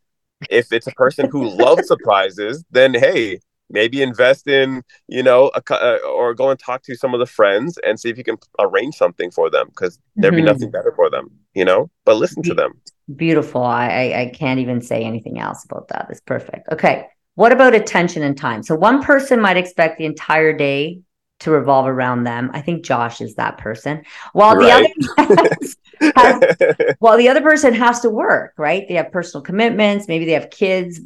if 0.48 0.72
it's 0.72 0.86
a 0.86 0.92
person 0.92 1.28
who 1.30 1.48
loves 1.48 1.86
surprises, 1.86 2.64
then 2.70 2.94
hey, 2.94 3.40
maybe 3.68 4.02
invest 4.02 4.48
in 4.48 4.82
you 5.08 5.22
know 5.22 5.50
a, 5.54 5.62
uh, 5.72 5.98
or 6.06 6.34
go 6.34 6.50
and 6.50 6.58
talk 6.58 6.82
to 6.82 6.94
some 6.96 7.14
of 7.14 7.20
the 7.20 7.26
friends 7.26 7.78
and 7.84 7.98
see 7.98 8.10
if 8.10 8.18
you 8.18 8.24
can 8.24 8.36
arrange 8.58 8.94
something 8.94 9.30
for 9.30 9.50
them 9.50 9.68
because 9.68 9.98
there'd 10.16 10.34
be 10.34 10.40
mm-hmm. 10.40 10.46
nothing 10.46 10.70
better 10.70 10.92
for 10.96 11.10
them, 11.10 11.30
you 11.54 11.64
know. 11.64 11.90
But 12.04 12.16
listen 12.16 12.42
to 12.44 12.54
them. 12.54 12.80
Beautiful. 13.14 13.62
I 13.62 14.14
I 14.16 14.32
can't 14.34 14.60
even 14.60 14.80
say 14.80 15.04
anything 15.04 15.38
else 15.38 15.64
about 15.64 15.88
that. 15.88 16.06
It's 16.10 16.20
perfect. 16.20 16.68
Okay. 16.72 17.06
What 17.34 17.52
about 17.52 17.74
attention 17.74 18.22
and 18.22 18.36
time? 18.36 18.62
So 18.62 18.74
one 18.74 19.02
person 19.02 19.40
might 19.40 19.56
expect 19.56 19.98
the 19.98 20.04
entire 20.04 20.52
day 20.52 21.00
to 21.40 21.50
revolve 21.50 21.86
around 21.86 22.24
them. 22.24 22.50
I 22.54 22.60
think 22.60 22.84
Josh 22.84 23.20
is 23.20 23.34
that 23.34 23.58
person. 23.58 24.04
While 24.32 24.56
right. 24.56 24.94
the 25.16 25.24
other 25.24 25.36
has, 25.60 25.76
has, 26.14 26.96
while 26.98 27.16
the 27.16 27.28
other 27.28 27.42
person 27.42 27.74
has 27.74 28.00
to 28.00 28.10
work, 28.10 28.54
right? 28.56 28.86
They 28.88 28.94
have 28.94 29.12
personal 29.12 29.42
commitments, 29.42 30.08
maybe 30.08 30.24
they 30.24 30.32
have 30.32 30.50
kids, 30.50 31.00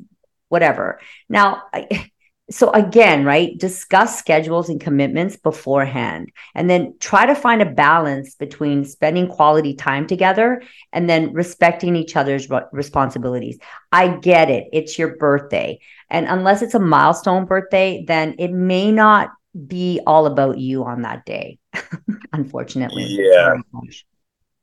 whatever. 0.48 1.00
Now, 1.28 1.62
I, 1.72 2.10
so 2.50 2.70
again, 2.72 3.24
right? 3.24 3.56
Discuss 3.56 4.18
schedules 4.18 4.68
and 4.68 4.78
commitments 4.78 5.36
beforehand 5.36 6.30
and 6.54 6.68
then 6.68 6.94
try 7.00 7.24
to 7.24 7.34
find 7.34 7.62
a 7.62 7.72
balance 7.72 8.34
between 8.34 8.84
spending 8.84 9.28
quality 9.28 9.74
time 9.74 10.06
together 10.06 10.62
and 10.92 11.08
then 11.08 11.32
respecting 11.32 11.96
each 11.96 12.16
other's 12.16 12.46
responsibilities. 12.70 13.58
I 13.92 14.08
get 14.18 14.50
it. 14.50 14.68
It's 14.74 14.98
your 14.98 15.16
birthday. 15.16 15.80
And 16.10 16.26
unless 16.26 16.60
it's 16.60 16.74
a 16.74 16.80
milestone 16.80 17.46
birthday, 17.46 18.04
then 18.06 18.34
it 18.38 18.52
may 18.52 18.92
not 18.92 19.30
be 19.66 20.00
all 20.06 20.26
about 20.26 20.58
you 20.58 20.84
on 20.84 21.02
that 21.02 21.24
day 21.24 21.58
unfortunately. 22.32 23.06
Yeah. 23.08 23.56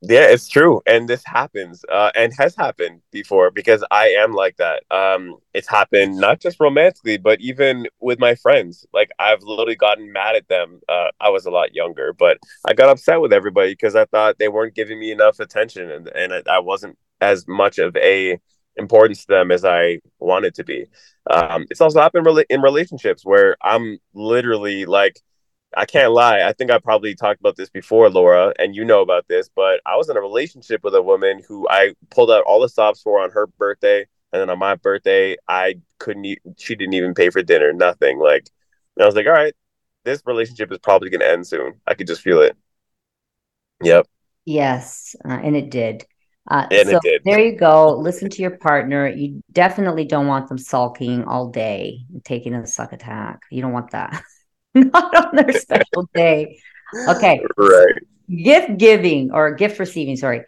Yeah 0.04 0.26
it's 0.28 0.48
true 0.48 0.82
and 0.88 1.08
this 1.08 1.24
happens 1.26 1.86
uh, 1.92 2.10
and 2.16 2.34
has 2.38 2.56
happened 2.56 3.02
before 3.12 3.52
because 3.52 3.84
i 3.92 4.08
am 4.08 4.34
like 4.34 4.58
that. 4.58 4.84
Um 4.90 5.38
it's 5.54 5.70
happened 5.70 6.18
not 6.18 6.40
just 6.40 6.60
romantically 6.60 7.18
but 7.18 7.40
even 7.40 7.88
with 8.00 8.20
my 8.20 8.36
friends. 8.36 8.86
Like 8.94 9.12
i've 9.20 9.44
literally 9.44 9.76
gotten 9.76 10.12
mad 10.12 10.36
at 10.36 10.48
them 10.48 10.82
uh, 10.90 11.10
i 11.20 11.30
was 11.30 11.46
a 11.46 11.52
lot 11.52 11.76
younger 11.76 12.14
but 12.14 12.38
i 12.66 12.74
got 12.74 12.90
upset 12.90 13.22
with 13.22 13.32
everybody 13.32 13.74
because 13.74 13.96
i 13.96 14.06
thought 14.06 14.40
they 14.40 14.48
weren't 14.50 14.76
giving 14.76 15.00
me 15.00 15.12
enough 15.12 15.40
attention 15.40 15.90
and, 15.92 16.08
and 16.08 16.48
I 16.48 16.60
wasn't 16.60 16.98
as 17.22 17.48
much 17.48 17.78
of 17.78 17.96
a 17.96 18.40
importance 18.76 19.26
to 19.26 19.28
them 19.28 19.52
as 19.52 19.66
I 19.66 20.00
want 20.20 20.46
it 20.46 20.56
to 20.56 20.64
be. 20.64 20.86
Um, 21.30 21.66
it's 21.70 21.82
also 21.82 22.02
happened 22.02 22.26
really 22.26 22.46
in 22.50 22.62
relationships 22.62 23.26
where 23.26 23.58
I'm 23.62 24.00
literally 24.14 24.86
like, 24.86 25.20
I 25.76 25.86
can't 25.86 26.12
lie. 26.12 26.42
I 26.42 26.54
think 26.54 26.72
I 26.72 26.80
probably 26.80 27.16
talked 27.16 27.40
about 27.40 27.56
this 27.56 27.70
before, 27.70 28.10
Laura, 28.10 28.54
and 28.60 28.76
you 28.76 28.84
know 28.84 29.02
about 29.02 29.28
this, 29.28 29.50
but 29.56 29.80
I 29.86 29.96
was 29.96 30.10
in 30.10 30.18
a 30.18 30.22
relationship 30.22 30.84
with 30.84 30.96
a 30.96 31.02
woman 31.02 31.42
who 31.48 31.68
I 31.70 31.94
pulled 32.10 32.32
out 32.32 32.44
all 32.44 32.60
the 32.60 32.68
stops 32.70 33.02
for 33.02 33.22
on 33.22 33.32
her 33.32 33.48
birthday. 33.48 34.06
And 34.34 34.42
then 34.42 34.50
on 34.50 34.60
my 34.60 34.76
birthday, 34.76 35.38
I 35.48 35.76
couldn't, 36.00 36.26
e- 36.26 36.38
she 36.58 36.76
didn't 36.76 36.94
even 36.94 37.14
pay 37.14 37.30
for 37.30 37.42
dinner, 37.44 37.74
nothing. 37.74 38.18
Like, 38.18 38.50
I 39.00 39.06
was 39.06 39.16
like, 39.16 39.26
all 39.28 39.34
right, 39.34 39.54
this 40.06 40.22
relationship 40.26 40.72
is 40.72 40.80
probably 40.80 41.10
going 41.10 41.22
to 41.22 41.30
end 41.30 41.48
soon. 41.48 41.82
I 41.86 41.96
could 41.96 42.08
just 42.08 42.22
feel 42.22 42.42
it. 42.42 42.56
Yep. 43.84 44.08
Yes. 44.46 45.16
Uh, 45.24 45.34
and 45.34 45.56
it 45.56 45.70
did. 45.70 46.06
Uh, 46.52 46.68
so 46.84 47.00
there 47.24 47.40
you 47.40 47.56
go. 47.56 47.96
Listen 47.98 48.30
to 48.30 48.42
your 48.42 48.58
partner. 48.58 49.08
You 49.08 49.42
definitely 49.54 50.04
don't 50.04 50.28
want 50.28 50.50
them 50.50 50.58
sulking 50.58 51.24
all 51.24 51.48
day, 51.48 52.02
taking 52.26 52.54
a 52.54 52.68
suck 52.68 52.92
attack. 52.92 53.44
You 53.50 53.62
don't 53.62 53.72
want 53.72 53.92
that. 53.92 54.22
Not 54.74 55.16
on 55.16 55.34
their 55.34 55.54
special 55.62 56.10
day. 56.14 56.60
Okay. 57.08 57.42
Right. 57.56 57.96
Gift 58.44 58.78
giving 58.78 59.32
or 59.32 59.56
gift 59.56 59.80
receiving, 59.80 60.18
sorry. 60.18 60.42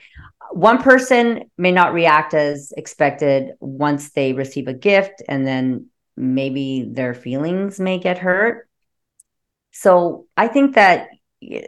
One 0.52 0.84
person 0.84 1.50
may 1.58 1.72
not 1.72 1.94
react 1.94 2.34
as 2.34 2.74
expected 2.76 3.54
once 3.62 4.12
they 4.12 4.34
receive 4.34 4.68
a 4.68 4.74
gift, 4.74 5.24
and 5.28 5.48
then 5.48 5.88
maybe 6.18 6.86
their 6.92 7.14
feelings 7.14 7.80
may 7.80 7.98
get 7.98 8.18
hurt. 8.18 8.68
So 9.72 10.28
I 10.36 10.50
think 10.50 10.76
that 10.76 11.08
you 11.40 11.62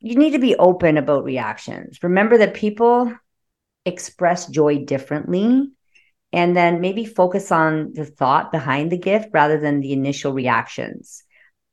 need 0.00 0.32
to 0.32 0.38
be 0.38 0.56
open 0.56 0.96
about 0.96 1.24
reactions. 1.24 2.02
Remember 2.02 2.38
that 2.38 2.54
people 2.54 3.12
express 3.86 4.46
joy 4.46 4.84
differently 4.84 5.70
and 6.32 6.56
then 6.56 6.80
maybe 6.80 7.04
focus 7.04 7.50
on 7.50 7.92
the 7.94 8.04
thought 8.04 8.52
behind 8.52 8.92
the 8.92 8.98
gift 8.98 9.28
rather 9.32 9.58
than 9.58 9.80
the 9.80 9.92
initial 9.92 10.32
reactions. 10.32 11.22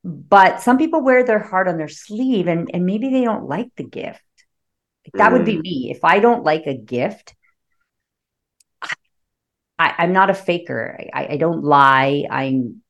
But 0.03 0.61
some 0.61 0.78
people 0.78 1.01
wear 1.01 1.24
their 1.24 1.39
heart 1.39 1.68
on 1.68 1.78
their 1.78 1.89
sleeve 1.89 2.47
and, 2.47 2.70
and 2.74 2.86
maybe 2.86 3.09
they 3.09 3.24
don't 3.24 3.47
like 3.47 3.70
the 3.76 3.84
gift. 3.84 4.22
That 5.14 5.32
mm. 5.32 5.34
would 5.34 5.45
be 5.45 5.57
mm. 5.57 5.61
me. 5.61 5.91
If 5.91 6.03
I 6.03 6.20
don't 6.20 6.43
like 6.43 6.68
a 6.68 6.78
gift, 6.78 7.36
I, 9.80 10.05
am 10.05 10.14
not 10.14 10.30
a 10.30 10.34
faker. 10.34 10.97
I, 11.14 11.28
I 11.32 11.38
don't 11.38 11.64
lie. 11.64 12.26
I'm 12.30 12.82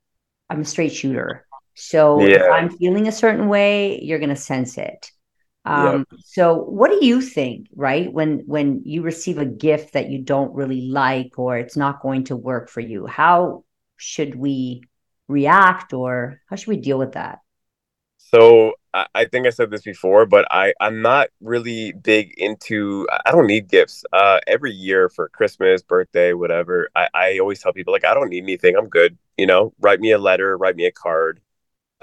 I'm 0.50 0.62
a 0.62 0.66
straight 0.66 0.94
shooter. 0.94 1.48
So 1.76 2.22
yeah. 2.22 2.36
if 2.36 2.52
I'm 2.52 2.70
feeling 2.70 3.08
a 3.08 3.12
certain 3.12 3.48
way, 3.48 4.00
you're 4.02 4.20
gonna 4.20 4.36
sense 4.36 4.78
it. 4.78 5.12
Um, 5.66 6.06
so 6.26 6.56
what 6.56 6.92
do 6.92 7.06
you 7.06 7.22
think, 7.22 7.68
right? 7.76 8.12
When 8.12 8.40
when 8.48 8.82
you 8.86 9.02
receive 9.02 9.38
a 9.38 9.46
gift 9.46 9.94
that 9.94 10.10
you 10.10 10.20
don't 10.22 10.54
really 10.54 10.82
like 10.90 11.40
or 11.40 11.58
it's 11.58 11.78
not 11.78 12.02
going 12.02 12.26
to 12.26 12.36
work 12.36 12.70
for 12.70 12.82
you, 12.82 13.08
how 13.08 13.64
should 13.98 14.36
we 14.36 14.84
react 15.28 15.94
or 15.94 16.42
how 16.50 16.58
should 16.58 16.68
we 16.68 16.78
deal 16.78 17.00
with 17.00 17.14
that? 17.14 17.40
So 18.18 18.74
I 18.94 19.26
think 19.26 19.48
I 19.48 19.50
said 19.50 19.72
this 19.72 19.82
before, 19.82 20.26
but 20.26 20.46
I 20.52 20.74
I'm 20.80 21.02
not 21.02 21.30
really 21.42 21.94
big 21.94 22.34
into. 22.38 23.08
I 23.26 23.32
don't 23.32 23.48
need 23.48 23.68
gifts. 23.68 24.06
Uh, 24.14 24.40
every 24.48 24.72
year 24.72 25.10
for 25.10 25.30
Christmas, 25.30 25.82
birthday, 25.82 26.34
whatever, 26.34 26.90
I 26.96 27.08
I 27.14 27.40
always 27.40 27.60
tell 27.60 27.74
people 27.74 27.92
like 27.94 28.06
I 28.06 28.14
don't 28.14 28.30
need 28.30 28.44
anything. 28.44 28.76
I'm 28.76 28.90
good. 28.90 29.18
You 29.38 29.48
know, 29.48 29.74
write 29.80 30.00
me 30.00 30.12
a 30.12 30.20
letter, 30.20 30.58
write 30.58 30.76
me 30.76 30.86
a 30.86 30.92
card. 30.92 31.42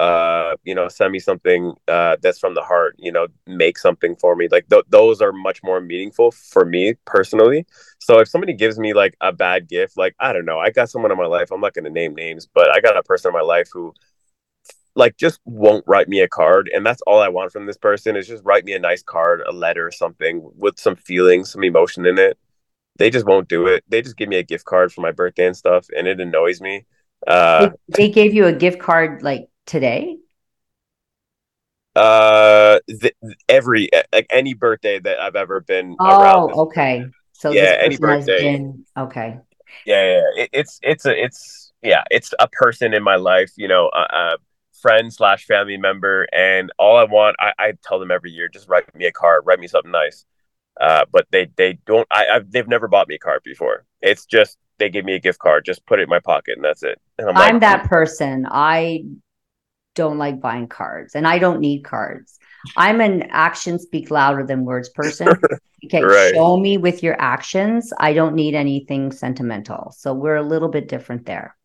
Uh, 0.00 0.56
you 0.64 0.74
know, 0.74 0.88
send 0.88 1.12
me 1.12 1.18
something 1.18 1.74
uh, 1.88 2.16
that's 2.22 2.38
from 2.38 2.54
the 2.54 2.62
heart. 2.62 2.96
You 2.98 3.12
know, 3.12 3.26
make 3.46 3.78
something 3.78 4.16
for 4.16 4.34
me. 4.34 4.48
Like 4.50 4.68
th- 4.70 4.84
those 4.88 5.20
are 5.20 5.32
much 5.32 5.62
more 5.62 5.80
meaningful 5.80 6.32
for 6.32 6.64
me 6.64 6.94
personally. 7.04 7.66
So 7.98 8.18
if 8.20 8.28
somebody 8.28 8.54
gives 8.54 8.78
me 8.78 8.94
like 8.94 9.14
a 9.20 9.32
bad 9.32 9.68
gift, 9.68 9.98
like 9.98 10.14
I 10.18 10.32
don't 10.32 10.46
know, 10.46 10.58
I 10.58 10.70
got 10.70 10.90
someone 10.90 11.12
in 11.12 11.18
my 11.18 11.26
life. 11.26 11.50
I'm 11.52 11.60
not 11.60 11.74
going 11.74 11.84
to 11.84 11.90
name 11.90 12.14
names, 12.14 12.48
but 12.52 12.74
I 12.74 12.80
got 12.80 12.96
a 12.96 13.02
person 13.02 13.30
in 13.30 13.34
my 13.34 13.42
life 13.42 13.68
who 13.72 13.94
like 14.96 15.16
just 15.16 15.40
won't 15.44 15.84
write 15.86 16.08
me 16.08 16.20
a 16.20 16.28
card 16.28 16.70
and 16.74 16.84
that's 16.84 17.02
all 17.06 17.20
i 17.20 17.28
want 17.28 17.52
from 17.52 17.66
this 17.66 17.78
person 17.78 18.16
is 18.16 18.26
just 18.26 18.44
write 18.44 18.64
me 18.64 18.72
a 18.72 18.78
nice 18.78 19.02
card 19.02 19.40
a 19.48 19.52
letter 19.52 19.86
or 19.86 19.92
something 19.92 20.50
with 20.56 20.78
some 20.78 20.96
feelings 20.96 21.52
some 21.52 21.64
emotion 21.64 22.06
in 22.06 22.18
it 22.18 22.38
they 22.98 23.10
just 23.10 23.26
won't 23.26 23.48
do 23.48 23.66
it 23.66 23.84
they 23.88 24.02
just 24.02 24.16
give 24.16 24.28
me 24.28 24.36
a 24.36 24.42
gift 24.42 24.64
card 24.64 24.92
for 24.92 25.00
my 25.00 25.12
birthday 25.12 25.46
and 25.46 25.56
stuff 25.56 25.86
and 25.96 26.08
it 26.08 26.20
annoys 26.20 26.60
me 26.60 26.84
uh 27.28 27.68
they, 27.68 27.72
they 27.88 28.08
gave 28.08 28.34
you 28.34 28.46
a 28.46 28.52
gift 28.52 28.78
card 28.80 29.22
like 29.22 29.49
today 29.70 30.16
uh 31.96 32.78
th- 32.88 33.14
every 33.48 33.88
like 34.12 34.26
any 34.30 34.54
birthday 34.54 34.98
that 34.98 35.18
i've 35.20 35.36
ever 35.36 35.60
been 35.60 35.96
oh 36.00 36.62
okay 36.62 37.04
so 37.32 37.50
yeah 37.50 37.76
any 37.80 37.96
birthday 37.96 38.56
been... 38.56 38.84
okay 38.96 39.38
yeah, 39.86 40.02
yeah. 40.02 40.42
It, 40.42 40.50
it's 40.52 40.78
it's 40.82 41.06
a 41.06 41.24
it's 41.24 41.72
yeah 41.82 42.04
it's 42.10 42.34
a 42.38 42.48
person 42.48 42.92
in 42.92 43.02
my 43.02 43.16
life 43.16 43.52
you 43.56 43.68
know 43.68 43.88
uh, 43.88 44.06
uh 44.12 44.36
friend 44.80 45.12
slash 45.12 45.44
family 45.44 45.76
member, 45.76 46.26
and 46.32 46.72
all 46.78 46.96
I 46.96 47.04
want, 47.04 47.36
I, 47.38 47.52
I 47.58 47.72
tell 47.84 47.98
them 47.98 48.10
every 48.10 48.30
year, 48.30 48.48
just 48.48 48.68
write 48.68 48.92
me 48.94 49.06
a 49.06 49.12
card, 49.12 49.42
write 49.46 49.60
me 49.60 49.66
something 49.66 49.90
nice. 49.90 50.24
Uh, 50.80 51.04
but 51.12 51.26
they 51.30 51.48
they 51.56 51.78
don't. 51.84 52.06
I 52.10 52.26
I've, 52.34 52.50
they've 52.50 52.68
never 52.68 52.88
bought 52.88 53.08
me 53.08 53.16
a 53.16 53.18
card 53.18 53.42
before. 53.44 53.84
It's 54.00 54.24
just 54.24 54.56
they 54.78 54.88
give 54.88 55.04
me 55.04 55.14
a 55.14 55.20
gift 55.20 55.38
card, 55.38 55.64
just 55.64 55.84
put 55.84 56.00
it 56.00 56.04
in 56.04 56.08
my 56.08 56.20
pocket, 56.20 56.56
and 56.56 56.64
that's 56.64 56.82
it. 56.82 56.98
And 57.18 57.28
I'm, 57.28 57.36
I'm 57.36 57.52
like, 57.54 57.60
that 57.60 57.84
person. 57.84 58.46
I 58.50 59.04
don't 59.94 60.18
like 60.18 60.40
buying 60.40 60.68
cards, 60.68 61.14
and 61.14 61.26
I 61.26 61.38
don't 61.38 61.60
need 61.60 61.82
cards. 61.82 62.38
I'm 62.76 63.00
an 63.00 63.22
actions 63.30 63.82
speak 63.82 64.10
louder 64.10 64.44
than 64.44 64.64
words 64.64 64.88
person. 64.88 65.28
Okay, 65.86 66.02
right. 66.02 66.34
show 66.34 66.58
me 66.58 66.76
with 66.76 67.02
your 67.02 67.18
actions. 67.18 67.90
I 67.98 68.12
don't 68.12 68.34
need 68.34 68.54
anything 68.54 69.12
sentimental. 69.12 69.94
So 69.96 70.12
we're 70.12 70.36
a 70.36 70.42
little 70.42 70.68
bit 70.68 70.88
different 70.88 71.24
there. 71.24 71.56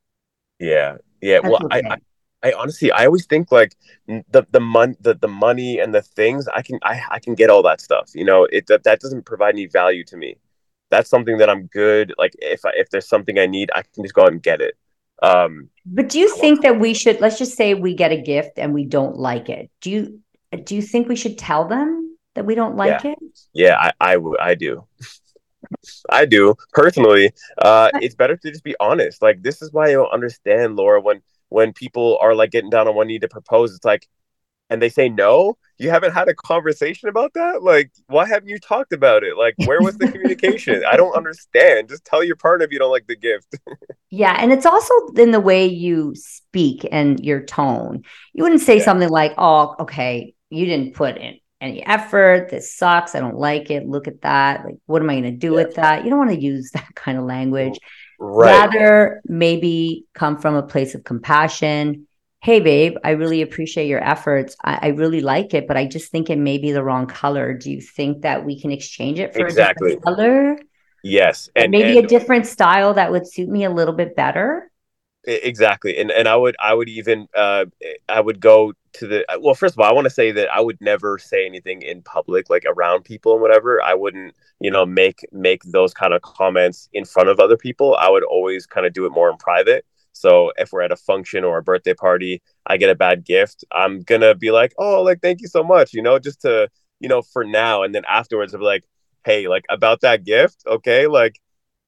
Yeah, 0.57 0.95
yeah. 1.21 1.41
That's 1.41 1.51
well, 1.51 1.65
okay. 1.65 1.83
I, 1.85 1.95
I 1.95 1.97
I 2.45 2.53
honestly, 2.53 2.91
I 2.91 3.05
always 3.05 3.25
think 3.25 3.51
like 3.51 3.75
the 4.07 4.45
the 4.51 4.59
mon- 4.59 4.97
the, 5.01 5.15
the 5.15 5.27
money 5.27 5.79
and 5.79 5.93
the 5.93 6.03
things 6.03 6.47
I 6.47 6.61
can 6.61 6.79
I, 6.83 7.01
I 7.09 7.19
can 7.19 7.33
get 7.33 7.49
all 7.49 7.63
that 7.63 7.81
stuff. 7.81 8.11
You 8.13 8.23
know, 8.23 8.45
it 8.51 8.67
that, 8.67 8.83
that 8.83 8.99
doesn't 8.99 9.25
provide 9.25 9.55
any 9.55 9.65
value 9.65 10.03
to 10.05 10.17
me. 10.17 10.37
That's 10.91 11.09
something 11.09 11.39
that 11.39 11.49
I'm 11.49 11.65
good. 11.67 12.13
Like 12.19 12.35
if 12.39 12.63
I, 12.63 12.71
if 12.75 12.89
there's 12.91 13.07
something 13.07 13.39
I 13.39 13.47
need, 13.47 13.71
I 13.75 13.81
can 13.81 14.03
just 14.03 14.13
go 14.13 14.23
out 14.23 14.31
and 14.31 14.43
get 14.43 14.61
it. 14.61 14.75
Um, 15.21 15.69
but 15.85 16.09
do 16.09 16.19
you 16.19 16.35
think 16.35 16.61
that 16.61 16.79
we 16.79 16.93
should? 16.93 17.21
Let's 17.21 17.37
just 17.37 17.55
say 17.55 17.73
we 17.73 17.93
get 17.93 18.11
a 18.11 18.21
gift 18.21 18.57
and 18.57 18.73
we 18.73 18.85
don't 18.85 19.17
like 19.17 19.49
it. 19.49 19.69
Do 19.81 19.91
you 19.91 20.19
do 20.63 20.75
you 20.75 20.81
think 20.81 21.07
we 21.07 21.15
should 21.15 21.37
tell 21.37 21.67
them 21.67 22.17
that 22.33 22.45
we 22.45 22.55
don't 22.55 22.75
like 22.75 23.03
yeah. 23.03 23.11
it? 23.11 23.19
Yeah, 23.53 23.91
I 23.99 24.15
I, 24.15 24.17
I 24.41 24.55
do. 24.55 24.85
I 26.09 26.25
do 26.25 26.55
personally. 26.73 27.31
Uh, 27.57 27.89
it's 27.95 28.15
better 28.15 28.37
to 28.37 28.51
just 28.51 28.63
be 28.63 28.75
honest. 28.79 29.21
Like 29.21 29.41
this 29.41 29.61
is 29.61 29.71
why 29.71 29.89
I 29.89 29.93
don't 29.93 30.11
understand 30.11 30.75
Laura 30.75 31.01
when 31.01 31.21
when 31.49 31.73
people 31.73 32.17
are 32.21 32.35
like 32.35 32.51
getting 32.51 32.69
down 32.69 32.87
on 32.87 32.95
one 32.95 33.07
knee 33.07 33.19
to 33.19 33.27
propose 33.27 33.75
it's 33.75 33.85
like 33.85 34.07
and 34.69 34.81
they 34.81 34.89
say 34.89 35.09
no? 35.09 35.57
You 35.77 35.89
haven't 35.89 36.13
had 36.13 36.29
a 36.29 36.33
conversation 36.33 37.09
about 37.09 37.33
that? 37.33 37.61
Like 37.61 37.91
why 38.07 38.27
haven't 38.27 38.49
you 38.49 38.59
talked 38.59 38.93
about 38.93 39.23
it? 39.23 39.37
Like 39.37 39.55
where 39.65 39.81
was 39.81 39.97
the 39.97 40.11
communication? 40.11 40.83
I 40.89 40.95
don't 40.95 41.15
understand. 41.15 41.89
Just 41.89 42.05
tell 42.05 42.23
your 42.23 42.35
partner 42.35 42.65
if 42.65 42.71
you 42.71 42.79
don't 42.79 42.91
like 42.91 43.07
the 43.07 43.15
gift. 43.15 43.55
Yeah 44.11 44.37
and 44.39 44.53
it's 44.53 44.67
also 44.67 44.93
in 45.17 45.31
the 45.31 45.41
way 45.41 45.65
you 45.65 46.13
speak 46.15 46.87
and 46.89 47.19
your 47.19 47.41
tone. 47.43 48.03
You 48.33 48.43
wouldn't 48.43 48.61
say 48.61 48.77
yeah. 48.77 48.85
something 48.85 49.09
like 49.09 49.33
oh 49.37 49.75
okay 49.79 50.35
you 50.49 50.65
didn't 50.65 50.93
put 50.93 51.17
in 51.17 51.39
any 51.59 51.85
effort. 51.85 52.49
This 52.49 52.73
sucks. 52.73 53.15
I 53.15 53.19
don't 53.19 53.35
like 53.35 53.71
it. 53.71 53.87
Look 53.87 54.07
at 54.07 54.21
that. 54.21 54.63
Like 54.63 54.75
what 54.85 55.01
am 55.01 55.09
i 55.09 55.19
going 55.19 55.23
to 55.23 55.31
do 55.31 55.49
yeah. 55.49 55.65
with 55.65 55.75
that? 55.75 56.03
You 56.03 56.11
don't 56.11 56.19
want 56.19 56.31
to 56.31 56.39
use 56.39 56.71
that 56.73 56.95
kind 56.95 57.17
of 57.17 57.25
language. 57.25 57.77
Right. 58.19 58.51
Rather, 58.51 59.21
maybe 59.25 60.05
come 60.13 60.37
from 60.37 60.55
a 60.55 60.63
place 60.63 60.95
of 60.95 61.03
compassion. 61.03 62.07
Hey, 62.45 62.59
babe, 62.59 62.95
I 63.03 63.09
really 63.09 63.41
appreciate 63.41 63.87
your 63.87 64.07
efforts. 64.07 64.55
I, 64.63 64.77
I, 64.79 64.87
really 64.89 65.21
like 65.21 65.55
it, 65.55 65.67
but 65.67 65.77
I 65.77 65.87
just 65.87 66.11
think 66.11 66.29
it 66.29 66.37
may 66.37 66.59
be 66.59 66.71
the 66.71 66.83
wrong 66.83 67.07
color. 67.07 67.55
Do 67.55 67.71
you 67.71 67.81
think 67.81 68.21
that 68.21 68.45
we 68.45 68.61
can 68.61 68.69
exchange 68.69 69.17
it 69.17 69.33
for 69.33 69.47
exactly. 69.47 69.93
a 69.93 69.95
different 69.95 70.03
color? 70.03 70.59
Yes. 71.03 71.49
And, 71.55 71.71
maybe 71.71 71.97
and, 71.97 72.05
a 72.05 72.07
different 72.07 72.45
style 72.45 72.93
that 72.93 73.11
would 73.11 73.27
suit 73.27 73.49
me 73.49 73.63
a 73.63 73.71
little 73.71 73.95
bit 73.95 74.15
better? 74.15 74.71
Exactly. 75.23 75.97
And 75.97 76.11
and 76.11 76.27
I 76.27 76.35
would 76.35 76.55
I 76.61 76.75
would 76.75 76.87
even 76.87 77.27
uh 77.35 77.65
I 78.07 78.21
would 78.21 78.39
go 78.39 78.73
to 78.93 79.07
the 79.07 79.25
well 79.39 79.55
first 79.55 79.73
of 79.73 79.79
all 79.79 79.89
I 79.89 79.93
want 79.93 80.05
to 80.05 80.11
say 80.11 80.31
that 80.33 80.53
I 80.53 80.61
would 80.61 80.79
never 80.79 81.17
say 81.17 81.47
anything 81.47 81.81
in 81.81 82.03
public 82.03 82.51
like 82.51 82.65
around 82.67 83.05
people 83.05 83.33
and 83.33 83.41
whatever. 83.41 83.81
I 83.81 83.95
wouldn't, 83.95 84.35
you 84.59 84.69
know, 84.69 84.85
make 84.85 85.25
make 85.31 85.63
those 85.63 85.95
kind 85.95 86.13
of 86.13 86.21
comments 86.21 86.89
in 86.93 87.05
front 87.05 87.29
of 87.29 87.39
other 87.39 87.57
people. 87.57 87.95
I 87.95 88.07
would 88.07 88.23
always 88.23 88.67
kind 88.67 88.85
of 88.85 88.93
do 88.93 89.07
it 89.07 89.13
more 89.13 89.31
in 89.31 89.37
private. 89.37 89.83
So 90.15 90.51
if 90.57 90.71
we're 90.71 90.81
at 90.81 90.91
a 90.91 90.95
function 90.95 91.43
or 91.43 91.57
a 91.57 91.63
birthday 91.63 91.93
party, 91.93 92.41
I 92.65 92.77
get 92.77 92.89
a 92.89 92.95
bad 92.95 93.25
gift, 93.25 93.65
I'm 93.71 94.01
going 94.01 94.21
to 94.21 94.35
be 94.35 94.51
like, 94.51 94.73
"Oh, 94.77 95.01
like 95.03 95.21
thank 95.21 95.41
you 95.41 95.47
so 95.47 95.63
much," 95.63 95.93
you 95.93 96.01
know, 96.01 96.19
just 96.19 96.41
to, 96.41 96.69
you 96.99 97.09
know, 97.09 97.21
for 97.21 97.43
now 97.43 97.83
and 97.83 97.93
then 97.93 98.03
afterwards 98.09 98.53
I'll 98.53 98.59
be 98.59 98.65
like, 98.65 98.85
"Hey, 99.25 99.47
like 99.47 99.65
about 99.69 100.01
that 100.01 100.23
gift, 100.23 100.63
okay? 100.67 101.07
Like 101.07 101.39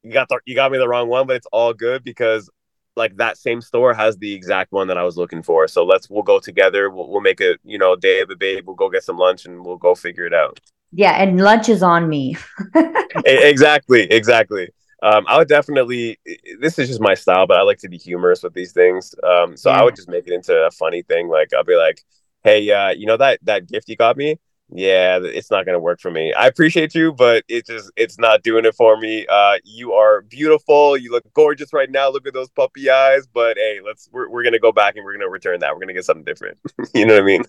you 0.03 0.11
got 0.11 0.29
the, 0.29 0.39
you 0.45 0.55
got 0.55 0.71
me 0.71 0.77
the 0.77 0.87
wrong 0.87 1.09
one, 1.09 1.27
but 1.27 1.37
it's 1.37 1.47
all 1.51 1.73
good 1.73 2.03
because 2.03 2.49
like 2.97 3.15
that 3.17 3.37
same 3.37 3.61
store 3.61 3.93
has 3.93 4.17
the 4.17 4.33
exact 4.33 4.71
one 4.71 4.87
that 4.87 4.97
I 4.97 5.03
was 5.03 5.17
looking 5.17 5.43
for. 5.43 5.67
So 5.67 5.85
let's 5.85 6.09
we'll 6.09 6.23
go 6.23 6.39
together. 6.39 6.89
We'll, 6.89 7.09
we'll 7.09 7.21
make 7.21 7.39
a 7.41 7.57
you 7.63 7.77
know 7.77 7.95
day 7.95 8.21
of 8.21 8.27
the 8.27 8.35
babe. 8.35 8.67
We'll 8.67 8.75
go 8.75 8.89
get 8.89 9.03
some 9.03 9.17
lunch 9.17 9.45
and 9.45 9.63
we'll 9.65 9.77
go 9.77 9.95
figure 9.95 10.25
it 10.25 10.33
out. 10.33 10.59
Yeah, 10.91 11.21
and 11.21 11.39
lunch 11.39 11.69
is 11.69 11.83
on 11.83 12.09
me. 12.09 12.37
exactly, 13.25 14.03
exactly. 14.11 14.69
Um, 15.03 15.25
I 15.27 15.37
would 15.37 15.47
definitely. 15.47 16.19
This 16.59 16.79
is 16.79 16.87
just 16.87 17.01
my 17.01 17.13
style, 17.13 17.47
but 17.47 17.57
I 17.57 17.61
like 17.61 17.79
to 17.79 17.89
be 17.89 17.97
humorous 17.97 18.43
with 18.43 18.53
these 18.53 18.71
things. 18.71 19.13
Um, 19.23 19.55
so 19.55 19.69
yeah. 19.69 19.81
I 19.81 19.83
would 19.83 19.95
just 19.95 20.09
make 20.09 20.27
it 20.27 20.33
into 20.33 20.55
a 20.55 20.71
funny 20.71 21.03
thing. 21.03 21.27
Like 21.27 21.53
I'll 21.53 21.63
be 21.63 21.75
like, 21.75 22.03
"Hey, 22.43 22.69
uh, 22.71 22.89
you 22.89 23.05
know 23.05 23.17
that 23.17 23.39
that 23.43 23.67
gift 23.67 23.89
you 23.89 23.95
got 23.95 24.17
me? 24.17 24.37
yeah, 24.69 25.19
it's 25.23 25.49
not 25.49 25.65
gonna 25.65 25.79
work 25.79 26.01
for 26.01 26.11
me. 26.11 26.33
I 26.33 26.47
appreciate 26.47 26.93
you, 26.93 27.13
but 27.13 27.45
it 27.47 27.65
just 27.65 27.89
it's 27.95 28.19
not 28.19 28.43
doing 28.43 28.65
it 28.65 28.75
for 28.75 28.97
me. 28.97 29.25
Uh, 29.27 29.57
you 29.63 29.93
are 29.93 30.23
beautiful. 30.23 30.97
You 30.97 31.11
look 31.11 31.23
gorgeous 31.33 31.71
right 31.71 31.89
now. 31.89 32.09
Look 32.09 32.27
at 32.27 32.33
those 32.33 32.49
puppy 32.49 32.89
eyes. 32.89 33.25
But 33.27 33.57
hey, 33.57 33.79
let's 33.85 34.09
we're, 34.11 34.29
we're 34.29 34.43
gonna 34.43 34.59
go 34.59 34.73
back 34.73 34.95
and 34.95 35.05
we're 35.05 35.13
gonna 35.13 35.29
return 35.29 35.61
that. 35.61 35.73
We're 35.73 35.79
gonna 35.79 35.93
get 35.93 36.05
something 36.05 36.25
different. 36.25 36.57
you 36.93 37.05
know 37.05 37.13
what 37.13 37.23
I 37.23 37.25
mean? 37.25 37.43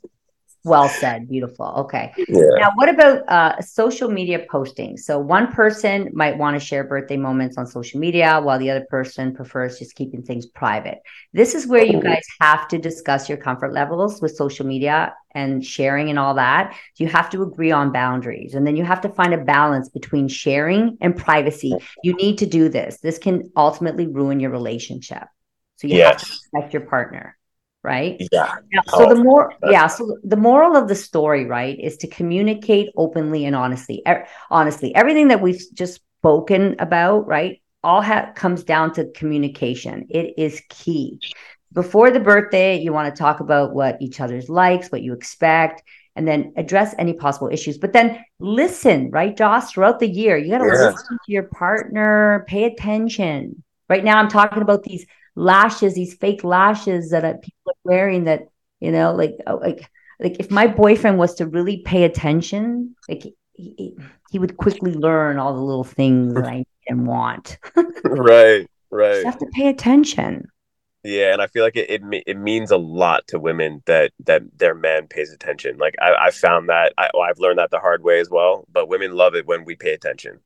Well 0.64 0.88
said. 0.88 1.28
Beautiful. 1.28 1.66
Okay. 1.78 2.12
Yeah. 2.28 2.40
Now, 2.58 2.72
what 2.74 2.88
about 2.88 3.28
uh, 3.28 3.60
social 3.60 4.10
media 4.10 4.44
posting? 4.50 4.96
So, 4.96 5.18
one 5.18 5.52
person 5.52 6.10
might 6.12 6.36
want 6.36 6.58
to 6.58 6.64
share 6.64 6.84
birthday 6.84 7.16
moments 7.16 7.56
on 7.56 7.66
social 7.66 8.00
media, 8.00 8.40
while 8.42 8.58
the 8.58 8.70
other 8.70 8.86
person 8.90 9.34
prefers 9.34 9.78
just 9.78 9.94
keeping 9.94 10.22
things 10.22 10.46
private. 10.46 10.98
This 11.32 11.54
is 11.54 11.66
where 11.66 11.84
you 11.84 12.00
guys 12.00 12.24
have 12.40 12.66
to 12.68 12.78
discuss 12.78 13.28
your 13.28 13.38
comfort 13.38 13.72
levels 13.72 14.20
with 14.20 14.34
social 14.34 14.66
media 14.66 15.14
and 15.32 15.64
sharing 15.64 16.10
and 16.10 16.18
all 16.18 16.34
that. 16.34 16.76
You 16.96 17.06
have 17.06 17.30
to 17.30 17.42
agree 17.42 17.70
on 17.70 17.92
boundaries, 17.92 18.54
and 18.54 18.66
then 18.66 18.74
you 18.74 18.84
have 18.84 19.02
to 19.02 19.08
find 19.08 19.32
a 19.32 19.38
balance 19.38 19.88
between 19.88 20.26
sharing 20.26 20.98
and 21.00 21.16
privacy. 21.16 21.78
You 22.02 22.14
need 22.14 22.38
to 22.38 22.46
do 22.46 22.68
this. 22.68 22.98
This 22.98 23.18
can 23.18 23.52
ultimately 23.56 24.08
ruin 24.08 24.40
your 24.40 24.50
relationship. 24.50 25.22
So, 25.76 25.86
you 25.86 26.02
have 26.02 26.16
to 26.16 26.26
respect 26.28 26.74
your 26.74 26.82
partner, 26.82 27.37
right? 27.82 28.20
Yeah. 28.32 28.52
So 28.88 29.04
Oh, 29.04 29.08
the 29.08 29.14
more 29.16 29.52
yeah, 29.70 29.86
so 29.86 30.18
the 30.24 30.36
moral 30.36 30.76
of 30.76 30.88
the 30.88 30.94
story, 30.94 31.44
right, 31.46 31.78
is 31.78 31.96
to 31.98 32.06
communicate 32.08 32.90
openly 32.96 33.44
and 33.44 33.54
honestly. 33.56 34.02
E- 34.08 34.12
honestly, 34.50 34.94
everything 34.94 35.28
that 35.28 35.40
we've 35.40 35.62
just 35.74 36.00
spoken 36.20 36.76
about, 36.78 37.26
right, 37.26 37.60
all 37.84 38.02
ha- 38.02 38.32
comes 38.34 38.64
down 38.64 38.92
to 38.94 39.10
communication. 39.12 40.06
It 40.10 40.34
is 40.36 40.62
key. 40.68 41.20
Before 41.72 42.10
the 42.10 42.20
birthday, 42.20 42.78
you 42.80 42.92
want 42.92 43.14
to 43.14 43.18
talk 43.18 43.40
about 43.40 43.74
what 43.74 43.98
each 44.00 44.20
other's 44.20 44.48
likes, 44.48 44.88
what 44.90 45.02
you 45.02 45.12
expect, 45.12 45.82
and 46.16 46.26
then 46.26 46.52
address 46.56 46.94
any 46.98 47.12
possible 47.12 47.48
issues. 47.52 47.78
But 47.78 47.92
then 47.92 48.24
listen, 48.40 49.10
right, 49.10 49.36
Joss, 49.36 49.70
throughout 49.72 50.00
the 50.00 50.08
year, 50.08 50.36
you 50.36 50.50
got 50.50 50.58
to 50.58 50.64
Yeah. 50.64 50.86
listen 50.90 51.18
to 51.24 51.32
your 51.32 51.44
partner, 51.44 52.44
pay 52.48 52.64
attention. 52.64 53.62
Right 53.88 54.02
now, 54.02 54.18
I'm 54.18 54.28
talking 54.28 54.62
about 54.62 54.82
these 54.82 55.06
lashes, 55.38 55.94
these 55.94 56.14
fake 56.14 56.44
lashes 56.44 57.10
that 57.10 57.24
uh, 57.24 57.34
people 57.34 57.68
are 57.68 57.74
wearing 57.84 58.24
that, 58.24 58.48
you 58.80 58.90
know, 58.90 59.14
like, 59.14 59.36
oh, 59.46 59.56
like, 59.56 59.90
like 60.20 60.36
if 60.40 60.50
my 60.50 60.66
boyfriend 60.66 61.18
was 61.18 61.36
to 61.36 61.46
really 61.46 61.78
pay 61.78 62.04
attention, 62.04 62.96
like 63.08 63.22
he, 63.52 63.94
he, 64.30 64.38
would 64.38 64.56
quickly 64.56 64.92
learn 64.92 65.38
all 65.38 65.54
the 65.54 65.60
little 65.60 65.84
things 65.84 66.34
that 66.34 66.46
I 66.46 66.56
need 66.58 66.66
and 66.88 67.06
want. 67.06 67.58
right. 68.04 68.60
You 68.60 68.68
Right. 68.90 69.24
have 69.24 69.38
to 69.38 69.46
pay 69.52 69.68
attention. 69.68 70.48
Yeah, 71.04 71.32
and 71.32 71.40
I 71.40 71.46
feel 71.46 71.62
like 71.62 71.76
it 71.76 71.90
it, 71.90 72.02
it 72.26 72.36
means 72.36 72.70
a 72.70 72.76
lot 72.76 73.26
to 73.28 73.38
women 73.38 73.82
that 73.86 74.12
that 74.24 74.42
their 74.58 74.74
man 74.74 75.06
pays 75.06 75.32
attention. 75.32 75.78
Like 75.78 75.94
I 76.00 76.14
I 76.14 76.30
found 76.30 76.68
that 76.70 76.92
I 76.98 77.10
I've 77.16 77.38
learned 77.38 77.58
that 77.58 77.70
the 77.70 77.78
hard 77.78 78.02
way 78.02 78.18
as 78.18 78.28
well. 78.30 78.66
But 78.72 78.88
women 78.88 79.12
love 79.12 79.34
it 79.34 79.46
when 79.46 79.64
we 79.64 79.76
pay 79.76 79.92
attention. 79.92 80.40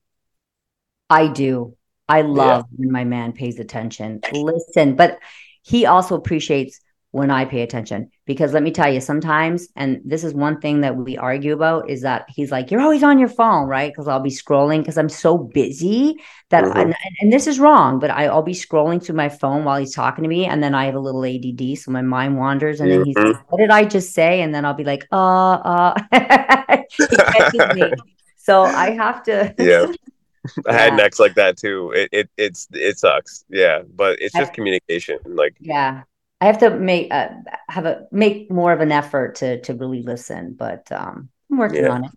I 1.08 1.28
do. 1.28 1.76
I 2.12 2.22
love 2.22 2.64
when 2.76 2.90
my 2.92 3.04
man 3.04 3.32
pays 3.32 3.58
attention. 3.58 4.22
Listen, 4.30 4.96
but 4.96 5.18
he 5.62 5.86
also 5.86 6.14
appreciates 6.16 6.80
when 7.12 7.30
I 7.30 7.44
pay 7.44 7.60
attention 7.60 8.10
because 8.24 8.54
let 8.54 8.62
me 8.62 8.70
tell 8.70 8.90
you, 8.92 9.00
sometimes, 9.00 9.68
and 9.76 10.00
this 10.04 10.24
is 10.24 10.32
one 10.32 10.60
thing 10.60 10.80
that 10.80 10.96
we 10.96 11.18
argue 11.18 11.52
about, 11.52 11.90
is 11.90 12.02
that 12.02 12.24
he's 12.28 12.50
like, 12.50 12.70
You're 12.70 12.80
always 12.80 13.02
on 13.02 13.18
your 13.18 13.28
phone, 13.28 13.68
right? 13.68 13.92
Because 13.92 14.08
I'll 14.08 14.20
be 14.20 14.30
scrolling 14.30 14.78
because 14.80 14.96
I'm 14.96 15.10
so 15.10 15.36
busy 15.36 16.16
that, 16.50 16.64
Mhm. 16.64 16.80
and, 16.80 16.94
and 17.20 17.32
this 17.32 17.46
is 17.46 17.60
wrong, 17.60 17.98
but 17.98 18.10
I, 18.10 18.26
I'll 18.26 18.42
be 18.42 18.52
scrolling 18.54 19.04
through 19.04 19.16
my 19.16 19.28
phone 19.28 19.64
while 19.64 19.78
he's 19.78 19.94
talking 19.94 20.22
to 20.24 20.28
me. 20.28 20.46
And 20.46 20.62
then 20.62 20.74
I 20.74 20.86
have 20.86 20.94
a 20.94 21.00
little 21.00 21.24
ADD. 21.24 21.76
So 21.76 21.90
my 21.90 22.02
mind 22.02 22.38
wanders. 22.38 22.80
And 22.80 22.90
then 22.90 23.04
he's 23.04 23.18
like, 23.22 23.36
What 23.48 23.58
did 23.58 23.70
I 23.70 23.84
just 23.84 24.14
say? 24.14 24.40
And 24.40 24.54
then 24.54 24.64
I'll 24.64 24.74
be 24.74 24.84
like, 24.84 25.06
Uh, 25.12 25.52
uh, 25.52 26.02
he 27.08 27.18
catches 27.32 27.68
me. 27.70 28.04
So 28.38 28.64
I 28.74 28.90
have 28.92 29.22
to. 29.24 29.54
Yeah. 29.58 29.86
I 30.68 30.72
had 30.72 30.90
Yeah. 30.92 30.96
necks 30.96 31.18
like 31.20 31.34
that 31.34 31.56
too. 31.56 31.92
It 31.94 32.08
it 32.12 32.30
it's 32.36 32.68
it 32.72 32.98
sucks. 32.98 33.44
Yeah, 33.48 33.82
but 33.94 34.20
it's 34.20 34.34
just 34.34 34.52
I- 34.52 34.54
communication. 34.54 35.18
Like 35.24 35.56
Yeah. 35.60 36.02
I 36.40 36.46
have 36.46 36.58
to 36.58 36.70
make 36.70 37.12
uh, 37.12 37.28
have 37.68 37.86
a 37.86 38.06
make 38.10 38.50
more 38.50 38.72
of 38.72 38.80
an 38.80 38.90
effort 38.92 39.36
to 39.36 39.60
to 39.62 39.74
really 39.74 40.02
listen, 40.02 40.54
but 40.58 40.90
um, 40.90 41.28
I'm 41.50 41.58
working 41.58 41.84
Yeah. 41.84 41.90
on 41.90 42.04
it. 42.06 42.10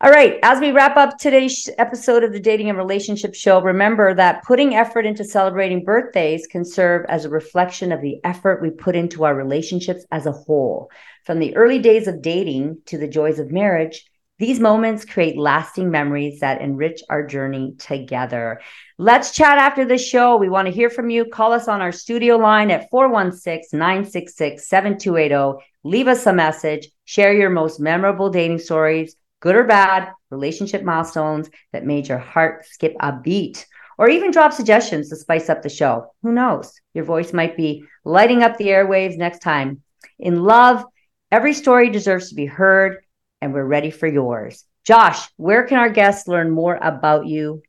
All 0.00 0.10
right, 0.10 0.40
as 0.42 0.58
we 0.58 0.72
wrap 0.72 0.96
up 0.96 1.16
today's 1.18 1.70
episode 1.78 2.24
of 2.24 2.32
the 2.32 2.40
Dating 2.40 2.68
and 2.68 2.76
Relationship 2.76 3.36
Show, 3.36 3.60
remember 3.62 4.12
that 4.14 4.42
putting 4.42 4.74
effort 4.74 5.06
into 5.06 5.22
celebrating 5.22 5.84
birthdays 5.84 6.48
can 6.48 6.64
serve 6.64 7.06
as 7.08 7.24
a 7.24 7.28
reflection 7.30 7.92
of 7.92 8.00
the 8.00 8.18
effort 8.24 8.60
we 8.60 8.70
put 8.70 8.96
into 8.96 9.22
our 9.22 9.34
relationships 9.34 10.04
as 10.10 10.26
a 10.26 10.32
whole. 10.32 10.90
From 11.24 11.38
the 11.38 11.54
early 11.54 11.78
days 11.78 12.08
of 12.08 12.20
dating 12.20 12.78
to 12.86 12.98
the 12.98 13.06
joys 13.06 13.38
of 13.38 13.52
marriage, 13.52 14.04
these 14.42 14.58
moments 14.58 15.04
create 15.04 15.38
lasting 15.38 15.88
memories 15.88 16.40
that 16.40 16.60
enrich 16.60 17.00
our 17.08 17.24
journey 17.24 17.76
together. 17.78 18.60
Let's 18.98 19.30
chat 19.30 19.56
after 19.56 19.84
the 19.84 19.96
show. 19.96 20.36
We 20.36 20.48
want 20.48 20.66
to 20.66 20.74
hear 20.74 20.90
from 20.90 21.10
you. 21.10 21.26
Call 21.26 21.52
us 21.52 21.68
on 21.68 21.80
our 21.80 21.92
studio 21.92 22.38
line 22.38 22.72
at 22.72 22.90
416 22.90 23.78
966 23.78 24.68
7280. 24.68 25.64
Leave 25.84 26.08
us 26.08 26.26
a 26.26 26.32
message. 26.32 26.88
Share 27.04 27.32
your 27.32 27.50
most 27.50 27.78
memorable 27.78 28.30
dating 28.30 28.58
stories, 28.58 29.14
good 29.38 29.54
or 29.54 29.62
bad, 29.62 30.10
relationship 30.30 30.82
milestones 30.82 31.48
that 31.72 31.86
made 31.86 32.08
your 32.08 32.18
heart 32.18 32.66
skip 32.66 32.96
a 32.98 33.12
beat. 33.12 33.64
Or 33.96 34.10
even 34.10 34.32
drop 34.32 34.52
suggestions 34.52 35.08
to 35.10 35.14
spice 35.14 35.50
up 35.50 35.62
the 35.62 35.68
show. 35.68 36.12
Who 36.24 36.32
knows? 36.32 36.80
Your 36.94 37.04
voice 37.04 37.32
might 37.32 37.56
be 37.56 37.84
lighting 38.04 38.42
up 38.42 38.56
the 38.56 38.74
airwaves 38.74 39.16
next 39.16 39.38
time. 39.38 39.82
In 40.18 40.42
love, 40.42 40.84
every 41.30 41.54
story 41.54 41.90
deserves 41.90 42.30
to 42.30 42.34
be 42.34 42.46
heard, 42.46 43.04
and 43.42 43.52
we're 43.52 43.64
ready 43.64 43.90
for 43.90 44.06
yours. 44.06 44.64
Josh, 44.84 45.28
where 45.36 45.64
can 45.64 45.78
our 45.78 45.90
guests 45.90 46.28
learn 46.28 46.50
more 46.50 46.78
about 46.80 47.26
you? 47.26 47.62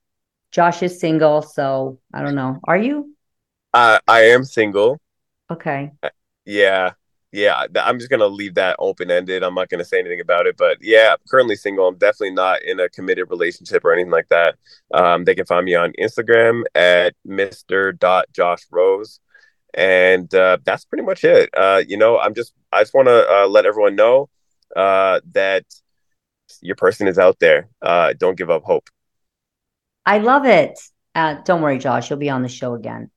Josh 0.52 0.84
is 0.84 1.00
single, 1.00 1.42
so 1.42 2.00
I 2.14 2.22
don't 2.22 2.36
know. 2.36 2.60
Are 2.64 2.78
you? 2.78 3.16
I 3.74 4.00
I 4.08 4.22
am 4.28 4.44
single. 4.46 5.02
Okay. 5.50 5.92
Yeah. 6.46 6.94
Yeah, 7.32 7.66
I'm 7.78 7.98
just 7.98 8.12
gonna 8.12 8.28
leave 8.28 8.54
that 8.56 8.76
open 8.78 9.10
ended. 9.10 9.42
I'm 9.42 9.56
not 9.56 9.68
gonna 9.68 9.84
say 9.84 9.98
anything 9.98 10.20
about 10.20 10.46
it, 10.46 10.56
but 10.56 10.78
yeah, 10.82 11.14
I'm 11.14 11.18
currently 11.28 11.56
single. 11.56 11.88
I'm 11.88 11.98
definitely 11.98 12.36
not 12.36 12.62
in 12.62 12.80
a 12.80 12.88
committed 12.90 13.32
relationship 13.32 13.84
or 13.84 13.92
anything 13.92 14.12
like 14.12 14.30
that. 14.30 14.56
Um, 14.94 15.24
they 15.24 15.34
can 15.34 15.48
find 15.48 15.66
me 15.66 15.74
on 15.74 15.94
Instagram 16.00 16.62
at 16.76 17.16
Mr. 17.28 17.92
Josh 18.32 18.68
Rose, 18.70 19.20
and 19.74 20.32
uh, 20.36 20.60
that's 20.64 20.86
pretty 20.86 21.04
much 21.04 21.24
it. 21.24 21.50
Uh, 21.58 21.82
you 21.88 21.98
know, 21.98 22.20
I'm 22.20 22.36
just 22.36 22.54
I 22.72 22.84
just 22.84 22.94
want 22.94 23.08
to 23.08 23.28
uh, 23.28 23.48
let 23.48 23.66
everyone 23.66 23.96
know 23.96 24.30
uh, 24.76 25.22
that 25.32 25.66
your 26.62 26.76
person 26.76 27.08
is 27.08 27.20
out 27.20 27.40
there. 27.40 27.70
Uh, 27.82 28.14
don't 28.18 28.38
give 28.38 28.50
up 28.50 28.64
hope. 28.64 28.90
I 30.06 30.20
love 30.20 30.46
it. 30.46 30.80
Uh, 31.16 31.36
don't 31.46 31.62
worry, 31.62 31.78
Josh. 31.78 32.10
You'll 32.10 32.20
be 32.20 32.30
on 32.30 32.42
the 32.42 32.50
show 32.50 32.74
again. 32.74 33.10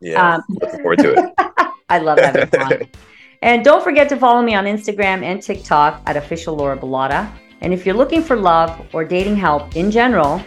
Yeah, 0.00 0.34
Um, 0.34 0.42
looking 0.48 0.80
forward 0.80 0.98
to 0.98 1.14
it. 1.14 1.34
I 1.88 1.98
love 1.98 2.18
having 2.18 2.46
fun. 2.46 2.82
and 3.42 3.64
don't 3.64 3.82
forget 3.82 4.08
to 4.08 4.16
follow 4.16 4.42
me 4.42 4.54
on 4.54 4.64
Instagram 4.64 5.22
and 5.22 5.42
TikTok 5.42 6.02
at 6.06 6.16
official 6.16 6.56
Laura 6.56 6.76
Bilotta. 6.76 7.30
And 7.60 7.72
if 7.72 7.86
you're 7.86 7.94
looking 7.94 8.22
for 8.22 8.36
love 8.36 8.88
or 8.92 9.04
dating 9.04 9.36
help 9.36 9.76
in 9.76 9.90
general, 9.90 10.42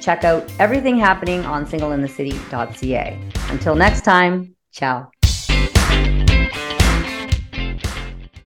check 0.00 0.24
out 0.24 0.50
everything 0.58 0.98
happening 0.98 1.44
on 1.44 1.66
singleinthecity.ca. 1.66 3.20
Until 3.50 3.74
next 3.74 4.02
time, 4.02 4.54
ciao. 4.72 5.10